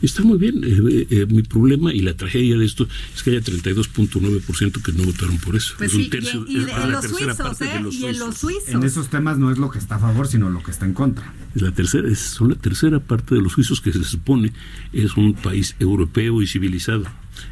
Está 0.02 0.22
muy 0.22 0.36
bien. 0.36 0.62
eh, 0.64 1.06
eh, 1.10 1.26
mi 1.30 1.42
problema 1.42 1.92
y 1.94 2.00
la 2.00 2.14
tragedia 2.16 2.58
de 2.58 2.64
esto 2.66 2.88
es 3.14 3.22
que 3.22 3.30
haya 3.30 3.40
32.9% 3.40 4.82
que 4.82 4.92
no 4.92 5.04
votaron 5.04 5.38
por 5.38 5.56
eso. 5.56 5.74
Pues 5.78 5.92
es 5.92 5.96
un 5.96 6.10
tercio, 6.10 6.44
y, 6.48 6.54
y 6.54 6.56
es 6.58 6.66
de- 6.66 6.72
la 6.72 6.84
en 6.84 6.90
los 6.92 7.00
tercera 7.02 7.34
suizos, 7.34 7.36
parte 7.46 7.64
¿eh? 7.64 7.72
de 7.74 7.80
los 7.80 7.94
y 7.94 8.06
en 8.06 8.18
los 8.18 8.36
suizos. 8.38 8.68
En 8.68 8.82
esos 8.82 9.08
temas 9.08 9.38
no 9.38 9.50
es 9.50 9.58
lo 9.58 9.70
que 9.70 9.78
está 9.78 9.94
a 9.96 9.98
favor, 10.00 10.26
sino 10.26 10.50
lo 10.50 10.62
que 10.62 10.70
está 10.72 10.84
en 10.86 10.94
contra. 10.94 11.32
Es 11.54 11.62
la 11.62 11.72
tercera, 11.72 12.08
es- 12.08 12.18
son 12.18 12.50
la 12.50 12.56
tercera 12.56 12.98
parte 13.00 13.34
de 13.34 13.42
los 13.42 13.52
suizos 13.52 13.80
que 13.80 13.92
se 13.92 14.02
supone 14.04 14.52
es 14.92 15.16
un 15.16 15.34
país 15.34 15.76
europeo 15.78 16.42
y 16.42 16.46
civilizado. 16.46 17.04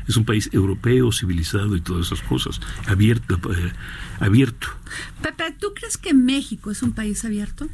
Es 0.06 0.16
un 0.16 0.24
país 0.24 0.50
europeo, 0.52 1.10
civilizado 1.12 1.74
y 1.76 1.80
todas 1.80 2.06
esas 2.06 2.20
cosas. 2.22 2.60
Abierto. 2.86 3.36
eh, 3.52 3.72
abierto. 4.18 4.68
Pepe, 5.22 5.54
¿tú 5.58 5.68
crees 5.74 5.96
que 5.96 6.12
México 6.14 6.70
es 6.70 6.82
un 6.82 6.92
país 6.92 7.24
abierto? 7.24 7.68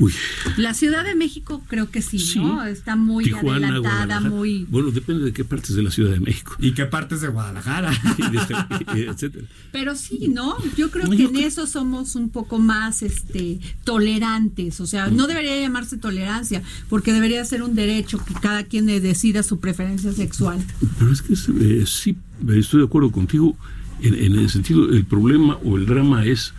Uy. 0.00 0.12
La 0.56 0.74
Ciudad 0.74 1.04
de 1.04 1.14
México 1.14 1.62
creo 1.68 1.90
que 1.90 2.02
sí, 2.02 2.18
Sí. 2.18 2.38
¿no? 2.40 2.64
Está 2.64 2.96
muy 2.96 3.24
Tijuana, 3.24 3.68
adelantada, 3.68 4.20
muy... 4.20 4.66
Bueno, 4.70 4.90
depende 4.90 5.24
de 5.26 5.32
qué 5.32 5.44
partes 5.44 5.76
de 5.76 5.82
la 5.82 5.90
Ciudad 5.92 6.10
de 6.10 6.20
México. 6.20 6.56
¿Y 6.58 6.72
qué 6.72 6.86
partes 6.86 7.20
de 7.20 7.28
Guadalajara? 7.28 7.92
y 8.18 8.30
de 8.32 8.38
esta- 8.38 8.68
y- 8.96 9.00
etcétera. 9.02 9.46
Pero 9.70 9.94
sí, 9.94 10.28
¿no? 10.28 10.56
Yo 10.76 10.90
creo 10.90 11.04
No, 11.04 11.10
que 11.12 11.18
yo 11.18 11.28
en 11.28 11.34
creo- 11.34 11.46
eso 11.46 11.66
somos 11.66 12.16
un 12.16 12.30
poco 12.30 12.58
más 12.58 13.02
este 13.02 13.60
tolerantes, 13.84 14.80
o 14.80 14.86
sea, 14.86 15.08
no 15.08 15.26
debería 15.26 15.60
llamarse 15.60 15.98
tolerancia, 15.98 16.62
porque 16.88 17.12
debería 17.12 17.44
ser 17.44 17.62
un 17.62 17.74
derecho 17.74 18.18
que 18.24 18.34
cada 18.34 18.64
quien 18.64 18.86
decida 18.86 19.42
su 19.42 19.60
preferencia 19.60 20.12
sexual. 20.12 20.58
Pero 20.98 21.12
es 21.12 21.20
que 21.22 21.34
eh, 21.34 21.84
sí, 21.86 22.16
estoy 22.54 22.80
de 22.80 22.86
acuerdo 22.86 23.12
contigo 23.12 23.56
en, 24.00 24.14
en 24.14 24.36
el 24.38 24.48
sentido, 24.48 24.88
el 24.90 25.04
problema 25.04 25.58
o 25.64 25.76
el 25.76 25.84
drama 25.86 26.24
es 26.24 26.54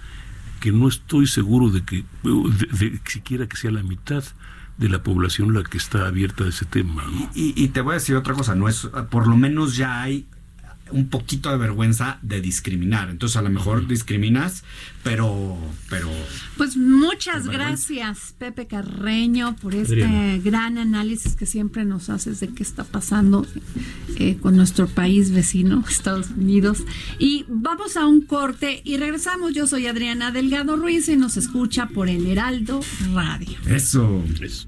que 0.62 0.72
no 0.72 0.88
estoy 0.88 1.28
seguro 1.28 1.70
de 1.70 1.84
que, 1.84 2.06
de, 2.24 2.90
de 2.90 3.02
siquiera 3.06 3.50
que 3.50 3.58
sea 3.58 3.72
la 3.72 3.84
mitad 3.84 4.24
de 4.78 4.88
la 4.88 5.04
población 5.04 5.54
la 5.54 5.64
que 5.64 5.78
está 5.78 6.08
abierta 6.08 6.46
a 6.46 6.48
ese 6.48 6.66
tema. 6.66 7.04
Y, 7.36 7.54
y 7.62 7.68
te 7.70 7.82
voy 7.82 7.92
a 7.92 7.94
decir 7.96 8.16
otra 8.16 8.34
cosa, 8.34 8.56
no 8.56 8.70
es, 8.70 8.88
por 9.10 9.28
lo 9.28 9.36
menos 9.36 9.76
ya 9.76 10.02
hay 10.02 10.28
un 10.92 11.08
poquito 11.10 11.50
de 11.52 11.58
vergüenza 11.58 12.20
de 12.22 12.42
discriminar. 12.42 13.10
Entonces 13.10 13.38
a 13.38 13.42
lo 13.42 13.50
mejor 13.50 13.88
discriminas, 13.88 14.64
pero, 15.04 15.58
pero 15.90 16.10
Pues 16.58 16.78
Muchas 16.78 17.48
gracias, 17.48 18.36
Pepe 18.38 18.68
Carreño, 18.68 19.56
por 19.56 19.74
este 19.76 20.04
Adriana. 20.04 20.38
gran 20.44 20.78
análisis 20.78 21.36
que 21.36 21.46
siempre 21.46 21.86
nos 21.86 22.10
haces 22.10 22.40
de 22.40 22.50
qué 22.50 22.64
está 22.64 22.84
pasando 22.84 23.46
eh, 24.18 24.38
con 24.42 24.56
nuestro 24.56 24.88
país 24.88 25.32
vecino, 25.32 25.84
Estados 25.90 26.30
Unidos. 26.38 26.84
Y 27.20 27.46
vamos 27.48 27.98
a 27.98 28.06
un 28.06 28.22
corte 28.22 28.82
y 28.84 28.98
regresamos. 28.98 29.54
Yo 29.54 29.68
soy 29.68 29.88
Adriana 29.88 30.32
Delgado 30.32 30.76
Ruiz 30.76 31.08
y 31.10 31.16
nos 31.18 31.38
escucha 31.38 31.88
por 31.88 32.10
el 32.10 32.26
Heraldo 32.28 32.82
Radio. 33.14 33.58
Eso. 33.68 34.24
Es- 34.42 34.68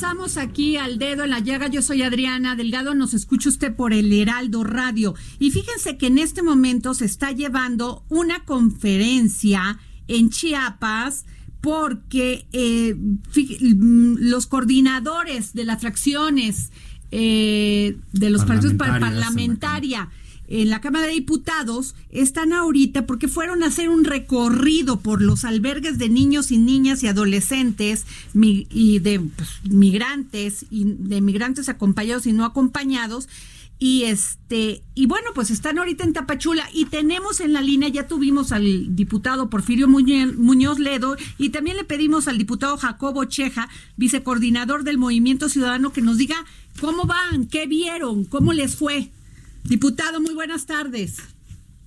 Regresamos 0.00 0.38
aquí 0.38 0.78
al 0.78 0.98
dedo 0.98 1.24
en 1.24 1.30
la 1.30 1.40
llaga. 1.40 1.68
Yo 1.68 1.82
soy 1.82 2.02
Adriana 2.02 2.56
Delgado, 2.56 2.94
nos 2.94 3.12
escucha 3.12 3.50
usted 3.50 3.76
por 3.76 3.92
el 3.92 4.10
Heraldo 4.10 4.64
Radio. 4.64 5.14
Y 5.38 5.50
fíjense 5.50 5.98
que 5.98 6.06
en 6.06 6.16
este 6.16 6.42
momento 6.42 6.94
se 6.94 7.04
está 7.04 7.32
llevando 7.32 8.02
una 8.08 8.46
conferencia 8.46 9.78
en 10.08 10.30
Chiapas 10.30 11.26
porque 11.60 12.46
eh, 12.54 12.94
mm, 12.94 14.14
los 14.20 14.46
coordinadores 14.46 15.52
de 15.52 15.64
las 15.64 15.82
fracciones 15.82 16.70
eh, 17.10 17.98
de 18.12 18.30
los 18.30 18.46
partidos 18.46 18.76
parlamentaria 18.76 20.08
en 20.50 20.68
la 20.68 20.80
Cámara 20.80 21.06
de 21.06 21.12
Diputados 21.12 21.94
están 22.10 22.52
ahorita 22.52 23.06
porque 23.06 23.28
fueron 23.28 23.62
a 23.62 23.66
hacer 23.66 23.88
un 23.88 24.04
recorrido 24.04 24.98
por 24.98 25.22
los 25.22 25.44
albergues 25.44 25.96
de 25.96 26.08
niños 26.08 26.50
y 26.50 26.58
niñas 26.58 27.02
y 27.04 27.06
adolescentes 27.06 28.04
y 28.34 28.98
de 28.98 29.20
pues, 29.20 29.48
migrantes 29.62 30.66
y 30.68 30.84
de 30.98 31.20
migrantes 31.20 31.68
acompañados 31.68 32.26
y 32.26 32.32
no 32.32 32.44
acompañados. 32.44 33.28
Y 33.78 34.02
este 34.04 34.82
y 34.94 35.06
bueno 35.06 35.30
pues 35.34 35.50
están 35.50 35.78
ahorita 35.78 36.04
en 36.04 36.12
Tapachula 36.12 36.68
y 36.74 36.86
tenemos 36.86 37.40
en 37.40 37.54
la 37.54 37.62
línea 37.62 37.88
ya 37.88 38.06
tuvimos 38.06 38.52
al 38.52 38.94
diputado 38.94 39.48
Porfirio 39.48 39.88
Muñoz 39.88 40.78
Ledo 40.78 41.16
y 41.38 41.48
también 41.48 41.78
le 41.78 41.84
pedimos 41.84 42.28
al 42.28 42.36
diputado 42.36 42.76
Jacobo 42.76 43.24
Cheja 43.24 43.70
vicecoordinador 43.96 44.84
del 44.84 44.98
Movimiento 44.98 45.48
Ciudadano 45.48 45.94
que 45.94 46.02
nos 46.02 46.18
diga 46.18 46.44
cómo 46.78 47.04
van 47.04 47.46
qué 47.46 47.66
vieron 47.66 48.24
cómo 48.24 48.52
les 48.52 48.76
fue 48.76 49.10
Diputado, 49.64 50.20
muy 50.20 50.34
buenas 50.34 50.66
tardes. 50.66 51.36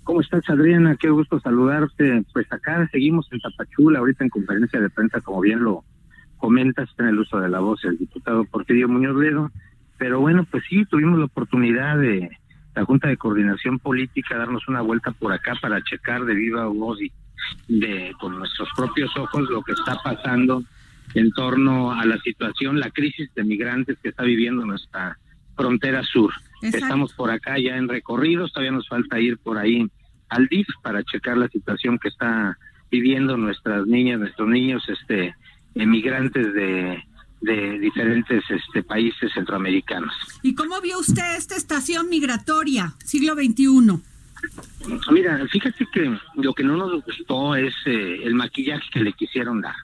¿Cómo 0.04 0.22
estás, 0.22 0.44
Adriana? 0.50 0.98
Qué 1.00 1.10
gusto 1.10 1.40
saludarte. 1.40 2.24
Pues 2.34 2.52
acá 2.52 2.88
seguimos 2.92 3.28
en 3.32 3.40
Tapachula, 3.40 4.00
ahorita 4.00 4.24
en 4.24 4.30
conferencia 4.30 4.80
de 4.82 4.90
prensa, 4.90 5.22
como 5.22 5.42
bien 5.42 5.64
lo 5.64 5.84
comentas, 6.38 6.90
en 6.98 7.08
el 7.08 7.20
uso 7.20 7.40
de 7.40 7.50
la 7.50 7.60
voz 7.60 7.84
el 7.86 7.98
diputado 7.98 8.44
Porfirio 8.46 8.90
Muñoz 8.90 9.16
Ledo. 9.16 9.52
Pero 9.98 10.20
bueno, 10.20 10.46
pues 10.50 10.64
sí, 10.70 10.84
tuvimos 10.86 11.20
la 11.20 11.26
oportunidad 11.26 11.98
de 11.98 12.30
la 12.76 12.86
Junta 12.86 13.08
de 13.08 13.18
Coordinación 13.18 13.80
Política 13.80 14.38
darnos 14.38 14.68
una 14.68 14.82
vuelta 14.82 15.12
por 15.12 15.32
acá 15.32 15.54
para 15.62 15.82
checar 15.84 16.26
de 16.26 16.34
viva 16.34 16.66
voz 16.66 17.00
y 17.02 17.12
de 17.68 18.12
con 18.20 18.38
nuestros 18.38 18.68
propios 18.76 19.16
ojos 19.18 19.50
lo 19.50 19.62
que 19.62 19.74
está 19.74 19.98
pasando 20.04 20.64
en 21.14 21.32
torno 21.32 21.92
a 21.92 22.06
la 22.06 22.18
situación, 22.20 22.80
la 22.80 22.90
crisis 22.90 23.34
de 23.36 23.44
migrantes 23.44 23.98
que 24.02 24.10
está 24.10 24.24
viviendo 24.24 24.66
nuestra 24.66 25.18
frontera 25.56 26.04
sur. 26.04 26.34
Exacto. 26.64 26.86
Estamos 26.86 27.14
por 27.14 27.30
acá 27.30 27.58
ya 27.60 27.78
en 27.78 27.88
recorridos, 27.88 28.52
todavía 28.54 28.72
nos 28.72 28.88
falta 28.88 29.20
ir 29.20 29.38
por 29.38 29.58
ahí 29.58 29.90
al 30.30 30.48
DIF 30.48 30.68
para 30.82 31.04
checar 31.04 31.38
la 31.38 31.48
situación 31.50 32.00
que 32.00 32.08
está 32.10 32.58
viviendo 32.90 33.38
nuestras 33.38 33.86
niñas, 33.86 34.20
nuestros 34.20 34.48
niños, 34.48 34.84
este, 34.88 35.36
emigrantes 35.76 36.54
de, 36.54 37.04
de 37.42 37.80
diferentes 37.80 38.44
este, 38.50 38.84
países 38.84 39.32
centroamericanos. 39.34 40.14
¿Y 40.42 40.56
cómo 40.56 40.80
vio 40.82 41.00
usted 41.00 41.36
esta 41.36 41.56
estación 41.56 42.10
migratoria, 42.10 42.94
siglo 43.04 43.34
XXI? 43.36 44.02
Mira, 45.12 45.46
fíjate 45.52 45.86
que 45.92 46.18
lo 46.36 46.54
que 46.54 46.64
no 46.64 46.78
nos 46.78 47.04
gustó 47.04 47.56
es 47.56 47.74
eh, 47.86 48.20
el 48.24 48.36
maquillaje 48.36 48.84
que 48.92 49.02
le 49.02 49.14
quisieron 49.14 49.62
dar. 49.62 49.76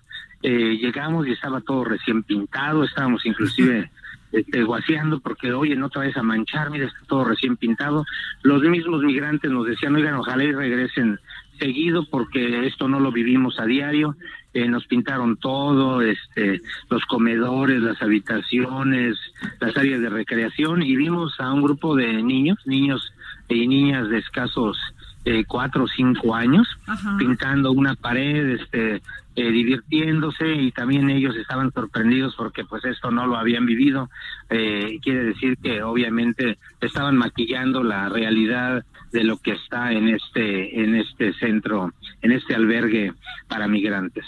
Eh, 0.41 0.77
llegamos 0.77 1.27
y 1.27 1.31
estaba 1.31 1.61
todo 1.61 1.83
recién 1.83 2.23
pintado, 2.23 2.83
estábamos 2.83 3.25
inclusive 3.25 3.91
este, 4.31 4.63
guaseando 4.63 5.19
porque, 5.19 5.51
oye, 5.53 5.75
no 5.75 5.89
te 5.89 5.99
vayas 5.99 6.17
a 6.17 6.23
manchar, 6.23 6.69
mira, 6.69 6.85
está 6.85 6.99
todo 7.07 7.25
recién 7.25 7.57
pintado. 7.57 8.05
Los 8.43 8.61
mismos 8.63 9.01
migrantes 9.01 9.49
nos 9.49 9.65
decían, 9.65 9.95
oigan, 9.95 10.15
ojalá 10.15 10.43
y 10.43 10.51
regresen 10.51 11.19
seguido 11.57 12.05
porque 12.09 12.65
esto 12.67 12.87
no 12.87 12.99
lo 12.99 13.11
vivimos 13.11 13.59
a 13.59 13.65
diario. 13.65 14.15
Eh, 14.53 14.67
nos 14.67 14.87
pintaron 14.87 15.37
todo, 15.37 16.01
este, 16.01 16.61
los 16.89 17.05
comedores, 17.05 17.81
las 17.81 18.01
habitaciones, 18.01 19.15
las 19.59 19.77
áreas 19.77 20.01
de 20.01 20.09
recreación 20.09 20.81
y 20.81 20.95
vimos 20.95 21.39
a 21.39 21.53
un 21.53 21.61
grupo 21.61 21.95
de 21.95 22.23
niños, 22.23 22.57
niños 22.65 23.13
y 23.47 23.67
niñas 23.67 24.09
de 24.09 24.17
escasos 24.17 24.77
eh, 25.25 25.43
cuatro 25.45 25.83
o 25.83 25.87
cinco 25.87 26.33
años 26.33 26.67
Ajá. 26.87 27.17
pintando 27.19 27.71
una 27.71 27.93
pared, 27.93 28.59
este, 28.59 29.01
eh, 29.39 29.52
divirtiéndose 29.52 30.52
y 30.54 30.73
también 30.73 31.10
ellos 31.10 31.34
estaban 31.38 31.71
sorprendidos 31.71 32.36
porque 32.36 32.65
pues 32.65 32.84
esto 32.84 33.10
no 33.10 33.25
lo 33.25 33.38
habían 33.38 33.65
vivido. 33.65 34.10
Eh, 34.49 34.99
quiere 35.02 35.23
decir 35.23 35.58
que 35.63 35.82
obviamente 35.82 36.58
estaban 36.82 37.15
maquillando 37.15 37.82
la 37.82 38.10
realidad 38.10 38.84
de 39.13 39.23
lo 39.23 39.38
que 39.38 39.52
está 39.52 39.93
en 39.93 40.10
este 40.10 40.84
en 40.84 40.95
este 40.95 41.34
centro, 41.36 41.93
en 42.21 42.34
este 42.34 42.54
albergue 42.54 43.13
para 43.47 43.69
migrantes. 43.69 44.25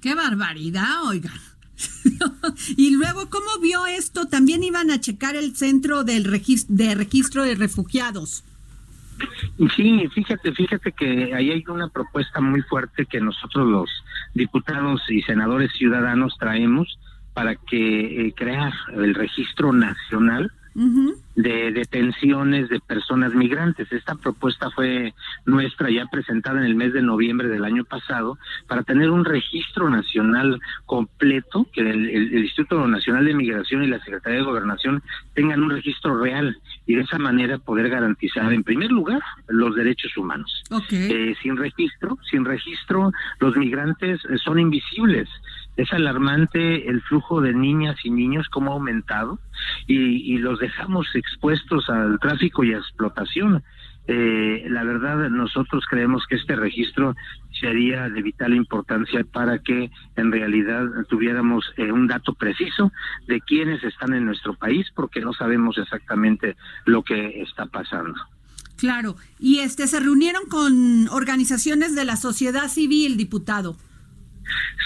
Qué 0.00 0.16
barbaridad, 0.16 1.04
oigan. 1.06 1.38
y 2.76 2.96
luego, 2.96 3.30
¿cómo 3.30 3.60
vio 3.62 3.86
esto? 3.86 4.26
También 4.26 4.64
iban 4.64 4.90
a 4.90 5.00
checar 5.00 5.36
el 5.36 5.54
centro 5.54 6.02
del 6.02 6.24
registro 6.24 6.74
de 6.74 6.96
registro 6.96 7.44
de 7.44 7.54
refugiados. 7.54 8.42
Sí, 9.74 10.08
fíjate, 10.14 10.52
fíjate 10.52 10.92
que 10.92 11.34
ahí 11.34 11.50
hay 11.50 11.64
una 11.68 11.88
propuesta 11.88 12.40
muy 12.40 12.62
fuerte 12.62 13.06
que 13.06 13.20
nosotros 13.20 13.66
los 13.66 13.90
diputados 14.34 15.00
y 15.08 15.22
senadores 15.22 15.72
ciudadanos 15.72 16.36
traemos 16.38 16.98
para 17.34 17.54
que 17.54 18.26
eh, 18.26 18.34
crear 18.36 18.72
el 18.96 19.14
registro 19.14 19.72
nacional 19.72 20.50
de 21.34 21.72
detenciones 21.72 22.68
de 22.68 22.80
personas 22.80 23.34
migrantes. 23.34 23.90
Esta 23.92 24.14
propuesta 24.14 24.70
fue 24.70 25.12
nuestra 25.46 25.90
ya 25.90 26.06
presentada 26.06 26.58
en 26.58 26.64
el 26.66 26.74
mes 26.74 26.92
de 26.92 27.02
noviembre 27.02 27.48
del 27.48 27.64
año 27.64 27.84
pasado 27.84 28.38
para 28.66 28.82
tener 28.82 29.10
un 29.10 29.24
registro 29.24 29.88
nacional 29.90 30.60
completo, 30.86 31.66
que 31.72 31.80
el, 31.82 32.08
el- 32.08 32.34
el 32.34 32.44
Instituto 32.44 32.86
Nacional 32.86 33.24
de 33.24 33.34
Migración 33.34 33.82
y 33.82 33.86
la 33.88 33.98
Secretaría 34.00 34.38
de 34.38 34.44
Gobernación 34.44 35.02
tengan 35.34 35.62
un 35.62 35.70
registro 35.70 36.18
real 36.20 36.56
y 36.86 36.94
de 36.94 37.02
esa 37.02 37.18
manera 37.18 37.58
poder 37.58 37.88
garantizar 37.88 38.52
en 38.52 38.62
primer 38.64 38.90
lugar 38.90 39.20
los 39.48 39.74
derechos 39.74 40.16
humanos. 40.16 40.62
Eh, 41.10 41.34
sin 41.42 41.56
registro, 41.56 42.18
sin 42.30 42.44
registro, 42.44 43.12
los 43.40 43.56
migrantes 43.56 44.20
son 44.44 44.58
invisibles. 44.58 45.28
Es 45.78 45.90
alarmante 45.94 46.90
el 46.90 47.00
flujo 47.00 47.40
de 47.40 47.54
niñas 47.54 47.96
y 48.04 48.10
niños 48.10 48.48
cómo 48.50 48.72
ha 48.72 48.74
aumentado 48.74 49.38
y, 49.86 50.34
y 50.34 50.36
los 50.36 50.58
dejamos 50.58 51.06
expuestos 51.14 51.88
al 51.88 52.18
tráfico 52.20 52.64
y 52.64 52.74
a 52.74 52.78
explotación. 52.78 53.62
Eh, 54.10 54.64
la 54.70 54.84
verdad, 54.84 55.28
nosotros 55.28 55.84
creemos 55.88 56.24
que 56.26 56.36
este 56.36 56.56
registro 56.56 57.14
sería 57.60 58.08
de 58.08 58.22
vital 58.22 58.54
importancia 58.54 59.22
para 59.22 59.58
que 59.58 59.90
en 60.16 60.32
realidad 60.32 60.86
tuviéramos 61.10 61.66
eh, 61.76 61.92
un 61.92 62.06
dato 62.06 62.32
preciso 62.32 62.90
de 63.26 63.42
quiénes 63.42 63.84
están 63.84 64.14
en 64.14 64.24
nuestro 64.24 64.54
país, 64.54 64.86
porque 64.94 65.20
no 65.20 65.34
sabemos 65.34 65.76
exactamente 65.76 66.56
lo 66.86 67.02
que 67.02 67.42
está 67.42 67.66
pasando. 67.66 68.18
Claro. 68.78 69.16
Y 69.38 69.58
este 69.58 69.86
se 69.86 70.00
reunieron 70.00 70.46
con 70.48 71.08
organizaciones 71.08 71.94
de 71.94 72.06
la 72.06 72.16
sociedad 72.16 72.68
civil, 72.68 73.18
diputado. 73.18 73.76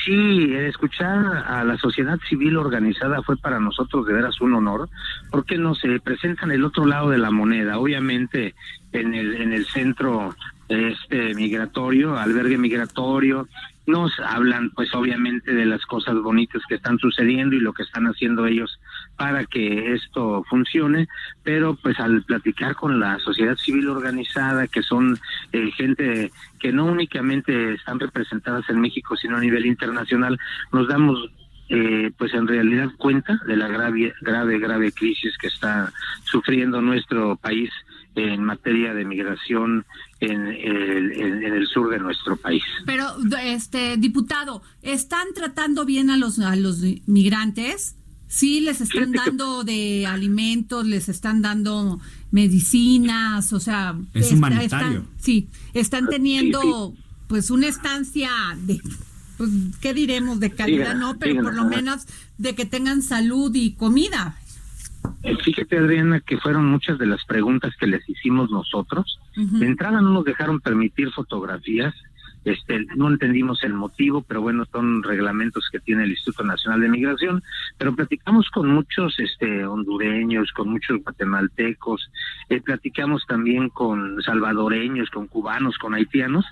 Sí, 0.05 0.55
escuchar 0.55 1.45
a 1.47 1.65
la 1.65 1.77
sociedad 1.79 2.19
civil 2.29 2.57
organizada 2.57 3.23
fue 3.23 3.37
para 3.37 3.61
nosotros 3.61 4.07
de 4.07 4.15
veras 4.15 4.41
un 4.41 4.55
honor, 4.55 4.89
porque 5.31 5.59
nos 5.59 5.79
se 5.79 6.01
presentan 6.01 6.51
el 6.51 6.65
otro 6.65 6.87
lado 6.87 7.11
de 7.11 7.19
la 7.19 7.31
moneda, 7.31 7.79
obviamente 7.79 8.55
en 8.93 9.15
el 9.15 9.41
en 9.41 9.53
el 9.53 9.67
centro 9.67 10.35
este 10.69 11.35
migratorio, 11.35 12.17
albergue 12.19 12.59
migratorio, 12.59 13.47
nos 13.87 14.13
hablan 14.21 14.71
pues 14.71 14.95
obviamente 14.95 15.53
de 15.53 15.67
las 15.67 15.85
cosas 15.87 16.15
bonitas 16.17 16.63
que 16.69 16.77
están 16.77 16.99
sucediendo 16.99 17.57
y 17.57 17.61
lo 17.61 17.73
que 17.73 17.83
están 17.83 18.07
haciendo 18.07 18.47
ellos 18.47 18.79
para 19.17 19.45
que 19.45 19.95
esto 19.95 20.43
funcione, 20.49 21.07
pero 21.43 21.77
pues 21.77 21.99
al 22.01 22.23
platicar 22.25 22.75
con 22.75 22.99
la 22.99 23.19
sociedad 23.21 23.57
civil 23.57 23.89
organizada, 23.89 24.67
que 24.67 24.83
son 24.83 25.19
eh, 25.53 25.71
gente 25.77 26.31
que 26.59 26.73
no 26.73 26.87
únicamente 26.87 27.75
están 27.75 28.01
representadas 28.01 28.69
en 28.69 28.81
México, 28.81 29.17
sino 29.17 29.37
a 29.37 29.41
nivel 29.41 29.67
internacional, 29.67 30.39
nos 30.73 30.89
damos 30.89 31.31
eh, 31.69 32.11
pues 32.19 32.35
en 32.35 32.47
realidad 32.49 32.91
cuenta 32.99 33.39
de 33.47 33.57
la 33.57 33.69
grave, 33.69 34.13
grave, 34.21 34.59
grave 34.59 34.93
crisis 34.93 35.37
que 35.39 35.47
está 35.47 35.93
sufriendo 36.25 36.81
nuestro 36.83 37.37
país 37.37 37.71
en 38.15 38.45
materia 38.45 38.93
de 38.93 39.07
migración 39.07 39.87
en 40.21 40.47
el, 40.49 41.13
en- 41.13 41.43
en 41.45 41.55
el 41.55 41.67
sur 41.67 41.89
de 41.89 41.99
nuestro 41.99 42.37
país. 42.37 42.63
Pero, 42.85 43.07
este, 43.43 43.97
diputado, 43.97 44.63
¿están 44.83 45.29
tratando 45.35 45.87
bien 45.87 46.11
a 46.11 46.19
los, 46.19 46.39
a 46.41 46.55
los 46.57 46.83
migrantes? 47.07 47.97
Sí, 48.33 48.61
les 48.61 48.81
están 48.81 49.13
dando 49.13 49.63
de 49.63 50.07
alimentos, 50.07 50.87
les 50.87 51.11
están 51.11 51.43
dando 51.43 52.01
medicinas, 52.31 53.53
o 53.53 53.61
sea... 53.61 53.95
Es 54.15 54.25
está- 54.25 54.37
humanitario. 54.37 54.99
están- 55.01 55.09
sí, 55.19 55.49
están 55.75 56.09
teniendo 56.09 56.95
pues 57.27 57.51
una 57.51 57.67
estancia 57.69 58.31
de, 58.65 58.81
pues, 59.37 59.51
¿qué 59.83 59.93
diremos? 59.93 60.41
De 60.41 60.51
calidad, 60.51 60.95
no, 60.97 61.19
pero 61.19 61.43
por 61.43 61.55
lo 61.55 61.67
menos 61.67 62.07
de 62.39 62.55
que 62.55 62.65
tengan 62.65 63.03
salud 63.03 63.55
y 63.55 63.73
comida. 63.75 64.37
Eh, 65.23 65.37
Fíjate, 65.45 65.77
Adriana, 65.77 66.21
que 66.21 66.39
fueron 66.39 66.65
muchas 66.71 66.99
de 66.99 67.07
las 67.07 67.23
preguntas 67.27 67.75
que 67.79 67.87
les 67.87 68.09
hicimos 68.09 68.51
nosotros. 68.51 69.19
Ujú. 69.37 69.59
De 69.59 69.67
entrada 69.67 70.01
no 70.01 70.09
nos 70.11 70.25
dejaron 70.25 70.59
permitir 70.61 71.11
fotografías, 71.11 71.95
este, 72.45 72.87
no 72.97 73.09
entendimos 73.09 73.63
el 73.63 73.75
motivo, 73.75 74.23
pero 74.23 74.41
bueno, 74.41 74.65
son 74.71 75.03
reglamentos 75.03 75.69
que 75.71 75.81
tiene 75.81 76.05
el 76.05 76.11
Instituto 76.11 76.45
Nacional 76.45 76.81
de 76.81 76.89
Migración, 76.89 77.43
pero 77.79 77.95
platicamos 77.95 78.51
con 78.51 78.69
muchos 78.69 79.19
este, 79.19 79.65
hondureños, 79.65 80.51
con 80.53 80.71
muchos 80.71 81.03
guatemaltecos, 81.03 82.11
eh, 82.49 82.61
platicamos 82.61 83.25
también 83.27 83.69
con 83.69 84.21
salvadoreños, 84.23 85.11
con 85.11 85.27
cubanos, 85.29 85.79
con 85.79 85.95
haitianos, 85.95 86.45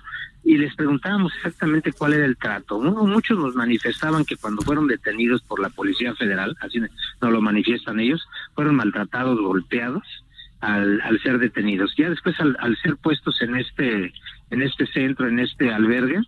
y 0.43 0.57
les 0.57 0.75
preguntábamos 0.75 1.33
exactamente 1.35 1.93
cuál 1.93 2.13
era 2.13 2.25
el 2.25 2.37
trato. 2.37 2.79
Muchos 2.79 3.37
nos 3.37 3.55
manifestaban 3.55 4.25
que 4.25 4.37
cuando 4.37 4.63
fueron 4.63 4.87
detenidos 4.87 5.41
por 5.43 5.59
la 5.59 5.69
Policía 5.69 6.15
Federal, 6.15 6.57
así 6.61 6.79
nos 6.79 7.31
lo 7.31 7.41
manifiestan 7.41 7.99
ellos, 7.99 8.27
fueron 8.55 8.75
maltratados, 8.75 9.39
golpeados 9.39 10.20
al, 10.61 11.01
al 11.01 11.19
ser 11.21 11.39
detenidos. 11.39 11.93
Ya 11.97 12.09
después 12.09 12.39
al, 12.39 12.55
al 12.59 12.77
ser 12.77 12.95
puestos 12.97 13.41
en 13.41 13.57
este 13.57 14.13
en 14.51 14.61
este 14.61 14.85
centro, 14.87 15.27
en 15.27 15.39
este 15.39 15.71
albergue, 15.71 16.19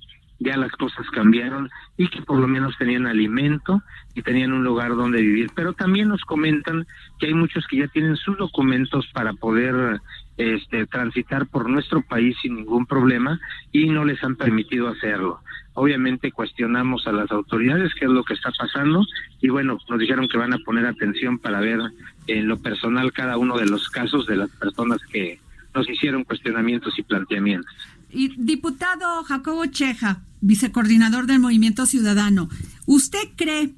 ya 0.43 0.57
las 0.57 0.71
cosas 0.73 1.09
cambiaron 1.11 1.69
y 1.97 2.07
que 2.09 2.21
por 2.21 2.39
lo 2.39 2.47
menos 2.47 2.77
tenían 2.77 3.07
alimento 3.07 3.81
y 4.13 4.21
tenían 4.21 4.51
un 4.51 4.63
lugar 4.63 4.95
donde 4.95 5.21
vivir. 5.21 5.49
Pero 5.55 5.73
también 5.73 6.09
nos 6.09 6.21
comentan 6.21 6.85
que 7.19 7.27
hay 7.27 7.33
muchos 7.33 7.65
que 7.67 7.77
ya 7.77 7.87
tienen 7.87 8.17
sus 8.17 8.37
documentos 8.37 9.07
para 9.13 9.33
poder 9.33 10.01
este, 10.37 10.85
transitar 10.87 11.47
por 11.47 11.69
nuestro 11.69 12.01
país 12.01 12.35
sin 12.41 12.55
ningún 12.55 12.85
problema 12.85 13.39
y 13.71 13.87
no 13.89 14.05
les 14.05 14.23
han 14.23 14.35
permitido 14.35 14.89
hacerlo. 14.89 15.39
Obviamente 15.75 16.31
cuestionamos 16.31 17.07
a 17.07 17.11
las 17.11 17.31
autoridades 17.31 17.93
qué 17.99 18.05
es 18.05 18.11
lo 18.11 18.23
que 18.23 18.33
está 18.33 18.51
pasando 18.51 19.03
y 19.41 19.49
bueno, 19.49 19.77
nos 19.89 19.99
dijeron 19.99 20.27
que 20.27 20.37
van 20.37 20.53
a 20.53 20.59
poner 20.59 20.85
atención 20.85 21.39
para 21.39 21.59
ver 21.59 21.79
en 22.27 22.47
lo 22.47 22.57
personal 22.57 23.11
cada 23.11 23.37
uno 23.37 23.57
de 23.57 23.65
los 23.65 23.89
casos 23.89 24.27
de 24.27 24.37
las 24.37 24.49
personas 24.51 24.99
que 25.11 25.39
nos 25.73 25.89
hicieron 25.89 26.23
cuestionamientos 26.23 26.97
y 26.99 27.03
planteamientos. 27.03 27.73
Y 28.09 28.29
diputado 28.37 29.23
Jacobo 29.23 29.65
Cheja, 29.65 30.21
vicecoordinador 30.43 31.25
del 31.25 31.39
Movimiento 31.39 31.85
Ciudadano, 31.85 32.49
¿usted 32.85 33.23
cree 33.35 33.73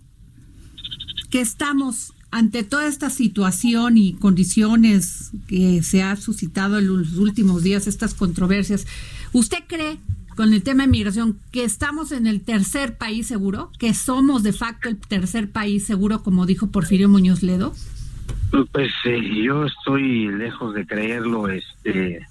que 1.30 1.41
estamos 1.41 2.13
ante 2.32 2.63
toda 2.63 2.88
esta 2.88 3.10
situación 3.10 3.97
y 3.97 4.13
condiciones 4.15 5.32
que 5.47 5.82
se 5.84 6.04
ha 6.04 6.17
suscitado 6.17 6.80
en 6.80 6.88
los 6.88 7.13
últimos 7.13 7.63
días, 7.63 7.88
estas 7.88 8.13
controversias, 8.13 8.86
¿usted 9.32 9.60
cree 9.67 9.99
con 10.36 10.54
el 10.54 10.62
tema 10.62 10.84
de 10.84 10.89
migración 10.89 11.39
que 11.54 11.63
estamos 11.63 12.12
en 12.12 12.28
el 12.28 12.41
tercer 12.41 12.97
país 12.97 13.28
seguro, 13.28 13.71
que 13.80 13.93
somos 13.93 14.43
de 14.43 14.51
facto 14.51 14.89
el 14.89 14.97
tercer 14.97 15.49
país 15.49 15.86
seguro, 15.86 16.23
como 16.23 16.45
dijo 16.45 16.71
Porfirio 16.71 17.08
Muñoz 17.08 17.41
Ledo? 17.41 17.73
Pues 18.73 18.91
eh, 19.06 19.43
yo 19.43 19.65
estoy 19.65 20.28
lejos 20.28 20.73
de 20.73 20.86
creerlo. 20.86 21.47
Este, 21.47 22.25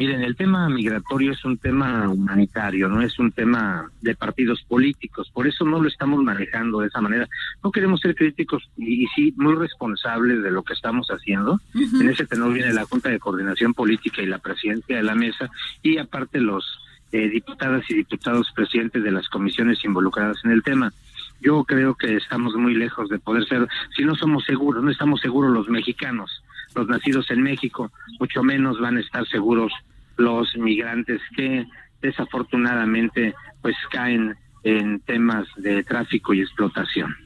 miren, 0.00 0.22
el 0.22 0.34
tema 0.34 0.66
migratorio 0.70 1.32
es 1.32 1.44
un 1.44 1.58
tema 1.58 2.08
humanitario, 2.08 2.88
no 2.88 3.02
es 3.02 3.18
un 3.18 3.32
tema 3.32 3.90
de 4.00 4.14
partidos 4.14 4.62
políticos. 4.62 5.30
Por 5.30 5.46
eso 5.46 5.66
no 5.66 5.78
lo 5.78 5.88
estamos 5.88 6.22
manejando 6.22 6.80
de 6.80 6.86
esa 6.86 7.02
manera. 7.02 7.28
No 7.62 7.70
queremos 7.70 8.00
ser 8.00 8.14
críticos 8.14 8.62
y, 8.78 9.04
y 9.04 9.06
sí 9.08 9.34
muy 9.36 9.54
responsables 9.56 10.42
de 10.42 10.50
lo 10.50 10.62
que 10.62 10.72
estamos 10.72 11.08
haciendo. 11.08 11.60
En 11.74 12.08
ese 12.08 12.24
tenor 12.24 12.54
viene 12.54 12.72
la 12.72 12.86
Junta 12.86 13.10
de 13.10 13.18
Coordinación 13.18 13.74
Política 13.74 14.22
y 14.22 14.26
la 14.26 14.38
presidencia 14.38 14.96
de 14.96 15.02
la 15.02 15.14
mesa 15.14 15.50
y 15.82 15.98
aparte 15.98 16.40
los 16.40 16.64
eh, 17.12 17.28
diputadas 17.28 17.84
y 17.90 17.94
diputados 17.94 18.50
presidentes 18.54 19.04
de 19.04 19.10
las 19.10 19.28
comisiones 19.28 19.84
involucradas 19.84 20.38
en 20.44 20.52
el 20.52 20.62
tema. 20.62 20.94
yo 21.42 21.64
creo 21.64 21.94
que 21.94 22.16
estamos 22.16 22.54
muy 22.54 22.74
lejos 22.74 23.10
de 23.10 23.18
poder 23.18 23.46
ser, 23.46 23.68
si 23.94 24.04
no 24.04 24.14
somos 24.14 24.44
seguros, 24.44 24.82
no 24.82 24.90
estamos 24.90 25.20
seguros 25.20 25.52
los 25.52 25.68
mexicanos, 25.68 26.42
los 26.74 26.88
nacidos 26.88 27.30
en 27.30 27.42
México, 27.42 27.90
mucho 28.18 28.42
menos 28.42 28.80
van 28.80 28.96
a 28.96 29.00
estar 29.00 29.26
seguros 29.26 29.72
los 30.20 30.54
migrantes 30.56 31.20
que 31.34 31.66
desafortunadamente 32.02 33.34
pues 33.62 33.76
caen 33.90 34.36
en 34.62 35.00
temas 35.00 35.46
de 35.56 35.82
tráfico 35.82 36.34
y 36.34 36.42
explotación. 36.42 37.16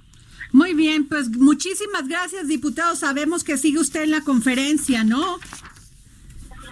Muy 0.52 0.72
bien, 0.72 1.08
pues 1.08 1.30
muchísimas 1.30 2.06
gracias, 2.06 2.46
diputado. 2.46 2.94
Sabemos 2.94 3.42
que 3.42 3.56
sigue 3.56 3.80
usted 3.80 4.04
en 4.04 4.12
la 4.12 4.20
conferencia, 4.20 5.02
¿no? 5.02 5.38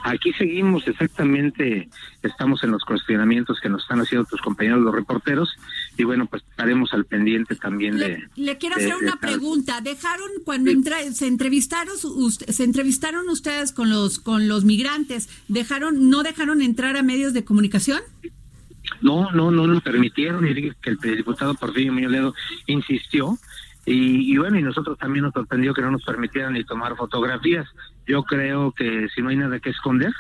Aquí 0.05 0.33
seguimos 0.33 0.87
exactamente, 0.87 1.89
estamos 2.23 2.63
en 2.65 2.73
los 2.73 2.85
cuestionamientos 2.85 3.61
que 3.61 3.69
nos 3.69 3.83
están 3.83 4.01
haciendo 4.01 4.25
tus 4.27 4.41
compañeros 4.41 4.81
los 4.81 4.95
reporteros 4.95 5.49
y 5.97 6.05
bueno, 6.05 6.27
pues 6.27 6.43
estaremos 6.51 6.93
al 6.95 7.05
pendiente 7.05 7.55
también 7.57 7.97
de... 7.99 8.09
Le, 8.09 8.29
le 8.45 8.59
quiero 8.59 8.77
de- 8.77 8.85
hacer 8.85 8.97
una 9.03 9.17
pregunta. 9.17 9.81
¿Dejaron 9.83 10.29
cuando 10.45 10.71
entra- 10.71 11.03
se 11.13 11.27
entrevistaron 11.27 11.95
se 11.97 12.65
entrevistaron 12.65 13.29
ustedes 13.29 13.73
con 13.73 13.91
los 13.91 14.19
con 14.19 14.49
los 14.49 14.65
migrantes? 14.65 15.29
¿Dejaron 15.49 16.09
no 16.11 16.23
dejaron 16.23 16.63
entrar 16.63 16.97
a 16.97 17.03
medios 17.03 17.33
de 17.35 17.45
comunicación? 17.45 18.01
No, 19.01 19.31
no, 19.33 19.51
no 19.51 19.67
nos 19.67 19.83
permitieron 19.83 20.47
y 20.47 20.55
que 20.55 20.91
el 20.91 21.17
diputado 21.17 21.55
Porfirio 21.55 21.93
Muñoz 21.93 22.35
insistió 22.67 23.39
y, 23.85 24.33
y 24.33 24.37
bueno, 24.39 24.59
y 24.59 24.63
nosotros 24.63 24.97
también 24.99 25.25
nos 25.25 25.33
sorprendió 25.35 25.75
que 25.75 25.83
no 25.83 25.91
nos 25.91 26.05
permitieran 26.05 26.53
ni 26.55 26.65
tomar 26.65 26.97
fotografías. 26.97 27.67
Yo 28.07 28.23
creo 28.23 28.73
que 28.73 29.09
si 29.15 29.21
no 29.23 29.29
hay 29.29 29.37
nada 29.37 29.59
que 29.61 29.71
esconder, 29.71 30.13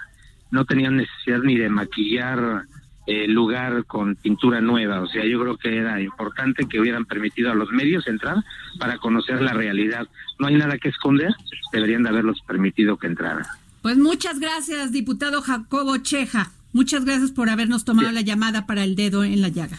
no 0.50 0.64
tenían 0.64 0.96
necesidad 0.96 1.40
ni 1.42 1.56
de 1.56 1.68
maquillar 1.68 2.64
el 3.06 3.32
lugar 3.32 3.84
con 3.86 4.16
pintura 4.16 4.60
nueva. 4.60 5.00
O 5.00 5.06
sea, 5.06 5.24
yo 5.24 5.40
creo 5.40 5.56
que 5.56 5.76
era 5.76 6.00
importante 6.00 6.66
que 6.68 6.80
hubieran 6.80 7.04
permitido 7.04 7.50
a 7.50 7.54
los 7.54 7.70
medios 7.70 8.06
entrar 8.06 8.36
para 8.78 8.98
conocer 8.98 9.42
la 9.42 9.52
realidad. 9.52 10.06
No 10.38 10.46
hay 10.46 10.56
nada 10.56 10.78
que 10.78 10.88
esconder, 10.88 11.34
deberían 11.72 12.02
de 12.02 12.10
haberlos 12.10 12.40
permitido 12.46 12.96
que 12.96 13.08
entraran. 13.08 13.44
Pues 13.82 13.98
muchas 13.98 14.38
gracias, 14.38 14.92
diputado 14.92 15.42
Jacobo 15.42 15.96
Cheja. 15.98 16.50
Muchas 16.72 17.04
gracias 17.04 17.32
por 17.32 17.50
habernos 17.50 17.84
tomado 17.84 18.10
la 18.12 18.22
llamada 18.22 18.66
para 18.66 18.84
el 18.84 18.96
dedo 18.96 19.24
en 19.24 19.42
la 19.42 19.48
llaga. 19.48 19.76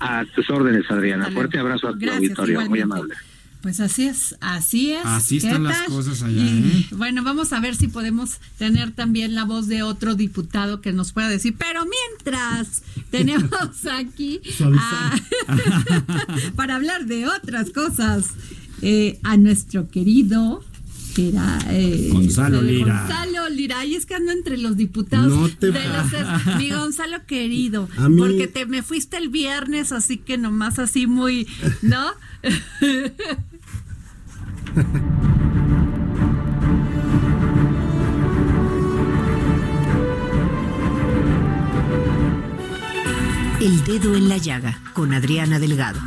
A 0.00 0.24
tus 0.34 0.50
órdenes, 0.50 0.90
Adriana. 0.90 1.30
Fuerte 1.30 1.58
abrazo 1.58 1.88
a 1.88 1.92
tu 1.92 2.00
Gracias, 2.00 2.38
auditorio. 2.38 2.68
Muy 2.68 2.80
amable. 2.80 3.14
Pues 3.62 3.78
así 3.78 4.04
es, 4.06 4.34
así 4.40 4.90
es. 4.90 5.04
Así 5.04 5.38
¿Qué 5.38 5.46
están 5.46 5.62
las 5.62 5.82
cosas 5.82 6.20
allá, 6.22 6.42
Y, 6.42 6.86
¿eh? 6.90 6.94
Bueno, 6.96 7.22
vamos 7.22 7.52
a 7.52 7.60
ver 7.60 7.76
si 7.76 7.86
podemos 7.86 8.38
tener 8.58 8.90
también 8.90 9.34
la 9.36 9.44
voz 9.44 9.68
de 9.68 9.82
otro 9.84 10.16
diputado 10.16 10.80
que 10.80 10.92
nos 10.92 11.12
pueda 11.12 11.28
decir. 11.28 11.54
Pero 11.56 11.84
mientras 11.86 12.82
tenemos 13.12 13.50
aquí 13.90 14.40
a- 14.78 15.14
para 16.56 16.74
hablar 16.76 17.06
de 17.06 17.28
otras 17.28 17.70
cosas 17.70 18.26
eh, 18.82 19.20
a 19.22 19.36
nuestro 19.36 19.88
querido 19.88 20.64
eh, 21.16 22.08
Gonzalo 22.10 22.62
Lira. 22.62 23.00
Gonzalo 23.06 23.48
Lira, 23.50 23.84
y 23.84 23.94
es 23.94 24.06
que 24.06 24.14
ando 24.14 24.32
entre 24.32 24.56
los 24.56 24.76
diputados 24.78 25.28
No 25.30 25.48
te 25.50 25.70
de 25.70 25.80
los 25.88 26.56
mi 26.58 26.70
Gonzalo 26.70 27.26
querido, 27.26 27.86
mí- 28.08 28.16
porque 28.18 28.48
te 28.48 28.64
me 28.66 28.82
fuiste 28.82 29.18
el 29.18 29.28
viernes, 29.28 29.92
así 29.92 30.16
que 30.16 30.38
nomás 30.38 30.78
así 30.78 31.06
muy, 31.06 31.46
¿no? 31.82 32.06
El 43.60 43.84
dedo 43.84 44.14
en 44.16 44.28
la 44.28 44.38
llaga 44.38 44.80
con 44.92 45.12
Adriana 45.14 45.58
Delgado. 45.60 46.00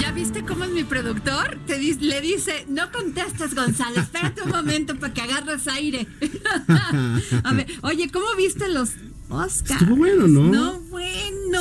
¿Ya 0.00 0.10
viste 0.12 0.44
cómo 0.44 0.64
es 0.64 0.70
mi 0.70 0.82
productor? 0.84 1.56
Te 1.66 1.78
di- 1.78 1.94
le 1.94 2.20
dice, 2.20 2.66
no 2.68 2.90
contestes, 2.90 3.54
Gonzalo, 3.54 4.00
espérate 4.00 4.42
un 4.42 4.50
momento 4.50 4.96
para 4.98 5.14
que 5.14 5.20
agarres 5.22 5.68
aire. 5.68 6.06
A 7.44 7.52
ver, 7.52 7.66
oye, 7.82 8.10
¿cómo 8.10 8.26
viste 8.36 8.68
los 8.68 8.90
Oscars? 9.28 9.80
Estuvo 9.82 9.96
bueno, 9.96 10.26
¿no? 10.26 10.42
No, 10.50 10.80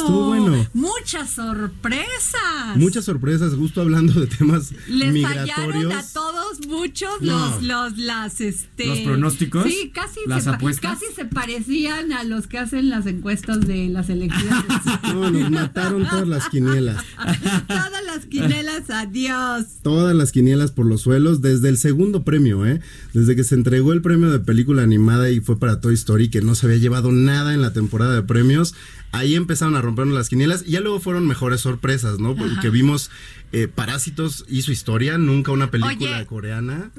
bueno. 0.04 0.56
Estuvo 0.56 0.58
bueno. 0.58 0.70
Muchas 0.74 1.30
sorpresas. 1.32 2.76
Muchas 2.76 3.06
sorpresas, 3.06 3.54
justo 3.56 3.82
hablando 3.82 4.20
de 4.20 4.28
temas 4.28 4.72
Les 4.88 5.22
fallaron 5.22 5.44
migratorios. 5.74 5.94
a 5.94 6.00
muchos 6.68 7.10
No. 7.22 7.50
los, 7.52 7.64
los, 7.64 7.98
las, 7.98 8.42
este... 8.42 8.86
¿Los 8.88 9.00
pronósticos? 9.00 9.64
Sí, 9.66 9.92
casi, 9.94 10.20
¿Las 10.28 10.44
se, 10.44 10.50
apuestas? 10.52 11.00
casi 11.00 11.14
se 11.14 11.26
parecían 11.26 12.12
a 12.14 12.24
los 12.24 12.48
que 12.48 12.58
hacen 12.60 12.90
las 12.90 13.06
encuestas 13.06 13.62
de 13.66 13.88
las 13.90 14.10
elecciones. 14.10 14.64
No, 15.14 15.32
nos 15.32 15.50
mataron 15.50 16.08
todas 16.08 16.28
las 16.28 16.50
quinielas. 16.50 17.04
Todas 17.68 18.04
las 18.06 18.26
quinelas, 18.26 18.90
adiós. 18.90 19.66
Todas 19.82 20.16
las 20.16 20.32
quinielas 20.32 20.72
por 20.72 20.86
los 20.86 21.02
suelos 21.02 21.42
desde 21.42 21.70
el 21.70 21.78
segundo 21.78 22.24
premio, 22.24 22.66
¿eh? 22.66 22.82
Desde 23.14 23.36
que 23.36 23.44
se 23.44 23.56
entregó 23.56 23.94
el 23.94 24.02
premio 24.02 24.30
de 24.32 24.40
película 24.40 24.84
animada 24.84 25.30
y 25.30 25.40
fue 25.40 25.58
para 25.60 25.80
Toy 25.80 25.94
Story, 25.94 26.30
que 26.30 26.42
no 26.42 26.56
se 26.56 26.66
había 26.68 26.78
llevado 26.78 27.12
nada 27.12 27.54
en 27.54 27.62
la 27.62 27.74
temporada 27.74 28.14
de 28.16 28.24
premios. 28.24 28.76
Ahí 29.12 29.36
empezaron 29.36 29.76
a 29.76 29.82
rompernos 29.82 30.16
las 30.16 30.30
quinielas 30.30 30.64
y 30.68 30.72
ya 30.72 30.82
luego 30.82 31.00
fueron 31.00 31.26
mejores 31.28 31.62
sorpresas, 31.62 32.20
¿no? 32.20 32.36
Porque 32.36 32.70
vimos 32.70 33.10
eh, 33.52 33.68
Parásitos 33.68 34.46
hizo 34.50 34.72
historia, 34.72 35.18
nunca 35.18 35.52
una 35.52 35.72
película 35.72 36.18
Oye. 36.18 36.26
coreana. 36.26 36.92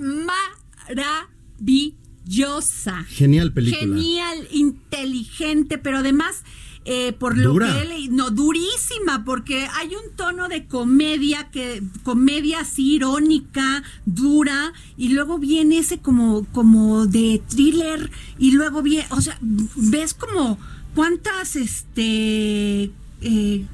Maravillosa. 1.59 3.05
Genial 3.05 3.53
película. 3.53 3.81
Genial, 3.81 4.49
inteligente, 4.51 5.79
pero 5.79 5.99
además, 5.99 6.45
eh, 6.85 7.13
por 7.13 7.37
lo 7.37 7.55
que 7.59 7.85
leído, 7.85 8.15
no, 8.17 8.31
durísima, 8.31 9.25
porque 9.25 9.69
hay 9.75 9.89
un 9.95 10.17
tono 10.17 10.49
de 10.49 10.67
comedia, 10.67 11.51
que 11.51 11.83
comedia 12.03 12.61
así 12.61 12.95
irónica, 12.95 13.83
dura, 14.07 14.73
y 14.97 15.11
luego 15.11 15.39
viene 15.39 15.79
ese 15.79 15.99
como, 15.99 16.47
como 16.53 17.07
de 17.07 17.43
thriller, 17.49 18.11
y 18.39 18.53
luego 18.53 18.83
viene, 18.83 19.07
o 19.11 19.21
sea, 19.21 19.39
ves 19.41 20.15
como 20.15 20.59
cuántas, 20.95 21.57
este... 21.57 22.91
eh, 23.21 23.67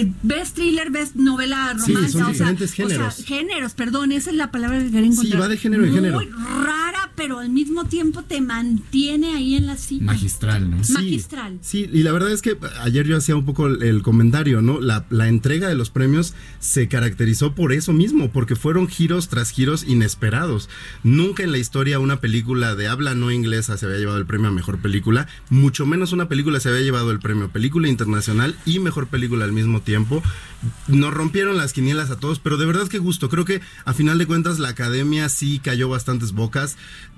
eh, 0.00 0.12
ves 0.22 0.52
thriller, 0.52 0.90
ves 0.90 1.16
novela 1.16 1.74
Sí, 1.84 1.92
romántica, 1.94 2.08
son 2.08 2.22
o 2.22 2.24
sea, 2.24 2.32
diferentes 2.32 2.70
o 2.72 2.74
sea, 2.74 2.86
géneros. 2.86 3.24
géneros, 3.24 3.74
perdón, 3.74 4.12
esa 4.12 4.30
es 4.30 4.36
la 4.36 4.50
palabra 4.50 4.78
que 4.80 4.90
quería 4.90 5.06
encontrar. 5.10 5.40
va 5.42 5.48
de 5.48 5.56
género 5.56 5.84
en 5.84 5.90
Muy 5.90 6.00
género. 6.00 6.20
rara, 6.64 7.12
pero 7.16 7.38
al 7.38 7.50
mismo 7.50 7.84
tiempo 7.84 8.22
te 8.22 8.40
mantiene 8.40 9.34
ahí 9.34 9.54
en 9.54 9.66
la 9.66 9.76
silla. 9.76 10.04
Magistral, 10.04 10.70
¿no? 10.70 10.82
Sí, 10.84 10.92
Magistral. 10.92 11.58
Sí, 11.60 11.88
y 11.92 12.02
la 12.02 12.12
verdad 12.12 12.32
es 12.32 12.42
que 12.42 12.56
ayer 12.82 13.06
yo 13.06 13.16
hacía 13.16 13.36
un 13.36 13.44
poco 13.44 13.66
el, 13.66 13.82
el 13.82 14.02
comentario, 14.02 14.62
¿no? 14.62 14.80
La, 14.80 15.06
la 15.10 15.28
entrega 15.28 15.68
de 15.68 15.74
los 15.74 15.90
premios 15.90 16.34
se 16.60 16.88
caracterizó 16.88 17.54
por 17.54 17.72
eso 17.72 17.92
mismo, 17.92 18.30
porque 18.32 18.56
fueron 18.56 18.88
giros 18.88 19.28
tras 19.28 19.50
giros 19.50 19.84
inesperados. 19.86 20.68
Nunca 21.02 21.42
en 21.42 21.52
la 21.52 21.58
historia 21.58 21.98
una 22.00 22.20
película 22.20 22.74
de 22.74 22.88
habla 22.88 23.14
no 23.14 23.30
inglesa 23.30 23.76
se 23.76 23.86
había 23.86 23.98
llevado 23.98 24.18
el 24.18 24.26
premio 24.26 24.48
a 24.48 24.52
mejor 24.52 24.78
película, 24.78 25.26
mucho 25.50 25.86
menos 25.86 26.12
una 26.12 26.28
película 26.28 26.60
se 26.60 26.68
había 26.68 26.80
llevado 26.80 27.10
el 27.10 27.18
premio 27.20 27.44
a 27.46 27.48
película 27.48 27.88
internacional 27.88 28.56
y 28.66 28.78
mejor 28.78 29.06
película 29.08 29.44
al 29.44 29.52
mismo 29.52 29.80
tiempo. 29.84 30.22
Nos 30.88 31.12
rompieron 31.14 31.56
las 31.56 31.72
quinielas 31.72 32.10
a 32.10 32.16
todos, 32.16 32.38
pero 32.38 32.56
de 32.56 32.66
verdad 32.66 32.88
que 32.88 32.98
gusto. 32.98 33.28
Creo 33.28 33.44
que 33.44 33.60
a 33.84 33.92
final 33.94 34.18
de 34.18 34.26
cuentas 34.26 34.58
la 34.58 34.68
academia 34.70 35.28
sí 35.28 35.60
cayó 35.62 35.88
bastantes 35.88 36.32
bocas. 36.32 36.76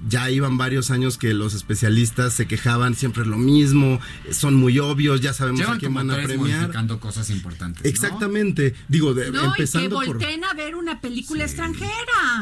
Ya 0.09 0.31
iban 0.31 0.59
varios 0.59 0.91
años 0.91 1.17
que 1.19 1.35
los 1.35 1.55
especialistas 1.55 2.33
se 2.33 2.47
quejaban 2.47 2.95
siempre 2.95 3.25
lo 3.27 3.37
mismo, 3.39 4.01
son 4.31 4.55
muy 4.55 4.79
obvios, 4.79 5.21
ya 5.21 5.33
sabemos 5.33 5.61
Llevan 5.61 5.77
a 5.77 5.79
quién 5.79 5.95
van 5.95 6.11
a 6.11 6.15
premiar. 6.17 6.39
modificando 6.61 7.01
cosas 7.01 7.31
importantes. 7.31 7.83
¿no? 7.85 7.89
Exactamente. 7.89 8.75
Digo, 8.89 9.15
de- 9.15 9.31
No, 9.31 9.39
y 9.39 9.43
que 9.43 9.47
empezando 9.63 9.97
por 9.97 10.07
volteen 10.07 10.45
a 10.45 10.53
ver 10.55 10.75
una 10.77 11.01
película 11.01 11.45
extranjera. 11.45 11.93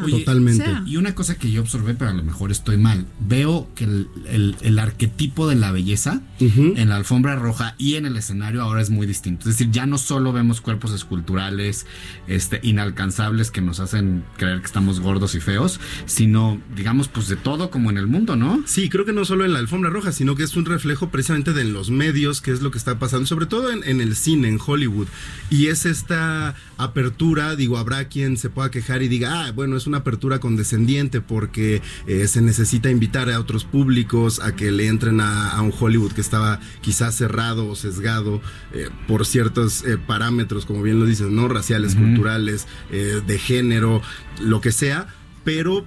Oye, 0.05 0.19
Totalmente. 0.21 0.63
O 0.63 0.67
sea, 0.67 0.83
Y 0.87 0.97
una 0.97 1.15
cosa 1.15 1.37
que 1.37 1.51
yo 1.51 1.61
observé, 1.63 1.95
pero 1.95 2.11
a 2.11 2.15
lo 2.15 2.23
mejor 2.23 2.51
estoy 2.51 2.77
mal, 2.79 3.07
veo 3.21 3.69
que 3.75 3.85
el, 3.85 4.09
el- 4.29 4.57
el 4.61 4.79
arquetipo 4.79 5.49
de 5.49 5.55
la 5.57 5.73
belleza 5.73 6.21
en 6.41 6.89
la 6.89 6.97
alfombra 6.97 7.37
roja 7.37 7.75
y 7.79 7.95
en 7.95 8.07
el 8.07 8.17
escenario 8.17 8.63
ahora 8.63 8.81
es 8.83 8.91
muy 8.91 9.07
distinto. 9.07 9.49
Es 9.49 9.57
decir, 9.59 9.71
ya 9.73 9.87
no 9.87 9.99
solo 9.99 10.33
vemos 10.33 10.61
cuerpos 10.61 10.93
esculturales 10.95 11.87
este, 12.27 12.61
inalcanzables 12.63 13.51
que 13.51 13.61
nos 13.61 13.81
hacen 13.81 14.25
creer 14.37 14.61
que 14.61 14.67
estamos 14.67 15.01
gordos 15.01 15.35
y 15.35 15.41
feos, 15.41 15.81
sino, 16.07 16.61
digamos, 16.75 17.09
pues 17.09 17.29
de 17.29 17.37
todo 17.37 17.71
como 17.71 17.91
en 17.91 17.99
el 17.99 18.07
mundo, 18.07 18.37
¿no? 18.37 18.63
Sí, 18.67 18.89
creo 18.89 19.05
que 19.05 19.13
no 19.13 19.25
solo 19.25 19.45
en 19.45 19.53
la 19.53 19.59
alfombra 19.59 19.91
roja, 19.91 20.13
sino 20.13 20.37
que 20.37 20.43
es 20.43 20.57
un 20.57 20.65
reflejo 20.65 21.11
precisamente 21.11 21.53
de 21.53 21.65
los 21.65 21.91
medios, 21.91 22.41
que 22.41 22.53
es 22.53 22.63
lo 22.63 22.71
que 22.71 22.79
está 22.79 22.99
pasando, 22.99 23.27
sobre 23.27 23.47
todo 23.47 23.71
en, 23.73 24.01
el 24.01 24.17
cine, 24.17 24.49
en 24.49 24.59
Hollywood. 24.65 25.09
Y 25.51 25.67
es 25.67 25.87
esta 25.87 26.55
apertura, 26.77 27.57
digo, 27.57 27.79
habrá 27.79 28.09
quien 28.09 28.37
se 28.37 28.51
pueda 28.51 28.71
quejar 28.71 29.03
y 29.03 29.09
diga, 29.09 29.47
ah, 29.47 29.53
bueno, 29.53 29.77
es 29.77 29.87
una 29.87 29.99
apertura 29.99 30.41
condescendiente 30.41 31.21
porque 31.21 31.83
eh, 32.07 32.27
se 32.29 32.41
necesita 32.41 32.91
invitar 32.91 33.31
a 33.31 33.41
otros 33.41 33.65
públicos 33.65 34.41
a 34.41 34.55
que 34.55 34.71
le 34.71 34.87
entren 34.87 35.21
a, 35.21 35.51
a 35.51 35.63
un 35.63 35.73
Hollywood 35.79 36.13
que 36.13 36.21
estaba 36.21 36.61
quizás 36.81 37.15
cerrado 37.15 37.69
o 37.69 37.75
sesgado 37.77 38.41
eh, 38.73 38.89
por 39.07 39.27
ciertos 39.27 39.85
eh, 39.85 39.99
parámetros, 39.99 40.67
como 40.67 40.83
bien 40.85 41.01
lo 41.01 41.07
dices, 41.07 41.31
¿no? 41.31 41.49
Raciales, 41.49 41.95
culturales, 41.97 42.67
eh, 42.91 43.21
de 43.27 43.39
género, 43.39 44.01
lo 44.41 44.61
que 44.61 44.71
sea, 44.73 45.09
pero 45.45 45.85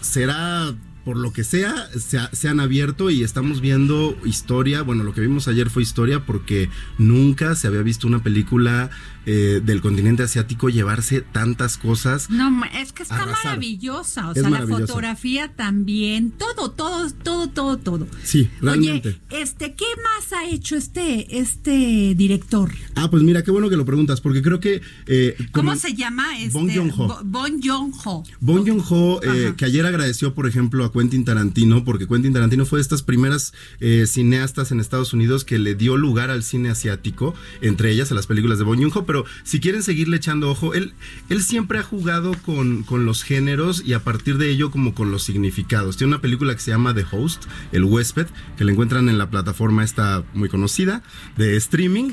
será 0.00 0.74
por 1.04 1.16
lo 1.16 1.32
que 1.32 1.42
sea, 1.42 1.88
se, 1.98 2.18
ha- 2.18 2.30
se 2.32 2.48
han 2.48 2.60
abierto 2.60 3.10
y 3.10 3.24
estamos 3.24 3.60
viendo 3.60 4.16
historia. 4.24 4.82
Bueno, 4.82 5.02
lo 5.02 5.12
que 5.12 5.20
vimos 5.20 5.48
ayer 5.48 5.68
fue 5.68 5.82
historia 5.82 6.24
porque 6.24 6.68
nunca 6.96 7.56
se 7.56 7.66
había 7.66 7.82
visto 7.82 8.06
una 8.06 8.22
película 8.22 8.88
eh, 9.26 9.60
del 9.64 9.80
continente 9.80 10.22
asiático 10.22 10.68
llevarse 10.68 11.20
tantas 11.20 11.76
cosas. 11.78 12.30
No, 12.30 12.62
es 12.78 12.92
que 12.92 13.02
está 13.02 13.16
Arrasar. 13.16 13.44
maravillosa. 13.44 14.28
O 14.28 14.32
Es 14.32 14.40
sea, 14.40 14.50
maravillosa. 14.50 14.80
la 14.80 14.86
fotografía 14.86 15.52
también. 15.54 16.30
Todo, 16.32 16.70
todo, 16.70 17.10
todo, 17.22 17.48
todo, 17.48 17.78
todo. 17.78 18.06
Sí, 18.24 18.48
realmente. 18.60 19.20
Oye, 19.30 19.42
este, 19.42 19.74
¿qué 19.74 19.84
más 20.02 20.32
ha 20.32 20.44
hecho 20.48 20.76
este, 20.76 21.38
este 21.38 22.14
director? 22.16 22.70
Ah, 22.94 23.10
pues 23.10 23.22
mira, 23.22 23.42
qué 23.42 23.50
bueno 23.50 23.68
que 23.70 23.76
lo 23.76 23.84
preguntas, 23.84 24.20
porque 24.20 24.42
creo 24.42 24.60
que... 24.60 24.80
eh, 25.06 25.36
¿Cómo 25.52 25.74
se 25.76 25.94
llama? 25.94 26.38
Este, 26.38 26.52
Bong 26.58 26.70
Joon-ho. 26.74 27.08
Bo- 27.08 27.20
Bong 27.24 27.60
Joon-ho. 27.62 28.24
Bong 28.40 28.66
Joon-ho, 28.66 29.20
eh, 29.22 29.54
que 29.56 29.64
ayer 29.64 29.86
agradeció, 29.86 30.34
por 30.34 30.46
ejemplo, 30.46 30.84
a 30.84 30.92
Quentin 30.92 31.24
Tarantino, 31.24 31.84
porque 31.84 32.06
Quentin 32.06 32.32
Tarantino 32.32 32.64
fue 32.66 32.78
de 32.78 32.82
estas 32.82 33.02
primeras 33.02 33.52
eh, 33.80 34.04
cineastas 34.06 34.72
en 34.72 34.80
Estados 34.80 35.12
Unidos 35.12 35.44
que 35.44 35.58
le 35.58 35.74
dio 35.74 35.96
lugar 35.96 36.30
al 36.30 36.42
cine 36.42 36.70
asiático, 36.70 37.34
entre 37.60 37.90
ellas 37.92 38.10
a 38.12 38.14
las 38.14 38.26
películas 38.26 38.58
de 38.58 38.64
Bong 38.64 38.78
Joon-ho, 38.80 39.04
pero 39.12 39.26
si 39.44 39.60
quieren 39.60 39.82
seguirle 39.82 40.16
echando 40.16 40.50
ojo, 40.50 40.72
él, 40.72 40.94
él 41.28 41.42
siempre 41.42 41.78
ha 41.78 41.82
jugado 41.82 42.32
con, 42.46 42.82
con 42.82 43.04
los 43.04 43.24
géneros 43.24 43.82
y 43.84 43.92
a 43.92 44.02
partir 44.02 44.38
de 44.38 44.48
ello 44.48 44.70
como 44.70 44.94
con 44.94 45.10
los 45.10 45.22
significados. 45.22 45.98
Tiene 45.98 46.14
una 46.14 46.22
película 46.22 46.54
que 46.54 46.60
se 46.62 46.70
llama 46.70 46.94
The 46.94 47.04
Host, 47.10 47.44
El 47.72 47.84
Huésped, 47.84 48.26
que 48.56 48.64
la 48.64 48.72
encuentran 48.72 49.10
en 49.10 49.18
la 49.18 49.28
plataforma 49.28 49.84
esta 49.84 50.24
muy 50.32 50.48
conocida 50.48 51.02
de 51.36 51.58
streaming. 51.58 52.12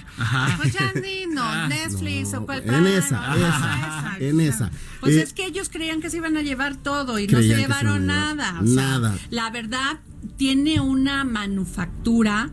Pues 0.57 0.73
ya 0.73 0.91
ni 1.01 1.25
no, 1.33 1.69
Netflix 1.69 2.33
o 2.33 2.45
cual 2.45 2.63
Ah, 2.67 2.77
en 2.79 2.87
esa, 2.87 3.37
esa, 3.37 4.17
en 4.19 4.41
esa. 4.41 4.71
Pues 4.99 5.15
Eh, 5.15 5.21
es 5.21 5.31
que 5.31 5.45
ellos 5.45 5.69
creían 5.69 6.01
que 6.01 6.09
se 6.09 6.17
iban 6.17 6.35
a 6.35 6.41
llevar 6.41 6.75
todo 6.75 7.17
y 7.17 7.27
no 7.27 7.39
se 7.39 7.55
llevaron 7.55 8.07
nada. 8.07 8.59
o 8.61 8.67
sea, 8.67 8.99
nada. 8.99 9.17
la 9.29 9.49
verdad, 9.51 10.01
tiene 10.35 10.81
una 10.81 11.23
manufactura 11.23 12.49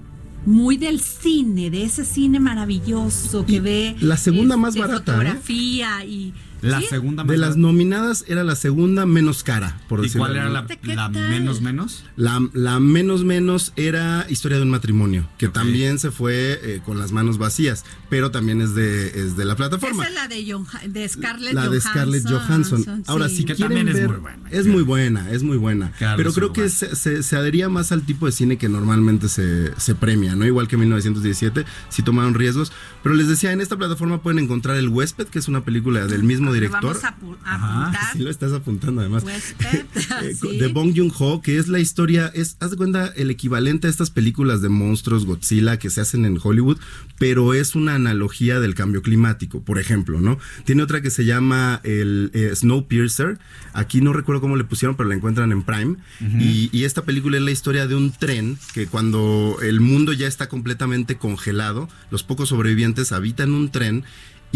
muy 0.47 0.77
del 0.77 1.01
cine, 1.01 1.71
de 1.71 1.83
ese 1.85 2.05
cine 2.05 2.41
maravilloso 2.41 3.45
que 3.45 3.61
ve. 3.61 3.97
la 4.01 4.17
segunda 4.17 4.55
este, 4.55 4.61
más 4.61 4.77
barata, 4.77 5.13
¿eh? 5.13 5.17
Fotografía 5.17 6.05
y. 6.05 6.33
La 6.63 6.81
¿sí? 6.81 6.87
segunda 6.89 7.23
De 7.23 7.29
más 7.29 7.39
las 7.39 7.49
barata. 7.51 7.61
nominadas 7.61 8.25
era 8.29 8.43
la 8.45 8.57
segunda 8.57 9.07
menos 9.07 9.43
cara, 9.43 9.79
por 9.89 10.01
¿Y 10.01 10.05
decirlo 10.05 10.25
cuál 10.27 10.37
era 10.37 10.49
la, 10.49 10.67
la 10.83 11.09
menos 11.09 11.61
menos? 11.61 12.05
La, 12.17 12.41
la 12.53 12.81
menos 12.81 13.25
menos 13.25 13.73
era 13.77 14.27
Historia 14.29 14.57
de 14.59 14.65
un 14.65 14.71
matrimonio, 14.71 15.29
que 15.39 15.49
también 15.49 15.99
se 15.99 16.11
fue 16.11 16.59
eh, 16.63 16.81
con 16.85 16.99
las 16.99 17.13
manos 17.13 17.39
vacías, 17.39 17.85
pero 18.09 18.31
también 18.31 18.61
es 18.61 18.75
de, 18.75 19.09
es 19.09 19.37
de 19.37 19.45
la 19.45 19.55
plataforma. 19.57 20.03
Esa 20.05 20.09
es 20.11 20.15
la 20.15 20.29
de, 20.29 20.47
Joha- 20.47 20.87
de 20.89 21.09
Scarlett 21.09 21.53
La 21.55 21.63
de 21.69 21.81
Johansson. 21.81 21.91
Scarlett 21.93 22.27
Johansson. 22.29 23.05
Ahora, 23.07 23.29
sí. 23.29 23.37
si 23.37 23.45
Que 23.45 23.55
quieren 23.55 23.77
también 23.77 23.97
es 23.97 24.09
muy 24.09 24.17
buena. 24.19 24.51
es 24.51 24.67
muy 24.67 24.83
buena, 24.83 25.31
es 25.31 25.43
muy 25.43 25.57
buena. 25.57 25.93
Claro, 25.99 26.17
pero 26.17 26.33
creo 26.33 26.53
que 26.53 26.69
se, 26.69 26.97
se- 26.97 27.23
se 27.23 27.37
adhería 27.37 27.69
más 27.69 27.93
al 27.93 28.03
tipo 28.03 28.27
de 28.27 28.33
cine 28.33 28.57
que 28.59 28.69
normalmente 28.69 29.29
se, 29.29 29.73
se 29.79 29.95
premia, 29.95 30.35
¿no? 30.37 30.47
Igual 30.47 30.69
que 30.69 30.77
1917, 30.77 31.65
sí 31.91 32.03
tomaron 32.03 32.35
riesgos. 32.35 32.73
Pero 33.03 33.15
les 33.15 33.29
decía, 33.29 33.53
en 33.53 33.61
esta 33.61 33.77
plataforma 33.77 34.23
pueden 34.23 34.39
encontrar 34.39 34.77
El 34.77 34.89
Huésped, 34.89 35.27
que 35.29 35.39
es 35.39 35.49
una 35.49 35.65
película 35.65 36.07
del 36.07 36.25
mismo 36.25 36.46
Lo 36.51 36.55
director. 36.55 36.83
Vamos 36.83 37.05
a 37.05 37.17
apu- 37.19 37.37
a 37.45 37.81
apuntar. 37.83 38.13
Sí 38.13 38.19
lo 38.21 38.31
estás 38.31 38.53
apuntando 38.53 39.01
además. 39.01 39.23
Huésped, 39.25 39.85
Eh, 40.23 40.35
sí. 40.41 40.59
De 40.59 40.69
Bong 40.69 40.93
Joon-ho, 40.97 41.43
que 41.43 41.59
es 41.59 41.69
la 41.69 41.79
historia, 41.81 42.31
es, 42.35 42.57
haz 42.61 42.71
de 42.71 42.77
cuenta, 42.77 43.07
el 43.17 43.31
equivalente 43.31 43.87
a 43.87 43.91
estas 43.91 44.11
películas 44.11 44.63
de 44.63 44.69
monstruos 44.69 45.27
Godzilla 45.27 45.79
que 45.79 45.91
se 45.91 46.01
hacen 46.01 46.25
en 46.25 46.39
Hollywood, 46.43 46.79
pero 47.19 47.55
es 47.55 47.75
una 47.75 47.95
analogía 47.95 48.61
del 48.61 48.75
cambio 48.75 49.03
climático, 49.03 49.63
por 49.63 49.79
ejemplo, 49.79 50.21
¿no? 50.21 50.39
Tiene 50.65 50.83
otra 50.83 51.01
que 51.03 51.11
se 51.11 51.25
llama 51.25 51.81
el 51.85 52.31
eh, 52.35 52.53
Snowpiercer, 52.55 53.39
aquí 53.73 54.01
no 54.01 54.13
recuerdo 54.13 54.41
cómo 54.41 54.57
le 54.57 54.65
pusieron, 54.65 54.97
pero 54.97 55.09
la 55.09 55.15
encuentran 55.15 55.53
en 55.53 55.63
Prime, 55.63 55.97
y, 56.39 56.71
y 56.73 56.85
esta 56.85 57.03
película 57.05 57.37
es 57.39 57.43
la 57.43 57.51
historia 57.51 57.87
de 57.87 57.95
un 57.95 58.11
tren 58.13 58.59
que 58.75 58.87
cuando 58.87 59.59
el 59.63 59.81
mundo 59.81 60.13
ya 60.13 60.27
está 60.27 60.49
completamente 60.49 61.17
congelado, 61.17 61.89
los 62.11 62.23
pocos 62.23 62.49
sobrevivientes 62.51 63.13
habitan 63.13 63.53
un 63.55 63.71
tren 63.71 64.05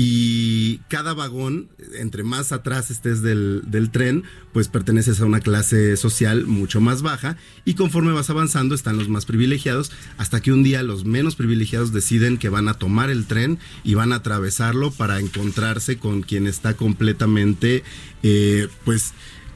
y 0.03 0.79
cada 0.89 1.13
vagón, 1.13 1.69
entre 1.99 2.23
más 2.23 2.53
atrás 2.53 2.91
estés 2.91 3.21
del, 3.21 3.61
del 3.67 3.91
tren, 3.91 4.25
pues 4.55 4.69
perteneces 4.69 5.21
a 5.21 5.27
una 5.27 5.41
clase 5.41 5.95
social 5.99 6.47
mucho 6.47 6.81
más 6.81 7.03
baja 7.03 7.37
y 7.67 7.75
conforme 7.75 8.13
vas 8.13 8.31
avanzando 8.31 8.75
están 8.75 8.97
los 8.97 9.11
más 9.11 9.27
privilegiados 9.27 9.93
hasta 10.17 10.41
que 10.41 10.53
un 10.53 10.63
día 10.63 10.83
los 10.83 11.05
menos 11.05 11.37
privilegiados 11.37 11.93
deciden 11.93 12.39
que 12.39 12.49
van 12.49 12.69
a 12.69 12.79
tomar 12.79 13.11
el 13.11 13.27
tren 13.27 13.59
y 13.85 13.93
van 13.93 14.15
a 14.15 14.17
atravesarlo 14.17 14.91
para 14.91 15.21
encontrarse 15.21 15.99
con 15.99 16.23
quien 16.23 16.47
está 16.47 16.73
completamente, 16.73 17.85
eh, 18.23 18.69
pues 18.87 19.13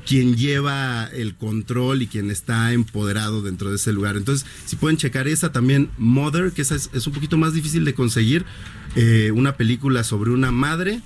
quien 0.06 0.36
lleva 0.36 1.06
el 1.06 1.34
control 1.34 2.02
y 2.02 2.06
quien 2.06 2.30
está 2.30 2.72
empoderado 2.72 3.42
dentro 3.42 3.70
de 3.70 3.76
ese 3.76 3.92
lugar. 3.92 4.16
Entonces, 4.16 4.46
si 4.66 4.76
pueden 4.76 4.96
checar 4.96 5.28
esa 5.28 5.52
también, 5.52 5.90
Mother, 5.98 6.52
que 6.52 6.62
esa 6.62 6.74
es, 6.74 7.06
un 7.06 7.12
poquito 7.12 7.36
más 7.36 7.54
difícil 7.54 7.84
de 7.84 7.94
conseguir, 7.94 8.44
eh, 8.96 9.32
una 9.34 9.56
película 9.56 10.04
sobre 10.04 10.30
una 10.30 10.50
madre 10.50 11.00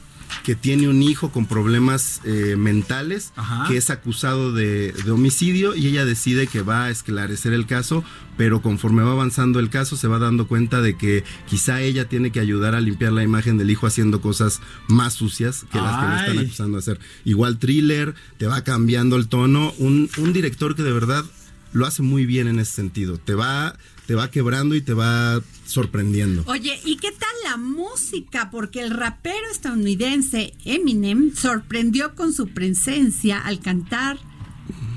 que 0.44 0.54
tiene 0.54 0.88
un 0.88 1.02
hijo 1.02 1.30
con 1.30 1.46
problemas 1.46 2.20
eh, 2.24 2.56
mentales, 2.56 3.32
Ajá. 3.36 3.68
que 3.68 3.76
es 3.76 3.90
acusado 3.90 4.52
de, 4.52 4.92
de 4.92 5.10
homicidio 5.10 5.74
y 5.74 5.86
ella 5.86 6.04
decide 6.04 6.46
que 6.46 6.62
va 6.62 6.84
a 6.84 6.90
esclarecer 6.90 7.52
el 7.52 7.66
caso, 7.66 8.04
pero 8.36 8.62
conforme 8.62 9.02
va 9.02 9.12
avanzando 9.12 9.58
el 9.60 9.68
caso 9.70 9.96
se 9.96 10.08
va 10.08 10.18
dando 10.18 10.46
cuenta 10.46 10.80
de 10.80 10.96
que 10.96 11.24
quizá 11.48 11.80
ella 11.80 12.08
tiene 12.08 12.30
que 12.30 12.40
ayudar 12.40 12.74
a 12.74 12.80
limpiar 12.80 13.12
la 13.12 13.22
imagen 13.22 13.58
del 13.58 13.70
hijo 13.70 13.86
haciendo 13.86 14.20
cosas 14.20 14.60
más 14.86 15.14
sucias 15.14 15.64
que 15.70 15.78
las 15.78 15.96
que 15.96 16.06
le 16.10 16.16
están 16.20 16.38
acusando 16.38 16.78
de 16.78 16.80
hacer. 16.80 17.00
Igual 17.24 17.58
thriller, 17.58 18.14
te 18.38 18.46
va 18.46 18.62
cambiando 18.62 19.16
el 19.16 19.28
tono, 19.28 19.72
un, 19.78 20.08
un 20.18 20.32
director 20.32 20.74
que 20.74 20.82
de 20.82 20.92
verdad 20.92 21.24
lo 21.72 21.86
hace 21.86 22.02
muy 22.02 22.26
bien 22.26 22.48
en 22.48 22.58
ese 22.58 22.72
sentido, 22.72 23.18
te 23.18 23.34
va, 23.34 23.76
te 24.08 24.14
va 24.14 24.30
quebrando 24.30 24.74
y 24.74 24.80
te 24.80 24.94
va 24.94 25.38
sorprendiendo. 25.66 26.42
Oye, 26.46 26.80
¿y 26.86 26.96
qué 26.96 27.12
tal 27.12 27.28
la 27.44 27.58
música? 27.58 28.50
Porque 28.50 28.80
el 28.80 28.90
rapero 28.90 29.46
estadounidense 29.52 30.54
Eminem 30.64 31.34
sorprendió 31.34 32.14
con 32.14 32.32
su 32.32 32.48
presencia 32.48 33.38
al 33.38 33.60
cantar 33.60 34.16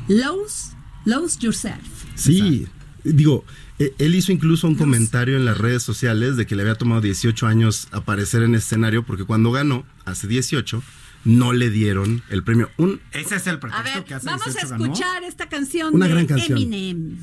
Lose, 0.07 0.77
Lose 1.03 1.37
Yourself. 1.41 1.81
Sí, 2.15 2.67
digo, 3.03 3.43
eh, 3.79 3.93
él 3.97 4.15
hizo 4.15 4.31
incluso 4.31 4.65
un 4.65 4.75
comentario 4.75 5.35
en 5.35 5.43
las 5.43 5.57
redes 5.57 5.83
sociales 5.83 6.37
de 6.37 6.45
que 6.45 6.55
le 6.55 6.61
había 6.61 6.75
tomado 6.75 7.01
18 7.01 7.47
años 7.47 7.89
aparecer 7.91 8.43
en 8.43 8.55
escenario 8.55 9.05
porque 9.05 9.25
cuando 9.25 9.51
ganó, 9.51 9.83
hace 10.05 10.29
18, 10.29 10.81
no 11.23 11.53
le 11.53 11.69
dieron 11.69 12.23
el 12.29 12.43
premio. 12.43 12.69
Un, 12.77 13.01
Ese 13.11 13.35
es 13.35 13.47
el 13.47 13.55
A 13.55 13.59
pretexto 13.59 13.93
ver, 13.95 14.03
que 14.05 14.13
hace 14.15 14.25
vamos 14.25 14.41
a 14.41 14.49
18 14.49 14.67
ganó. 14.69 14.83
escuchar 14.85 15.23
esta 15.23 15.47
canción 15.49 15.93
Una 15.95 16.07
de 16.07 16.11
gran 16.13 16.25
canción. 16.27 16.57
Eminem. 16.57 17.17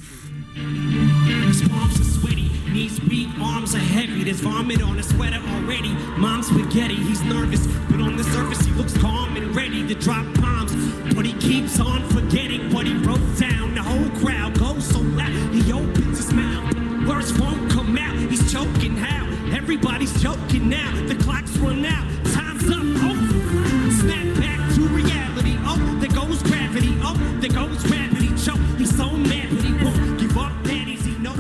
His 1.49 1.63
palms 1.69 1.99
are 2.01 2.05
sweaty, 2.05 2.51
knees 2.73 3.01
weak, 3.09 3.29
arms 3.41 3.75
are 3.75 3.79
heavy. 3.79 4.25
There's 4.25 4.41
vomit 4.41 4.83
on 4.83 4.97
his 4.99 5.09
sweater 5.09 5.41
already. 5.55 5.91
Mom's 6.19 6.49
spaghetti, 6.49 6.95
he's 6.97 7.23
nervous, 7.23 7.67
but 7.91 8.01
on 8.01 8.17
the 8.17 8.25
surface 8.25 8.65
he 8.67 8.73
looks 8.73 8.97
calm 8.99 9.37
and 9.37 9.55
ready 9.55 9.87
to 9.87 9.95
drop 9.95 10.27
bombs. 10.41 10.73
But 11.15 11.25
he 11.25 11.33
keeps 11.35 11.79
on 11.81 12.09
forgetting 12.11 12.73
what 12.73 12.87
he 12.87 12.95
wrote 12.99 13.21
down. 13.39 13.75
The 13.75 13.83
whole 13.83 14.11
crowd 14.21 14.59
goes 14.59 14.85
so 14.87 15.01
loud, 15.01 15.31
he 15.55 15.73
opens 15.73 16.19
his 16.19 16.33
mouth. 16.33 16.75
Words 17.07 17.33
won't 17.39 17.71
come 17.71 17.97
out, 17.97 18.17
he's 18.31 18.53
choking 18.53 18.97
how? 18.97 19.27
Everybody's 19.57 20.21
choking 20.23 20.69
now. 20.69 20.93
The 21.07 21.15
clock's 21.17 21.57
run 21.59 21.85
out, 21.87 22.07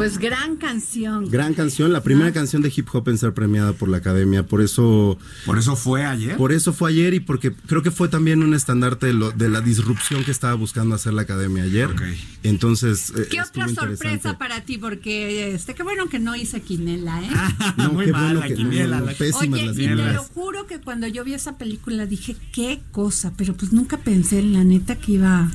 Pues 0.09 0.18
gran 0.18 0.56
canción. 0.56 1.30
gran 1.30 1.54
canción, 1.54 1.92
la 1.92 2.02
primera 2.02 2.32
canción 2.32 2.62
de 2.62 2.72
hip 2.74 2.88
hop 2.92 3.09
en 3.09 3.18
ser 3.18 3.34
premiada 3.34 3.72
por 3.74 3.88
la 3.88 3.98
academia, 3.98 4.46
por 4.46 4.62
eso... 4.62 5.18
Por 5.44 5.59
eso 5.59 5.76
fue 5.76 6.04
ayer. 6.04 6.36
Por 6.36 6.52
eso 6.52 6.72
fue 6.72 6.90
ayer 6.90 7.14
y 7.14 7.20
porque 7.20 7.52
creo 7.52 7.82
que 7.82 7.90
fue 7.90 8.09
también 8.09 8.42
un 8.42 8.54
estandarte 8.54 9.06
de, 9.09 9.12
lo- 9.14 9.32
de 9.32 9.48
la 9.48 9.61
disrupción 9.61 10.24
que 10.24 10.30
estaba 10.30 10.54
buscando 10.54 10.94
hacer 10.94 11.12
la 11.12 11.22
academia 11.22 11.64
ayer. 11.64 11.86
Ok. 11.90 12.02
Entonces, 12.42 13.12
eh, 13.16 13.26
¿Qué 13.30 13.40
otra 13.40 13.68
sorpresa 13.68 14.38
para 14.38 14.62
ti? 14.64 14.78
Porque 14.78 15.52
este, 15.54 15.74
qué 15.74 15.82
bueno 15.82 16.09
que 16.09 16.18
no 16.18 16.34
hice 16.36 16.61
quinela, 16.62 17.22
¿eh? 17.22 17.28
No, 17.76 17.92
Muy 17.92 18.06
qué 18.06 18.12
mal, 18.12 18.22
bueno 18.34 18.40
la 18.40 18.46
que 18.48 18.54
no, 18.54 18.70
quiniela, 18.70 19.00
no, 19.00 19.06
la- 19.06 19.12
Oye, 19.12 19.66
las 19.66 19.76
y 19.78 19.86
te 19.86 19.94
lo 19.96 20.22
juro 20.24 20.66
que 20.66 20.80
cuando 20.80 21.06
yo 21.06 21.24
vi 21.24 21.34
esa 21.34 21.59
película 21.59 22.06
dije, 22.06 22.36
qué 22.52 22.80
cosa, 22.92 23.32
pero 23.36 23.54
pues 23.54 23.72
nunca 23.72 23.98
pensé 23.98 24.38
en 24.38 24.52
la 24.54 24.64
neta 24.64 24.96
que 24.96 25.12
iba... 25.12 25.50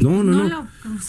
No, 0.00 0.22
no, 0.22 0.32
No 0.32 0.48
no. 0.48 0.68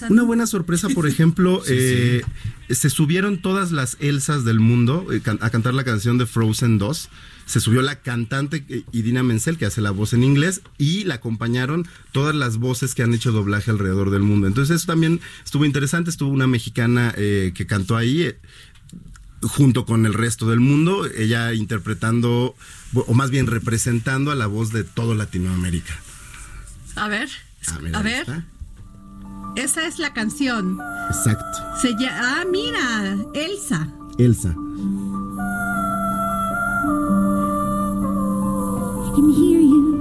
Una 0.10 0.24
buena 0.24 0.48
sorpresa, 0.48 0.88
por 0.90 1.08
ejemplo, 1.08 1.62
eh, 1.68 2.24
se 2.70 2.90
subieron 2.90 3.42
todas 3.42 3.72
las 3.72 3.98
Elsas 4.00 4.46
del 4.46 4.60
mundo 4.60 5.08
eh, 5.12 5.22
a 5.42 5.50
cantar 5.50 5.74
la 5.74 5.84
canción 5.84 6.18
de 6.18 6.26
Frozen 6.26 6.78
2. 6.78 7.10
Se 7.46 7.60
subió 7.60 7.82
la 7.84 8.02
cantante 8.02 8.66
eh, 8.70 8.84
Idina 8.92 9.22
Menzel, 9.22 9.58
que 9.58 9.66
hace 9.66 9.82
la 9.82 9.92
voz 9.92 10.14
en 10.14 10.24
inglés, 10.24 10.62
y 10.78 11.04
la 11.04 11.16
acompañaron 11.16 11.88
todas 12.12 12.34
las 12.36 12.58
voces 12.58 12.96
que 12.96 13.04
han 13.04 13.14
hecho 13.14 13.32
doblaje 13.32 13.70
alrededor 13.70 14.10
del 14.10 14.24
mundo. 14.24 14.48
Entonces, 14.48 14.78
eso 14.78 14.88
también 14.88 15.20
estuvo 15.44 15.66
interesante. 15.66 16.10
Estuvo 16.10 16.30
una 16.32 16.48
mexicana 16.48 17.14
eh, 17.18 17.52
que 17.56 17.68
cantó 17.68 17.98
ahí. 17.98 18.24
eh, 18.24 18.40
junto 19.42 19.86
con 19.86 20.08
el 20.08 20.14
resto 20.16 20.50
del 20.50 20.60
mundo, 20.60 21.06
ella 21.06 21.54
interpretando, 21.54 22.56
o 22.96 23.14
más 23.14 23.30
bien 23.30 23.46
representando 23.46 24.32
a 24.32 24.36
la 24.36 24.48
voz 24.48 24.72
de 24.72 24.84
todo 24.84 25.14
Latinoamérica. 25.14 25.94
A 26.96 27.08
ver, 27.08 27.30
Ah, 27.68 27.80
a 27.94 28.02
ver. 28.02 28.26
Esa 29.56 29.88
es 29.88 30.00
la 30.00 30.14
canción. 30.14 30.80
Exacto. 31.10 31.58
Se 31.82 31.94
llama, 31.94 32.42
ah, 32.42 32.46
mira, 32.50 33.16
Elsa. 33.34 33.88
Elsa. 34.18 34.50
I 39.06 39.12
can 39.16 39.30
hear 39.32 39.62
you, 39.62 39.96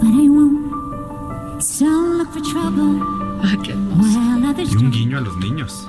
but 0.00 0.08
I 0.08 0.28
won't. 0.28 1.62
So 1.62 1.86
look 1.86 2.32
for 2.32 2.40
trouble. 2.42 3.00
Ah, 3.42 3.56
qué 3.62 3.72
Y 3.72 4.76
un 4.76 4.90
guiño 4.90 5.18
a 5.18 5.20
los 5.20 5.36
niños. 5.36 5.86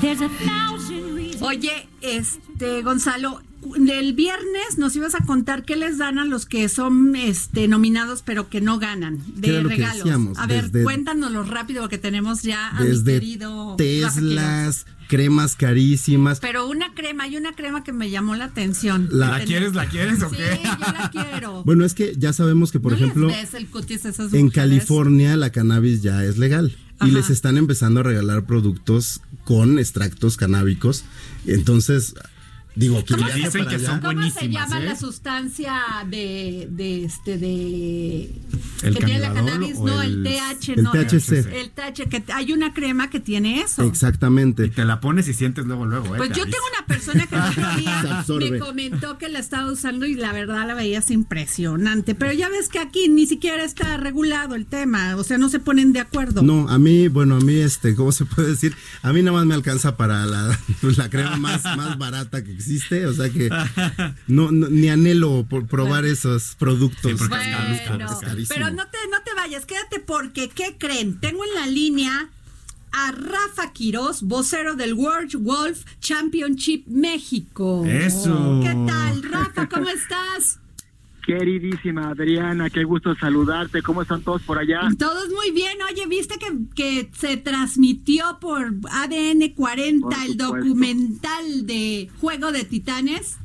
There's 0.00 0.20
a 0.20 0.28
thousand 0.28 1.14
reasons. 1.14 1.42
Oye, 1.42 1.88
este, 2.00 2.82
Gonzalo, 2.82 3.40
el 3.88 4.12
viernes 4.14 4.78
nos 4.78 4.94
ibas 4.96 5.14
a 5.14 5.24
contar 5.24 5.64
qué 5.64 5.76
les 5.76 5.98
dan 5.98 6.18
a 6.18 6.24
los 6.24 6.46
que 6.46 6.68
son 6.68 7.16
este 7.16 7.66
nominados 7.68 8.22
pero 8.22 8.48
que 8.48 8.60
no 8.60 8.78
ganan 8.78 9.18
¿Qué 9.40 9.52
de 9.52 9.62
regalos. 9.62 10.04
decíamos? 10.04 10.38
a 10.38 10.46
ver, 10.46 10.70
cuéntanoslo 10.70 11.42
rápido 11.42 11.82
porque 11.82 11.98
tenemos 11.98 12.42
ya 12.42 12.68
a 12.70 12.80
mi 12.82 12.88
Desde 12.88 13.14
querido 13.14 13.70
Rafa 13.72 13.76
Quiroz. 13.76 14.14
Teslas, 14.14 14.86
cremas 15.08 15.56
carísimas. 15.56 16.40
Pero 16.40 16.68
una 16.68 16.92
crema, 16.94 17.24
hay 17.24 17.36
una 17.36 17.52
crema 17.54 17.82
que 17.84 17.92
me 17.92 18.10
llamó 18.10 18.34
la 18.36 18.44
atención. 18.46 19.08
La- 19.10 19.38
¿La 19.38 19.44
quieres, 19.44 19.74
la 19.74 19.86
quieres 19.88 20.22
o 20.22 20.30
Sí, 20.30 20.36
qué? 20.36 20.60
yo 20.62 20.92
la 20.92 21.10
quiero. 21.10 21.62
Bueno, 21.66 21.84
es 21.84 21.94
que 21.94 22.14
ya 22.16 22.32
sabemos 22.32 22.72
que, 22.72 22.80
por 22.80 22.92
¿No 22.92 22.98
les 22.98 23.04
ejemplo, 23.08 23.28
ves 23.28 23.54
el 23.54 23.66
cutis 23.68 24.04
a 24.06 24.08
esas 24.10 24.32
en? 24.32 24.50
California 24.50 25.36
la 25.36 25.50
cannabis 25.50 26.02
ya 26.02 26.24
es 26.24 26.38
legal. 26.38 26.76
Ajá. 26.98 27.08
Y 27.08 27.12
les 27.12 27.30
están 27.30 27.56
empezando 27.58 28.00
a 28.00 28.02
regalar 28.02 28.46
productos 28.46 29.20
con 29.44 29.78
extractos 29.78 30.36
canábicos. 30.36 31.04
Entonces, 31.46 32.14
digo, 32.76 33.04
que 33.04 33.14
¿Cómo 33.14 33.26
dicen 33.30 33.64
para 33.64 33.68
que 33.70 33.74
allá. 33.76 33.86
son 33.88 34.00
¿Cómo 34.00 34.30
se 34.30 34.48
llama 34.48 34.80
¿eh? 34.80 34.84
la 34.84 34.96
sustancia 34.96 35.74
de, 36.08 36.68
de 36.70 37.04
este 37.04 37.38
de 37.38 38.30
¿El 38.82 38.94
que 38.94 39.04
tiene 39.04 39.20
la 39.20 39.32
cannabis? 39.32 39.78
No, 39.78 40.00
el, 40.02 40.24
el- 40.26 40.34
TH, 40.60 40.68
el 40.76 40.82
no. 40.82 40.92
THC. 40.92 41.32
El 41.52 41.70
TH, 41.70 42.08
que 42.08 42.22
hay 42.32 42.52
una 42.52 42.72
crema 42.74 43.10
que 43.10 43.18
tiene 43.20 43.60
eso. 43.62 43.82
Exactamente. 43.84 44.66
Y 44.66 44.70
te 44.70 44.84
la 44.84 45.00
pones 45.00 45.26
y 45.28 45.34
sientes 45.34 45.64
luego, 45.66 45.86
luego, 45.86 46.14
¿eh? 46.14 46.18
Pues 46.18 46.30
yo 46.30 46.44
tengo 46.44 46.64
una 46.78 46.86
persona 46.86 47.26
que 47.26 47.34
el 47.36 47.42
otro 47.42 48.38
día 48.38 48.50
me 48.50 48.58
comentó 48.58 49.18
que 49.18 49.28
la 49.28 49.38
estaba 49.38 49.70
usando 49.72 50.06
y 50.06 50.14
la 50.14 50.32
verdad 50.32 50.66
la 50.66 50.74
veías 50.74 51.10
impresionante. 51.10 52.14
Pero 52.14 52.32
ya 52.32 52.48
ves 52.48 52.68
que 52.68 52.78
aquí 52.78 53.08
ni 53.08 53.26
siquiera 53.26 53.64
está 53.64 53.96
regulado 53.96 54.54
el 54.54 54.66
tema, 54.66 55.16
o 55.16 55.24
sea, 55.24 55.38
no 55.38 55.48
se 55.48 55.58
ponen 55.58 55.92
de 55.92 56.00
acuerdo. 56.00 56.42
No, 56.42 56.68
a 56.68 56.78
mí, 56.78 57.08
bueno, 57.08 57.36
a 57.36 57.40
mí, 57.40 57.54
este, 57.54 57.94
¿cómo 57.94 58.12
se 58.12 58.24
puede 58.26 58.48
decir? 58.50 58.74
A 59.02 59.12
mí 59.12 59.22
nada 59.22 59.36
más 59.38 59.46
me 59.46 59.54
alcanza 59.54 59.96
para 59.96 60.26
la, 60.26 60.58
la 60.96 61.08
crema 61.10 61.36
más, 61.36 61.64
más 61.76 61.96
barata 61.98 62.44
que 62.44 62.52
existe, 62.52 62.65
o 63.06 63.12
sea 63.12 63.30
que 63.30 63.48
no, 64.26 64.50
no- 64.52 64.68
ni 64.68 64.88
anhelo 64.88 65.46
por 65.48 65.66
probar 65.66 66.04
esos 66.04 66.54
productos. 66.58 67.12
Sí, 67.12 67.16
porque 67.18 67.34
es 67.36 67.48
caro, 67.56 67.72
es 67.74 67.80
caro, 67.82 67.96
Bueno, 67.98 68.12
es 68.12 68.18
carísimo. 68.18 68.54
pero 68.54 68.70
no 68.70 68.86
te, 68.88 68.98
no 69.10 69.22
te 69.24 69.34
vayas, 69.34 69.66
quédate 69.66 70.00
porque, 70.00 70.48
¿qué 70.48 70.76
creen? 70.78 71.18
Tengo 71.20 71.44
en 71.44 71.54
la 71.54 71.66
línea 71.66 72.30
a 72.92 73.12
Rafa 73.12 73.72
Quiroz, 73.72 74.22
vocero 74.22 74.74
del 74.74 74.94
World 74.94 75.32
Golf 75.34 75.84
Championship 76.00 76.86
México. 76.86 77.84
Eso. 77.86 78.60
¿Qué 78.62 78.70
tal, 78.86 79.22
Rafa? 79.22 79.68
¿Cómo 79.68 79.88
estás? 79.88 80.60
Queridísima 81.26 82.10
Adriana, 82.10 82.70
qué 82.70 82.84
gusto 82.84 83.16
saludarte. 83.16 83.82
¿Cómo 83.82 84.02
están 84.02 84.22
todos 84.22 84.42
por 84.42 84.58
allá? 84.58 84.82
Todos 84.96 85.28
muy 85.30 85.50
bien. 85.50 85.76
Oye, 85.90 86.06
¿viste 86.06 86.36
que, 86.38 86.46
que 86.76 87.10
se 87.12 87.36
transmitió 87.36 88.38
por 88.40 88.66
ADN 88.92 89.52
40 89.56 90.06
Por 90.06 90.14
el 90.24 90.36
documental 90.36 91.66
de 91.66 92.08
Juego 92.20 92.52
de 92.52 92.62
Titanes? 92.62 93.38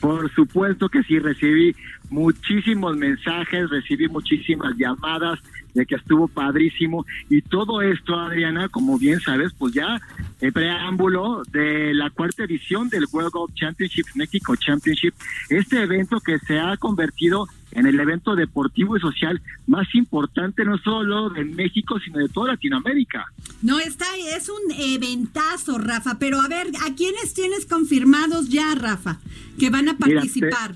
Por 0.00 0.32
supuesto 0.32 0.88
que 0.88 1.02
sí, 1.02 1.18
recibí 1.18 1.76
muchísimos 2.08 2.96
mensajes, 2.96 3.68
recibí 3.68 4.08
muchísimas 4.08 4.74
llamadas 4.78 5.38
de 5.74 5.86
que 5.86 5.96
estuvo 5.96 6.28
padrísimo 6.28 7.06
y 7.28 7.42
todo 7.42 7.82
esto, 7.82 8.14
Adriana, 8.14 8.68
como 8.68 8.98
bien 8.98 9.20
sabes, 9.20 9.52
pues 9.58 9.74
ya 9.74 10.00
el 10.40 10.52
preámbulo 10.52 11.42
de 11.50 11.94
la 11.94 12.10
cuarta 12.10 12.44
edición 12.44 12.88
del 12.88 13.06
World 13.12 13.32
Golf 13.32 13.54
Championship 13.54 14.06
México 14.14 14.56
Championship, 14.56 15.14
este 15.48 15.82
evento 15.82 16.20
que 16.20 16.38
se 16.40 16.58
ha 16.58 16.76
convertido 16.76 17.46
en 17.72 17.86
el 17.86 17.98
evento 18.00 18.34
deportivo 18.34 18.96
y 18.96 19.00
social 19.00 19.40
más 19.66 19.86
importante 19.94 20.64
no 20.64 20.78
solo 20.78 21.30
de 21.30 21.44
México, 21.44 21.98
sino 22.04 22.18
de 22.18 22.28
toda 22.28 22.52
Latinoamérica. 22.52 23.26
No, 23.62 23.78
está, 23.78 24.06
es 24.16 24.48
un 24.48 24.72
eventazo, 24.76 25.78
Rafa. 25.78 26.18
Pero 26.18 26.40
a 26.40 26.48
ver, 26.48 26.68
¿a 26.84 26.94
quiénes 26.94 27.34
tienes 27.34 27.66
confirmados 27.66 28.48
ya, 28.48 28.74
Rafa, 28.74 29.20
que 29.58 29.70
van 29.70 29.88
a 29.88 29.96
participar? 29.96 30.74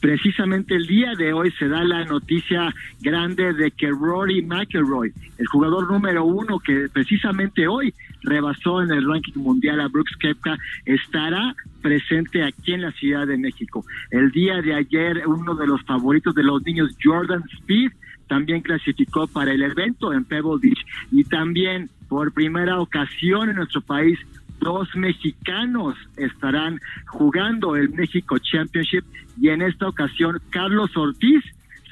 Precisamente 0.00 0.76
el 0.76 0.86
día 0.86 1.14
de 1.16 1.32
hoy 1.32 1.50
se 1.58 1.68
da 1.68 1.82
la 1.82 2.04
noticia 2.04 2.72
grande 3.00 3.52
de 3.52 3.70
que 3.72 3.88
Rory 3.88 4.42
McIlroy, 4.42 5.12
el 5.38 5.46
jugador 5.46 5.90
número 5.90 6.24
uno 6.24 6.60
que 6.60 6.88
precisamente 6.92 7.66
hoy 7.66 7.92
rebasó 8.22 8.82
en 8.82 8.92
el 8.92 9.08
ranking 9.08 9.40
mundial 9.40 9.80
a 9.80 9.88
Brooks 9.88 10.16
Koepka, 10.20 10.56
estará 10.84 11.54
presente 11.82 12.44
aquí 12.44 12.74
en 12.74 12.82
la 12.82 12.92
Ciudad 12.92 13.26
de 13.26 13.38
México. 13.38 13.84
El 14.10 14.30
día 14.30 14.62
de 14.62 14.74
ayer 14.74 15.26
uno 15.26 15.54
de 15.54 15.66
los 15.66 15.82
favoritos 15.82 16.34
de 16.34 16.44
los 16.44 16.62
niños, 16.62 16.96
Jordan 17.02 17.42
Speed, 17.60 17.90
también 18.28 18.60
clasificó 18.60 19.26
para 19.26 19.52
el 19.52 19.62
evento 19.62 20.12
en 20.12 20.24
Pebble 20.24 20.58
Beach 20.60 20.84
y 21.10 21.24
también 21.24 21.90
por 22.08 22.32
primera 22.32 22.78
ocasión 22.78 23.48
en 23.48 23.56
nuestro 23.56 23.80
país 23.80 24.18
dos 24.60 24.88
mexicanos 24.94 25.94
estarán 26.16 26.80
jugando 27.06 27.76
el 27.76 27.90
México 27.90 28.38
Championship 28.38 29.04
y 29.40 29.48
en 29.48 29.62
esta 29.62 29.88
ocasión 29.88 30.40
Carlos 30.50 30.96
Ortiz 30.96 31.44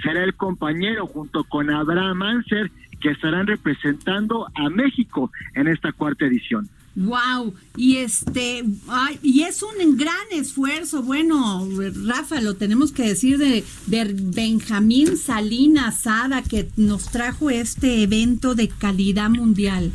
será 0.03 0.25
el 0.25 0.35
compañero 0.35 1.07
junto 1.07 1.45
con 1.45 1.71
Abraham 1.71 2.23
Anser 2.23 2.71
que 3.01 3.11
estarán 3.11 3.47
representando 3.47 4.47
a 4.55 4.71
México 4.71 5.31
en 5.55 5.69
esta 5.69 5.93
cuarta 5.93 6.27
edición. 6.27 6.69
Wow, 6.97 7.55
y 7.77 7.99
este, 7.99 8.65
y 9.23 9.43
es 9.43 9.63
un 9.63 9.99
gran 9.99 10.15
esfuerzo, 10.33 11.03
bueno, 11.03 11.69
Rafa, 12.07 12.41
lo 12.41 12.55
tenemos 12.55 12.91
que 12.91 13.03
decir 13.03 13.37
de, 13.37 13.65
de 13.87 14.17
Benjamín 14.19 15.19
Salinas 15.19 16.01
Sada 16.01 16.43
que 16.43 16.71
nos 16.79 17.11
trajo 17.11 17.51
este 17.51 18.03
evento 18.03 18.55
de 18.55 18.69
calidad 18.69 19.29
mundial. 19.29 19.93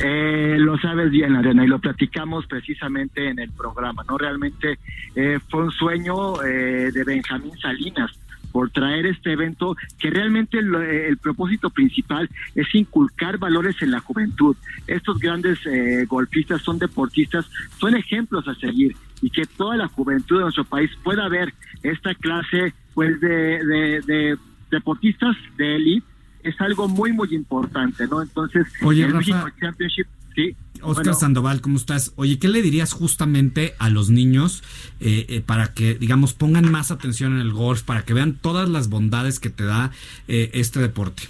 Eh, 0.00 0.56
lo 0.58 0.78
sabes 0.78 1.10
bien, 1.10 1.34
Arena, 1.34 1.64
y 1.64 1.68
lo 1.68 1.80
platicamos 1.80 2.46
precisamente 2.46 3.28
en 3.28 3.38
el 3.40 3.50
programa, 3.50 4.04
¿no? 4.08 4.16
Realmente 4.16 4.78
eh, 5.16 5.40
fue 5.48 5.64
un 5.64 5.70
sueño 5.72 6.40
eh, 6.44 6.90
de 6.92 7.04
Benjamín 7.04 7.58
Salinas 7.60 8.12
por 8.52 8.70
traer 8.70 9.06
este 9.06 9.32
evento 9.32 9.76
que 9.98 10.08
realmente 10.10 10.62
lo- 10.62 10.80
eh, 10.82 11.08
el 11.08 11.18
propósito 11.18 11.68
principal 11.70 12.30
es 12.54 12.72
inculcar 12.74 13.38
valores 13.38 13.74
en 13.82 13.90
la 13.90 13.98
juventud. 14.00 14.56
Estos 14.86 15.18
grandes 15.18 15.58
eh, 15.66 16.06
golfistas 16.06 16.62
son 16.62 16.78
deportistas, 16.78 17.50
son 17.78 17.96
ejemplos 17.96 18.46
a 18.46 18.54
seguir 18.54 18.94
y 19.20 19.30
que 19.30 19.46
toda 19.46 19.76
la 19.76 19.88
juventud 19.88 20.36
de 20.36 20.42
nuestro 20.44 20.64
país 20.64 20.90
pueda 21.02 21.28
ver 21.28 21.52
esta 21.82 22.14
clase 22.14 22.72
pues 22.94 23.20
de 23.20 24.38
deportistas 24.70 25.36
de 25.56 25.76
élite 25.76 26.06
es 26.42 26.60
algo 26.60 26.88
muy 26.88 27.12
muy 27.12 27.34
importante, 27.34 28.06
¿no? 28.06 28.22
Entonces, 28.22 28.66
Oye, 28.82 29.04
el 29.04 29.12
Rafa. 29.12 29.18
México 29.18 29.50
Championship, 29.60 30.06
sí. 30.34 30.56
Oscar 30.80 31.06
bueno, 31.06 31.18
Sandoval, 31.18 31.60
¿cómo 31.60 31.76
estás? 31.76 32.12
Oye, 32.16 32.38
¿qué 32.38 32.48
le 32.48 32.62
dirías 32.62 32.92
justamente 32.92 33.74
a 33.78 33.90
los 33.90 34.10
niños 34.10 34.62
eh, 35.00 35.26
eh, 35.28 35.40
para 35.40 35.74
que, 35.74 35.94
digamos, 35.94 36.34
pongan 36.34 36.70
más 36.70 36.90
atención 36.92 37.34
en 37.34 37.40
el 37.40 37.52
golf, 37.52 37.82
para 37.82 38.04
que 38.04 38.14
vean 38.14 38.34
todas 38.34 38.68
las 38.68 38.88
bondades 38.88 39.40
que 39.40 39.50
te 39.50 39.64
da 39.64 39.90
eh, 40.28 40.50
este 40.54 40.80
deporte? 40.80 41.24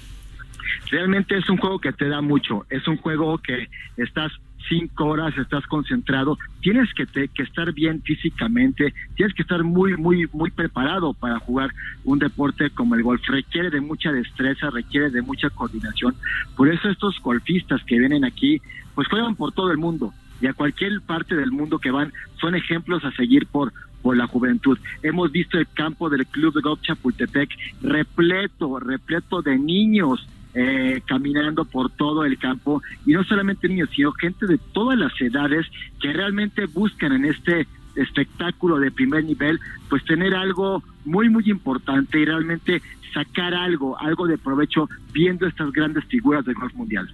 realmente 0.90 1.36
es 1.36 1.48
un 1.48 1.58
juego 1.58 1.78
que 1.78 1.92
te 1.92 2.08
da 2.08 2.20
mucho, 2.20 2.66
es 2.70 2.86
un 2.88 2.96
juego 2.96 3.38
que 3.38 3.68
estás 3.96 4.32
cinco 4.68 5.06
horas, 5.06 5.36
estás 5.38 5.66
concentrado, 5.66 6.38
tienes 6.60 6.92
que, 6.94 7.06
te- 7.06 7.28
que 7.28 7.42
estar 7.42 7.72
bien 7.72 8.02
físicamente, 8.02 8.92
tienes 9.16 9.34
que 9.34 9.42
estar 9.42 9.62
muy, 9.64 9.96
muy, 9.96 10.28
muy 10.32 10.50
preparado 10.50 11.14
para 11.14 11.38
jugar 11.38 11.70
un 12.04 12.18
deporte 12.18 12.70
como 12.70 12.94
el 12.94 13.02
golf, 13.02 13.22
requiere 13.28 13.70
de 13.70 13.80
mucha 13.80 14.12
destreza, 14.12 14.70
requiere 14.70 15.10
de 15.10 15.22
mucha 15.22 15.50
coordinación, 15.50 16.14
por 16.56 16.68
eso 16.68 16.88
estos 16.88 17.18
golfistas 17.20 17.82
que 17.84 17.98
vienen 17.98 18.24
aquí, 18.24 18.60
pues 18.94 19.08
juegan 19.08 19.36
por 19.36 19.52
todo 19.52 19.70
el 19.70 19.78
mundo, 19.78 20.12
y 20.40 20.46
a 20.46 20.52
cualquier 20.52 21.00
parte 21.00 21.34
del 21.34 21.50
mundo 21.50 21.78
que 21.78 21.90
van, 21.90 22.12
son 22.40 22.54
ejemplos 22.54 23.04
a 23.04 23.12
seguir 23.12 23.46
por 23.46 23.72
por 24.00 24.16
la 24.16 24.28
juventud. 24.28 24.78
Hemos 25.02 25.32
visto 25.32 25.58
el 25.58 25.66
campo 25.74 26.08
del 26.08 26.24
Club 26.24 26.54
de 26.54 26.60
Golf 26.60 26.80
Chapultepec 26.82 27.50
repleto, 27.82 28.78
repleto 28.78 29.42
de 29.42 29.58
niños 29.58 30.24
eh, 30.54 31.00
caminando 31.06 31.64
por 31.64 31.90
todo 31.90 32.24
el 32.24 32.38
campo 32.38 32.82
y 33.06 33.12
no 33.12 33.24
solamente 33.24 33.68
niños, 33.68 33.90
sino 33.94 34.12
gente 34.12 34.46
de 34.46 34.58
todas 34.72 34.98
las 34.98 35.12
edades 35.20 35.66
que 36.00 36.12
realmente 36.12 36.66
buscan 36.66 37.12
en 37.12 37.26
este 37.26 37.66
espectáculo 37.96 38.78
de 38.78 38.90
primer 38.90 39.24
nivel, 39.24 39.58
pues 39.88 40.04
tener 40.04 40.34
algo 40.34 40.82
muy, 41.04 41.28
muy 41.28 41.50
importante 41.50 42.20
y 42.20 42.24
realmente 42.24 42.82
sacar 43.12 43.54
algo, 43.54 43.98
algo 43.98 44.26
de 44.26 44.38
provecho 44.38 44.88
viendo 45.12 45.46
estas 45.46 45.72
grandes 45.72 46.04
figuras 46.04 46.44
del 46.44 46.54
golf 46.54 46.74
mundial. 46.74 47.08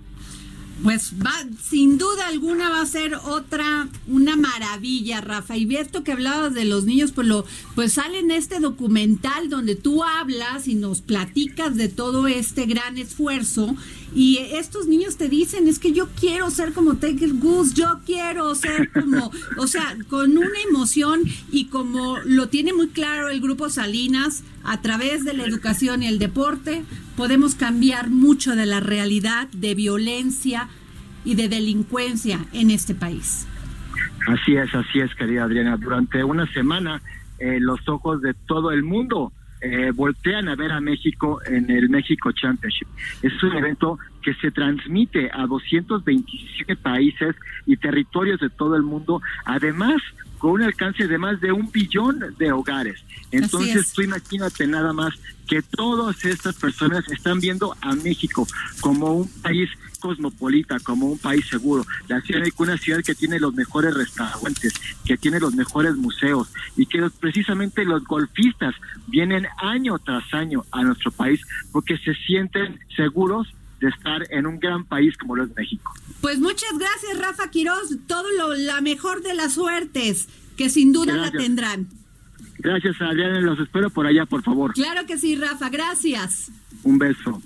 Pues 0.83 1.13
va, 1.25 1.33
sin 1.63 1.99
duda 1.99 2.27
alguna 2.27 2.69
va 2.69 2.81
a 2.81 2.87
ser 2.87 3.15
otra, 3.15 3.89
una 4.07 4.37
maravilla, 4.37 5.21
Rafa. 5.21 5.57
Y 5.57 5.77
esto 5.77 6.05
que 6.05 6.13
hablabas 6.13 6.53
de 6.53 6.65
los 6.65 6.85
niños, 6.85 7.13
pues 7.13 7.27
lo, 7.27 7.47
pues 7.75 7.95
sale 7.95 8.19
en 8.19 8.31
este 8.31 8.61
documental 8.61 9.49
donde 9.49 9.77
tú 9.77 10.05
hablas 10.05 10.69
y 10.69 10.75
nos 10.75 11.01
platicas 11.01 11.77
de 11.77 11.89
todo 11.89 12.27
este 12.27 12.67
gran 12.67 12.99
esfuerzo. 12.99 13.77
Y 14.15 14.39
estos 14.39 14.87
niños 14.87 15.17
te 15.17 15.29
dicen, 15.29 15.67
es 15.67 15.81
que 15.81 15.93
yo 15.93 16.09
quiero 16.19 16.49
ser 16.51 16.73
como 16.73 16.95
Tiger 16.95 17.35
Goose, 17.35 17.75
yo 17.75 18.01
quiero 18.07 18.55
ser 18.55 18.91
como, 18.93 19.33
o 19.59 19.67
sea, 19.67 19.97
con 20.09 20.39
una 20.39 20.61
emoción 20.69 21.23
y 21.51 21.67
como 21.67 22.19
lo 22.25 22.49
tiene 22.49 22.73
muy 22.73 22.89
claro 22.89 23.29
el 23.29 23.41
grupo 23.41 23.69
Salinas, 23.69 24.45
a 24.63 24.81
través 24.81 25.25
de 25.25 25.35
la 25.35 25.45
educación 25.45 26.03
y 26.03 26.07
el 26.07 26.19
deporte, 26.19 26.85
podemos 27.17 27.55
cambiar 27.55 28.09
mucho 28.09 28.57
de 28.57 28.67
la 28.67 28.81
realidad 28.81 29.49
de 29.49 29.75
violencia 29.75 30.69
y 31.25 31.35
de 31.35 31.49
delincuencia 31.49 32.39
en 32.53 32.71
este 32.71 32.95
país. 32.95 33.47
Así 34.27 34.57
es, 34.57 34.75
así 34.75 35.01
es, 35.01 35.15
querida 35.15 35.45
Adriana. 35.45 35.77
Durante 35.77 36.25
una 36.25 36.51
semana, 36.53 37.03
eh, 37.39 37.59
los 37.61 37.87
ojos 37.89 38.23
de 38.23 38.33
todo 38.33 38.71
el 38.71 38.83
mundo 38.85 39.33
eh, 39.65 39.93
voltean 39.95 40.49
a 40.49 40.57
ver 40.57 40.73
a 40.73 40.81
México 40.81 41.41
en 41.47 41.71
el 41.71 41.89
México 41.89 42.31
Championship. 42.33 42.87
Es 43.23 43.43
un 43.43 43.57
evento 43.57 43.99
que 44.23 44.35
se 44.35 44.51
transmite 44.51 45.31
a 45.33 45.47
227 45.47 46.77
países 46.77 47.35
y 47.65 47.79
territorios 47.79 48.41
de 48.41 48.51
todo 48.51 48.77
el 48.77 48.83
mundo, 48.83 49.23
además 49.47 50.03
con 50.37 50.53
un 50.53 50.63
alcance 50.63 51.09
de 51.09 51.17
más 51.17 51.41
de 51.41 51.51
un 51.51 51.73
billón 51.73 52.23
de 52.37 52.53
hogares. 52.53 53.03
Entonces, 53.31 53.77
es. 53.77 53.93
tú 53.95 54.03
imagínate 54.03 54.67
nada 54.67 54.93
más 54.93 55.15
que 55.49 55.63
todas 55.63 56.23
estas 56.27 56.57
personas 56.57 57.09
están 57.11 57.41
viendo 57.41 57.75
a 57.81 57.95
México 57.95 58.47
como 58.81 59.15
un 59.15 59.29
país 59.41 59.71
cosmopolita, 60.09 60.79
como 60.81 61.07
un 61.07 61.19
país 61.19 61.47
seguro. 61.49 61.83
La 62.09 62.21
Ciudad 62.21 62.43
de 62.43 62.53
una 62.59 62.77
ciudad 62.77 63.03
que 63.03 63.15
tiene 63.15 63.41
los 63.41 63.55
mejores 63.55 63.95
restaurantes, 63.95 64.75
que 65.07 65.17
tiene 65.17 65.41
los 65.41 65.55
mejores 65.55 65.97
museos 65.97 66.49
y 66.77 66.85
que 66.85 66.99
los- 66.99 67.13
precisamente 67.15 67.85
los 67.87 68.05
golfistas 68.05 68.75
vienen 69.07 69.47
año 69.63 69.99
tras 69.99 70.25
año 70.35 70.63
a 70.73 70.83
nuestro 70.83 71.11
país 71.11 71.41
porque 71.73 71.97
se 71.97 72.15
sienten 72.27 72.79
seguros 72.95 73.49
de 73.81 73.89
estar 73.89 74.27
en 74.31 74.47
un 74.47 74.59
gran 74.61 74.85
país 74.85 75.17
como 75.17 75.37
lo 75.37 75.45
es 75.45 75.57
México. 75.57 75.91
Pues 76.21 76.39
muchas 76.39 76.79
gracias, 76.79 77.19
Rafa 77.19 77.51
Quiroz. 77.51 77.97
Todo 78.07 78.27
lo, 78.39 78.55
la 78.55 78.81
mejor 78.83 79.23
de 79.23 79.33
las 79.35 79.55
suertes, 79.55 80.29
que 80.59 80.69
sin 80.69 80.93
duda 80.93 81.17
la 81.17 81.31
tendrán. 81.31 81.89
Gracias, 82.59 83.01
Adriana. 83.01 83.41
Los 83.41 83.59
espero 83.59 83.89
por 83.91 84.07
allá, 84.07 84.27
por 84.27 84.43
favor. 84.43 84.73
Claro 84.75 85.07
que 85.07 85.17
sí, 85.19 85.35
Rafa, 85.37 85.69
gracias. 85.71 86.51
Un 86.83 86.99
beso. 86.99 87.43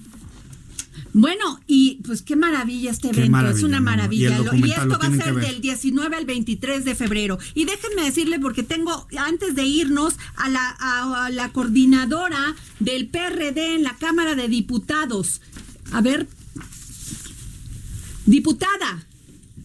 Bueno, 1.20 1.58
y 1.66 1.96
pues 2.06 2.22
qué 2.22 2.36
maravilla 2.36 2.92
este 2.92 3.08
evento, 3.08 3.32
maravilla, 3.32 3.58
es 3.58 3.64
una 3.64 3.78
¿no? 3.78 3.86
maravilla. 3.86 4.40
Y 4.54 4.70
esto 4.70 4.98
va 5.00 5.08
a 5.08 5.16
ser 5.16 5.34
del 5.34 5.60
19 5.60 6.16
al 6.16 6.24
23 6.24 6.84
de 6.84 6.94
febrero. 6.94 7.38
Y 7.54 7.64
déjenme 7.64 8.04
decirle, 8.04 8.38
porque 8.38 8.62
tengo, 8.62 9.08
antes 9.18 9.56
de 9.56 9.64
irnos, 9.64 10.14
a 10.36 10.48
la, 10.48 10.76
a, 10.78 11.24
a 11.26 11.30
la 11.30 11.52
coordinadora 11.52 12.54
del 12.78 13.08
PRD 13.08 13.74
en 13.74 13.82
la 13.82 13.96
Cámara 13.96 14.36
de 14.36 14.46
Diputados. 14.46 15.40
A 15.90 16.02
ver, 16.02 16.28
diputada, 18.24 19.04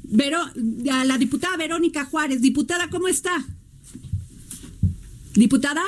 Vero, 0.06 0.40
a 0.92 1.06
la 1.06 1.18
diputada 1.20 1.56
Verónica 1.58 2.06
Juárez. 2.06 2.42
Diputada, 2.42 2.90
¿cómo 2.90 3.08
está? 3.08 3.46
Diputada. 5.36 5.84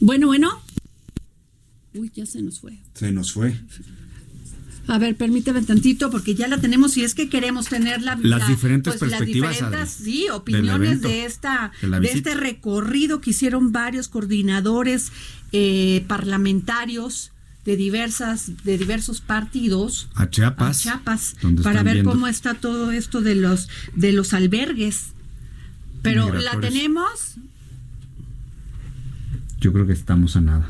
Bueno, 0.00 0.26
bueno. 0.26 0.61
Uy, 1.94 2.10
ya 2.14 2.26
se 2.26 2.40
nos 2.42 2.60
fue. 2.60 2.78
Se 2.94 3.12
nos 3.12 3.32
fue. 3.32 3.54
A 4.88 4.98
ver, 4.98 5.14
permíteme 5.16 5.62
tantito 5.62 6.10
porque 6.10 6.34
ya 6.34 6.48
la 6.48 6.60
tenemos 6.60 6.96
y 6.96 7.04
es 7.04 7.14
que 7.14 7.28
queremos 7.28 7.66
tener 7.68 8.02
la, 8.02 8.16
Las 8.16 8.40
la- 8.42 8.48
diferentes 8.48 8.96
pues, 8.96 9.10
las 9.10 9.18
perspectivas, 9.20 9.52
diferentes, 9.54 10.00
Adri, 10.00 10.04
sí, 10.12 10.28
opiniones 10.30 10.88
evento, 10.88 11.08
de 11.08 11.24
esta 11.24 11.70
de 11.80 12.08
este 12.10 12.34
recorrido 12.34 13.20
que 13.20 13.30
hicieron 13.30 13.70
varios 13.70 14.08
coordinadores 14.08 15.12
eh, 15.52 16.04
parlamentarios 16.08 17.30
de 17.64 17.76
diversas 17.76 18.64
de 18.64 18.76
diversos 18.76 19.20
partidos 19.20 20.08
A 20.16 20.28
Chiapas. 20.30 20.80
a 20.80 20.82
Chiapas 20.82 21.36
donde 21.40 21.62
para 21.62 21.84
ver 21.84 21.94
viendo. 21.94 22.10
cómo 22.10 22.26
está 22.26 22.54
todo 22.54 22.90
esto 22.90 23.20
de 23.20 23.36
los 23.36 23.68
de 23.94 24.12
los 24.12 24.32
albergues. 24.34 25.10
Pero 26.02 26.32
la 26.34 26.58
tenemos, 26.58 27.36
Yo 29.60 29.72
creo 29.72 29.86
que 29.86 29.92
estamos 29.92 30.34
a 30.34 30.40
nada. 30.40 30.68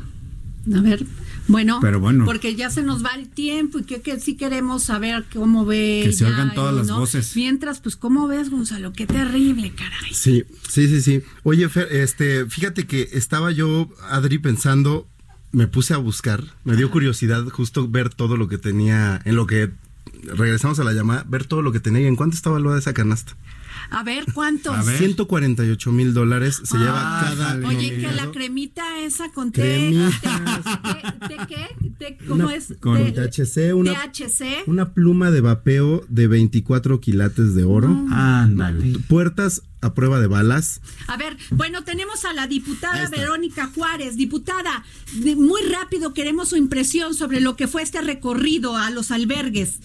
A 0.71 0.79
ver, 0.79 1.05
bueno, 1.47 1.79
Pero 1.81 1.99
bueno. 1.99 2.23
porque 2.23 2.55
ya 2.55 2.69
se 2.69 2.83
nos 2.83 3.03
va 3.03 3.15
el 3.15 3.27
tiempo 3.27 3.79
y 3.79 3.83
que, 3.83 4.01
que 4.01 4.19
sí 4.19 4.35
queremos 4.35 4.83
saber 4.83 5.25
cómo 5.33 5.65
ve. 5.65 6.01
Que 6.05 6.13
se 6.13 6.25
oigan 6.25 6.53
todas 6.53 6.73
las 6.73 6.87
¿no? 6.87 6.99
voces. 6.99 7.35
Mientras, 7.35 7.81
pues, 7.81 7.97
¿cómo 7.97 8.27
ves, 8.27 8.49
Gonzalo? 8.49 8.93
Qué 8.93 9.05
terrible, 9.05 9.73
caray. 9.75 10.13
Sí, 10.13 10.45
sí, 10.69 10.87
sí, 10.87 11.01
sí. 11.01 11.21
Oye, 11.43 11.67
Fer, 11.67 11.89
este, 11.91 12.45
fíjate 12.45 12.87
que 12.87 13.09
estaba 13.11 13.51
yo, 13.51 13.89
Adri, 14.09 14.39
pensando, 14.39 15.07
me 15.51 15.67
puse 15.67 15.93
a 15.93 15.97
buscar, 15.97 16.43
me 16.63 16.77
dio 16.77 16.89
curiosidad 16.89 17.43
justo 17.49 17.89
ver 17.89 18.09
todo 18.09 18.37
lo 18.37 18.47
que 18.47 18.57
tenía, 18.57 19.21
en 19.25 19.35
lo 19.35 19.45
que 19.45 19.69
regresamos 20.23 20.79
a 20.79 20.83
la 20.85 20.93
llamada, 20.93 21.25
ver 21.27 21.45
todo 21.45 21.61
lo 21.61 21.71
que 21.73 21.79
tenía 21.81 22.01
y 22.01 22.05
en 22.05 22.15
cuánto 22.15 22.35
estaba 22.35 22.55
valuada 22.55 22.79
esa 22.79 22.93
canasta. 22.93 23.35
A 23.89 24.03
ver, 24.03 24.25
¿cuántos? 24.33 24.75
148 24.85 25.91
mil 25.91 26.13
dólares 26.13 26.61
se 26.63 26.77
lleva 26.77 27.19
Ah, 27.21 27.33
cada. 27.35 27.67
Oye, 27.67 27.89
que 27.91 28.01
la 28.01 28.07
nominado. 28.09 28.31
cremita 28.31 28.99
esa 28.99 29.31
con 29.31 29.51
té. 29.51 29.61
¿De, 29.69 31.37
qué? 31.47 31.67
¿De 31.99 32.17
¿Cómo 32.27 32.45
Una- 32.45 32.55
es? 32.55 32.73
con 32.79 32.95
De- 32.97 33.11
THC, 33.11 33.73
una- 33.73 33.93
THC. 33.93 34.63
Una 34.67 34.93
pluma 34.93 35.31
de 35.31 35.41
vapeo 35.41 36.03
de 36.09 36.27
24 36.27 36.99
quilates 36.99 37.55
de 37.55 37.63
oro. 37.63 37.87
Ándale. 38.11 38.97
Puertas 39.07 39.61
a 39.81 39.93
prueba 39.93 40.19
de 40.19 40.27
balas. 40.27 40.81
A 41.07 41.17
ver, 41.17 41.35
bueno, 41.51 41.83
tenemos 41.83 42.25
a 42.25 42.33
la 42.33 42.47
diputada. 42.47 43.09
Verónica 43.09 43.69
Juárez. 43.73 44.15
Diputada, 44.15 44.83
de- 45.13 45.35
muy 45.35 45.61
rápido 45.63 46.13
queremos 46.13 46.49
su 46.49 46.55
impresión 46.57 47.13
sobre 47.13 47.41
lo 47.41 47.55
que 47.55 47.67
fue 47.67 47.81
este 47.81 48.01
recorrido 48.01 48.75
a 48.77 48.89
los 48.91 49.11
albergues. 49.11 49.79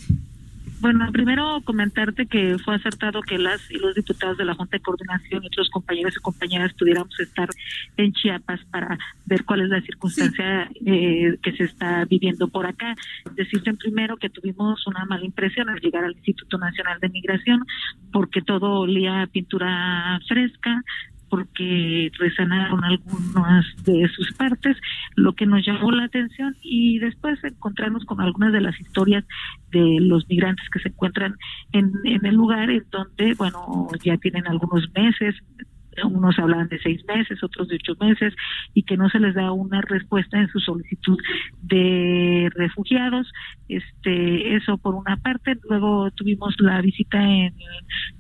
Bueno, 0.81 1.11
primero 1.11 1.61
comentarte 1.64 2.26
que 2.26 2.57
fue 2.64 2.76
acertado 2.76 3.20
que 3.22 3.37
las 3.37 3.68
y 3.68 3.79
los 3.79 3.97
diputados 3.97 4.39
de 4.39 4.45
la 4.45 4.55
Junta 4.55 4.76
de 4.76 4.83
Coordinación 4.83 5.43
y 5.43 5.49
otros 5.49 5.68
compañeros 5.70 6.14
y 6.16 6.20
compañeras 6.20 6.72
pudiéramos 6.74 7.18
estar 7.18 7.49
en 7.97 8.12
Chiapas 8.12 8.61
para 8.70 8.97
ver 9.26 9.45
cuál 9.45 9.62
es 9.62 9.70
la 9.70 9.81
circunstancia 9.81 10.70
eh, 10.87 11.37
que 11.43 11.53
se 11.53 11.64
está 11.64 12.05
viviendo 12.05 12.47
por 12.47 12.66
acá. 12.66 12.95
Decirte 13.35 13.74
primero 13.74 14.16
que 14.18 14.31
tuvimos 14.31 14.87
una 14.87 15.05
mala 15.05 15.24
impresión 15.24 15.68
al 15.68 15.81
llegar 15.81 16.05
al 16.05 16.12
Instituto 16.12 16.59
Nacional 16.59 17.01
de 17.01 17.09
Migración 17.09 17.64
porque 18.12 18.41
todo 18.41 18.81
olía 18.81 19.22
a 19.22 19.26
pintura 19.26 20.20
fresca, 20.29 20.85
porque 21.29 22.11
resanaron 22.18 22.85
algunas 22.85 23.64
de 23.85 24.09
sus 24.09 24.33
partes, 24.33 24.76
lo 25.16 25.35
que 25.35 25.47
nos 25.47 25.64
llamó 25.66 25.91
la 25.93 26.05
atención 26.05 26.55
y 26.62 26.99
después 26.99 27.43
encontrarnos 27.45 28.05
con 28.05 28.20
algunas 28.20 28.53
de 28.53 28.61
las 28.61 28.79
historias 28.81 29.24
de 29.70 29.99
los 30.01 30.29
migrantes 30.29 30.68
que 30.70 30.81
se 30.81 30.89
encuentran 30.89 31.35
en, 31.72 31.93
en 32.05 32.24
el 32.24 32.35
lugar 32.35 32.70
en 32.70 32.85
donde, 32.91 33.35
bueno, 33.35 33.89
ya 34.03 34.16
tienen 34.16 34.47
algunos 34.47 34.89
meses, 34.95 35.35
unos 36.05 36.39
hablan 36.39 36.68
de 36.68 36.79
seis 36.81 37.05
meses, 37.07 37.43
otros 37.43 37.68
de 37.68 37.76
ocho 37.76 37.95
meses, 38.01 38.35
y 38.74 38.83
que 38.83 38.97
no 38.97 39.09
se 39.09 39.18
les 39.18 39.35
da 39.35 39.53
una 39.53 39.81
respuesta 39.81 40.39
en 40.39 40.49
su 40.49 40.61
solicitud 40.61 41.18
de 41.62 42.51
refugiados. 42.55 43.31
Este, 43.68 44.57
eso 44.57 44.79
por 44.79 44.95
una 44.95 45.16
parte. 45.16 45.57
Luego 45.68 46.11
tuvimos 46.12 46.55
la 46.59 46.81
visita 46.81 47.22
en, 47.22 47.55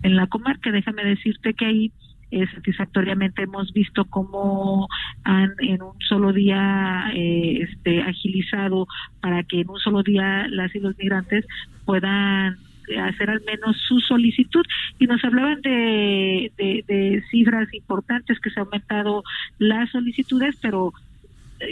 en 0.02 0.16
la 0.16 0.26
comarca. 0.26 0.70
Déjame 0.70 1.04
decirte 1.04 1.54
que 1.54 1.66
ahí 1.66 1.92
eh, 2.30 2.46
satisfactoriamente 2.54 3.42
hemos 3.42 3.72
visto 3.72 4.04
cómo 4.04 4.88
han 5.24 5.54
en 5.60 5.82
un 5.82 5.98
solo 6.00 6.32
día 6.32 7.10
eh, 7.14 7.62
este, 7.62 8.02
agilizado 8.02 8.86
para 9.20 9.42
que 9.44 9.60
en 9.60 9.70
un 9.70 9.78
solo 9.78 10.02
día 10.02 10.46
las 10.48 10.74
y 10.74 10.80
los 10.80 10.96
migrantes 10.98 11.46
puedan 11.84 12.56
hacer 13.02 13.30
al 13.30 13.42
menos 13.42 13.76
su 13.86 14.00
solicitud. 14.00 14.64
Y 14.98 15.06
nos 15.06 15.22
hablaban 15.24 15.60
de, 15.62 16.52
de, 16.56 16.84
de 16.86 17.22
cifras 17.30 17.72
importantes 17.74 18.40
que 18.40 18.50
se 18.50 18.60
ha 18.60 18.62
aumentado 18.62 19.22
las 19.58 19.90
solicitudes 19.90 20.56
pero 20.60 20.92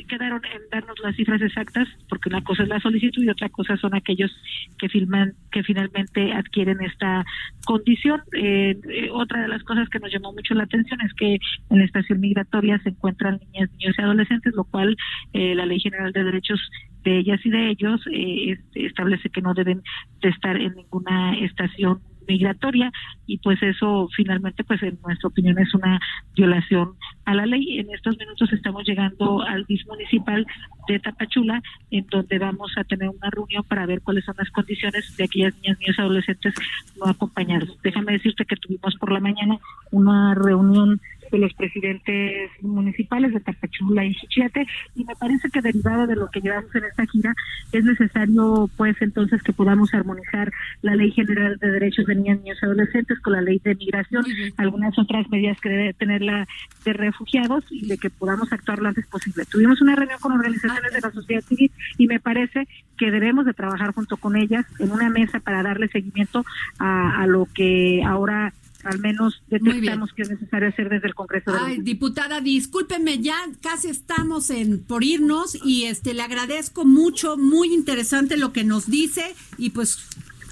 quedaron 0.09 0.43
en 0.45 0.63
darnos 0.71 0.99
las 1.01 1.17
cifras 1.17 1.41
exactas 1.43 1.89
porque 2.09 2.29
una 2.29 2.43
cosa 2.43 2.63
es 2.65 2.69
la 2.69 2.81
solicitud 2.81 3.23
y 3.23 3.29
otra 3.29 3.49
cosa 3.49 3.77
son 3.77 3.95
aquellos 3.95 4.31
que 4.79 4.89
filman 4.89 5.35
que 5.51 5.63
finalmente 5.63 6.33
adquieren 6.33 6.81
esta 6.83 7.25
condición. 7.65 8.23
Eh, 8.33 8.79
eh, 8.89 9.09
otra 9.13 9.43
de 9.43 9.49
las 9.49 9.63
cosas 9.63 9.89
que 9.89 9.99
nos 9.99 10.13
llamó 10.13 10.33
mucho 10.33 10.55
la 10.55 10.65
atención 10.65 11.01
es 11.03 11.13
que 11.15 11.39
en 11.71 11.79
la 11.79 11.85
estación 11.85 12.21
migratoria 12.21 12.79
se 12.83 12.91
encuentran 12.91 13.39
niñas 13.53 13.71
niños 13.73 13.97
y 13.99 14.03
adolescentes 14.03 14.55
lo 14.55 14.65
cual 14.65 14.97
eh, 15.33 15.55
la 15.55 15.67
ley 15.67 15.81
general 15.81 16.13
de 16.13 16.25
derechos 16.25 16.61
de 17.05 17.19
ellas 17.19 17.41
y 17.45 17.51
de 17.51 17.71
ellos 17.71 18.01
eh, 18.13 18.59
establece 18.75 19.31
que 19.31 19.41
no 19.41 19.55
deben 19.55 19.83
de 20.21 20.29
estar 20.29 20.57
en 20.57 20.75
ninguna 20.75 21.39
estación 21.39 22.01
migratoria 22.27 22.93
y 23.27 23.39
pues 23.39 23.63
eso 23.63 24.09
finalmente 24.15 24.65
pues 24.65 24.83
en 24.83 24.99
nuestra 25.05 25.29
opinión 25.29 25.59
es 25.59 25.73
una 25.75 26.01
violación 26.35 26.95
a 27.25 27.35
la 27.35 27.47
ley. 27.47 27.79
En 27.79 27.91
estos 27.93 28.19
minutos 28.19 28.53
estamos 28.53 28.85
llegando 28.85 29.43
al 29.43 29.65
DIS 29.65 29.87
municipal 29.87 30.47
de 30.89 30.99
Tapachula 31.01 31.63
en 31.91 32.07
donde 32.07 32.39
vamos 32.39 32.73
a 32.77 32.85
tener 32.85 33.09
una 33.09 33.31
reunión 33.31 33.65
para 33.65 33.87
ver 33.87 34.01
cuáles 34.01 34.25
son 34.25 34.35
las 34.39 34.51
condiciones 34.51 35.17
de 35.17 35.25
aquellas 35.25 35.55
niñas, 35.57 35.79
niños, 35.81 35.99
adolescentes 35.99 36.55
no 36.99 37.11
acompañados. 37.11 37.77
Déjame 37.83 38.13
decirte 38.13 38.45
que 38.45 38.57
tuvimos 38.57 38.95
por 38.97 39.13
la 39.13 39.21
mañana 39.21 39.59
una 39.91 40.35
reunión 40.35 41.01
de 41.31 41.39
los 41.39 41.53
presidentes 41.55 42.51
municipales 42.63 43.33
de 43.33 43.41
Tapachula 43.41 44.05
y 44.05 44.15
Chichiate 44.15 44.67
y 44.95 45.05
me 45.05 45.17
parece 45.17 45.49
que 45.51 45.61
derivado 45.61 46.07
de 46.07 46.17
lo 46.17 46.29
que 46.29 46.41
llevamos 46.41 46.75
en 46.75 46.85
esta 46.85 47.07
gira 47.07 47.35
es 47.73 47.85
necesario 47.85 48.71
pues 48.77 48.97
entonces 49.01 49.43
que 49.43 49.53
podamos 49.53 49.93
armonizar 49.95 50.53
la 50.83 50.95
ley 50.95 51.11
general 51.13 51.57
de 51.59 51.71
derechos 51.71 52.07
de 52.07 52.15
niñas, 52.15 52.41
niños 52.41 52.59
y 52.63 52.65
adolescentes 52.65 53.19
con 53.21 53.33
la 53.33 53.41
ley 53.41 53.61
de 53.63 53.75
migración, 53.75 54.25
algunas 54.57 54.99
otras 54.99 55.29
medidas 55.31 55.61
que 55.61 55.69
debe 55.69 55.95
tener 55.95 56.23
la 56.23 56.47
de 56.85 56.93
refugiados 56.93 57.65
y 57.71 57.87
de 57.87 57.99
que 57.99 58.11
podamos 58.11 58.53
actuar 58.53 58.79
lo 58.79 58.89
antes 58.89 59.07
posible. 59.07 59.45
Tuvimos 59.47 59.81
una 59.83 59.97
reunión 59.97 60.19
con 60.21 60.33
organizaciones 60.33 60.93
de 60.93 61.01
la 61.01 61.11
sociedad 61.11 61.43
civil 61.43 61.71
y 61.99 62.07
me 62.07 62.21
parece 62.21 62.67
que 62.97 63.11
debemos 63.11 63.45
de 63.45 63.55
trabajar 63.55 63.93
junto 63.93 64.17
con 64.17 64.37
ellas 64.37 64.65
en 64.79 64.91
una 64.91 65.11
mesa 65.11 65.41
para 65.41 65.63
darle 65.63 65.89
seguimiento 65.89 66.45
a, 66.79 67.23
a 67.23 67.27
lo 67.27 67.47
que 67.55 68.03
ahora 68.05 68.53
al 68.87 68.99
menos 69.01 69.43
detectamos 69.49 70.11
que 70.15 70.23
es 70.23 70.31
necesario 70.31 70.69
hacer 70.69 70.89
desde 70.89 71.09
el 71.09 71.15
Congreso 71.15 71.53
de 71.53 71.59
la 71.59 71.67
Ay, 71.67 71.79
diputada, 71.81 72.41
discúlpeme, 72.41 73.19
ya 73.19 73.37
casi 73.61 73.89
estamos 73.89 74.51
en 74.51 74.83
por 74.85 75.05
irnos 75.05 75.57
y 75.65 75.85
este 75.85 76.15
le 76.15 76.23
agradezco 76.23 76.85
mucho, 76.85 77.37
muy 77.37 77.73
interesante 77.75 78.37
lo 78.37 78.53
que 78.53 78.65
nos 78.65 78.89
dice 78.91 79.35
y 79.59 79.71
pues 79.71 79.99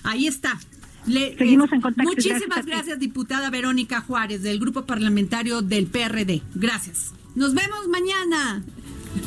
ahí 0.02 0.26
está. 0.26 0.58
Le- 1.06 1.36
Seguimos 1.36 1.70
eh, 1.70 1.74
en 1.76 1.80
contacto, 1.82 2.10
Muchísimas 2.10 2.64
gracias, 2.64 2.98
diputada 2.98 3.50
Verónica 3.50 4.00
Juárez, 4.00 4.42
del 4.42 4.58
Grupo 4.58 4.86
Parlamentario 4.86 5.60
del 5.62 5.86
PRD. 5.86 6.42
Gracias. 6.54 7.12
Nos 7.34 7.52
vemos 7.54 7.88
mañana. 7.88 8.62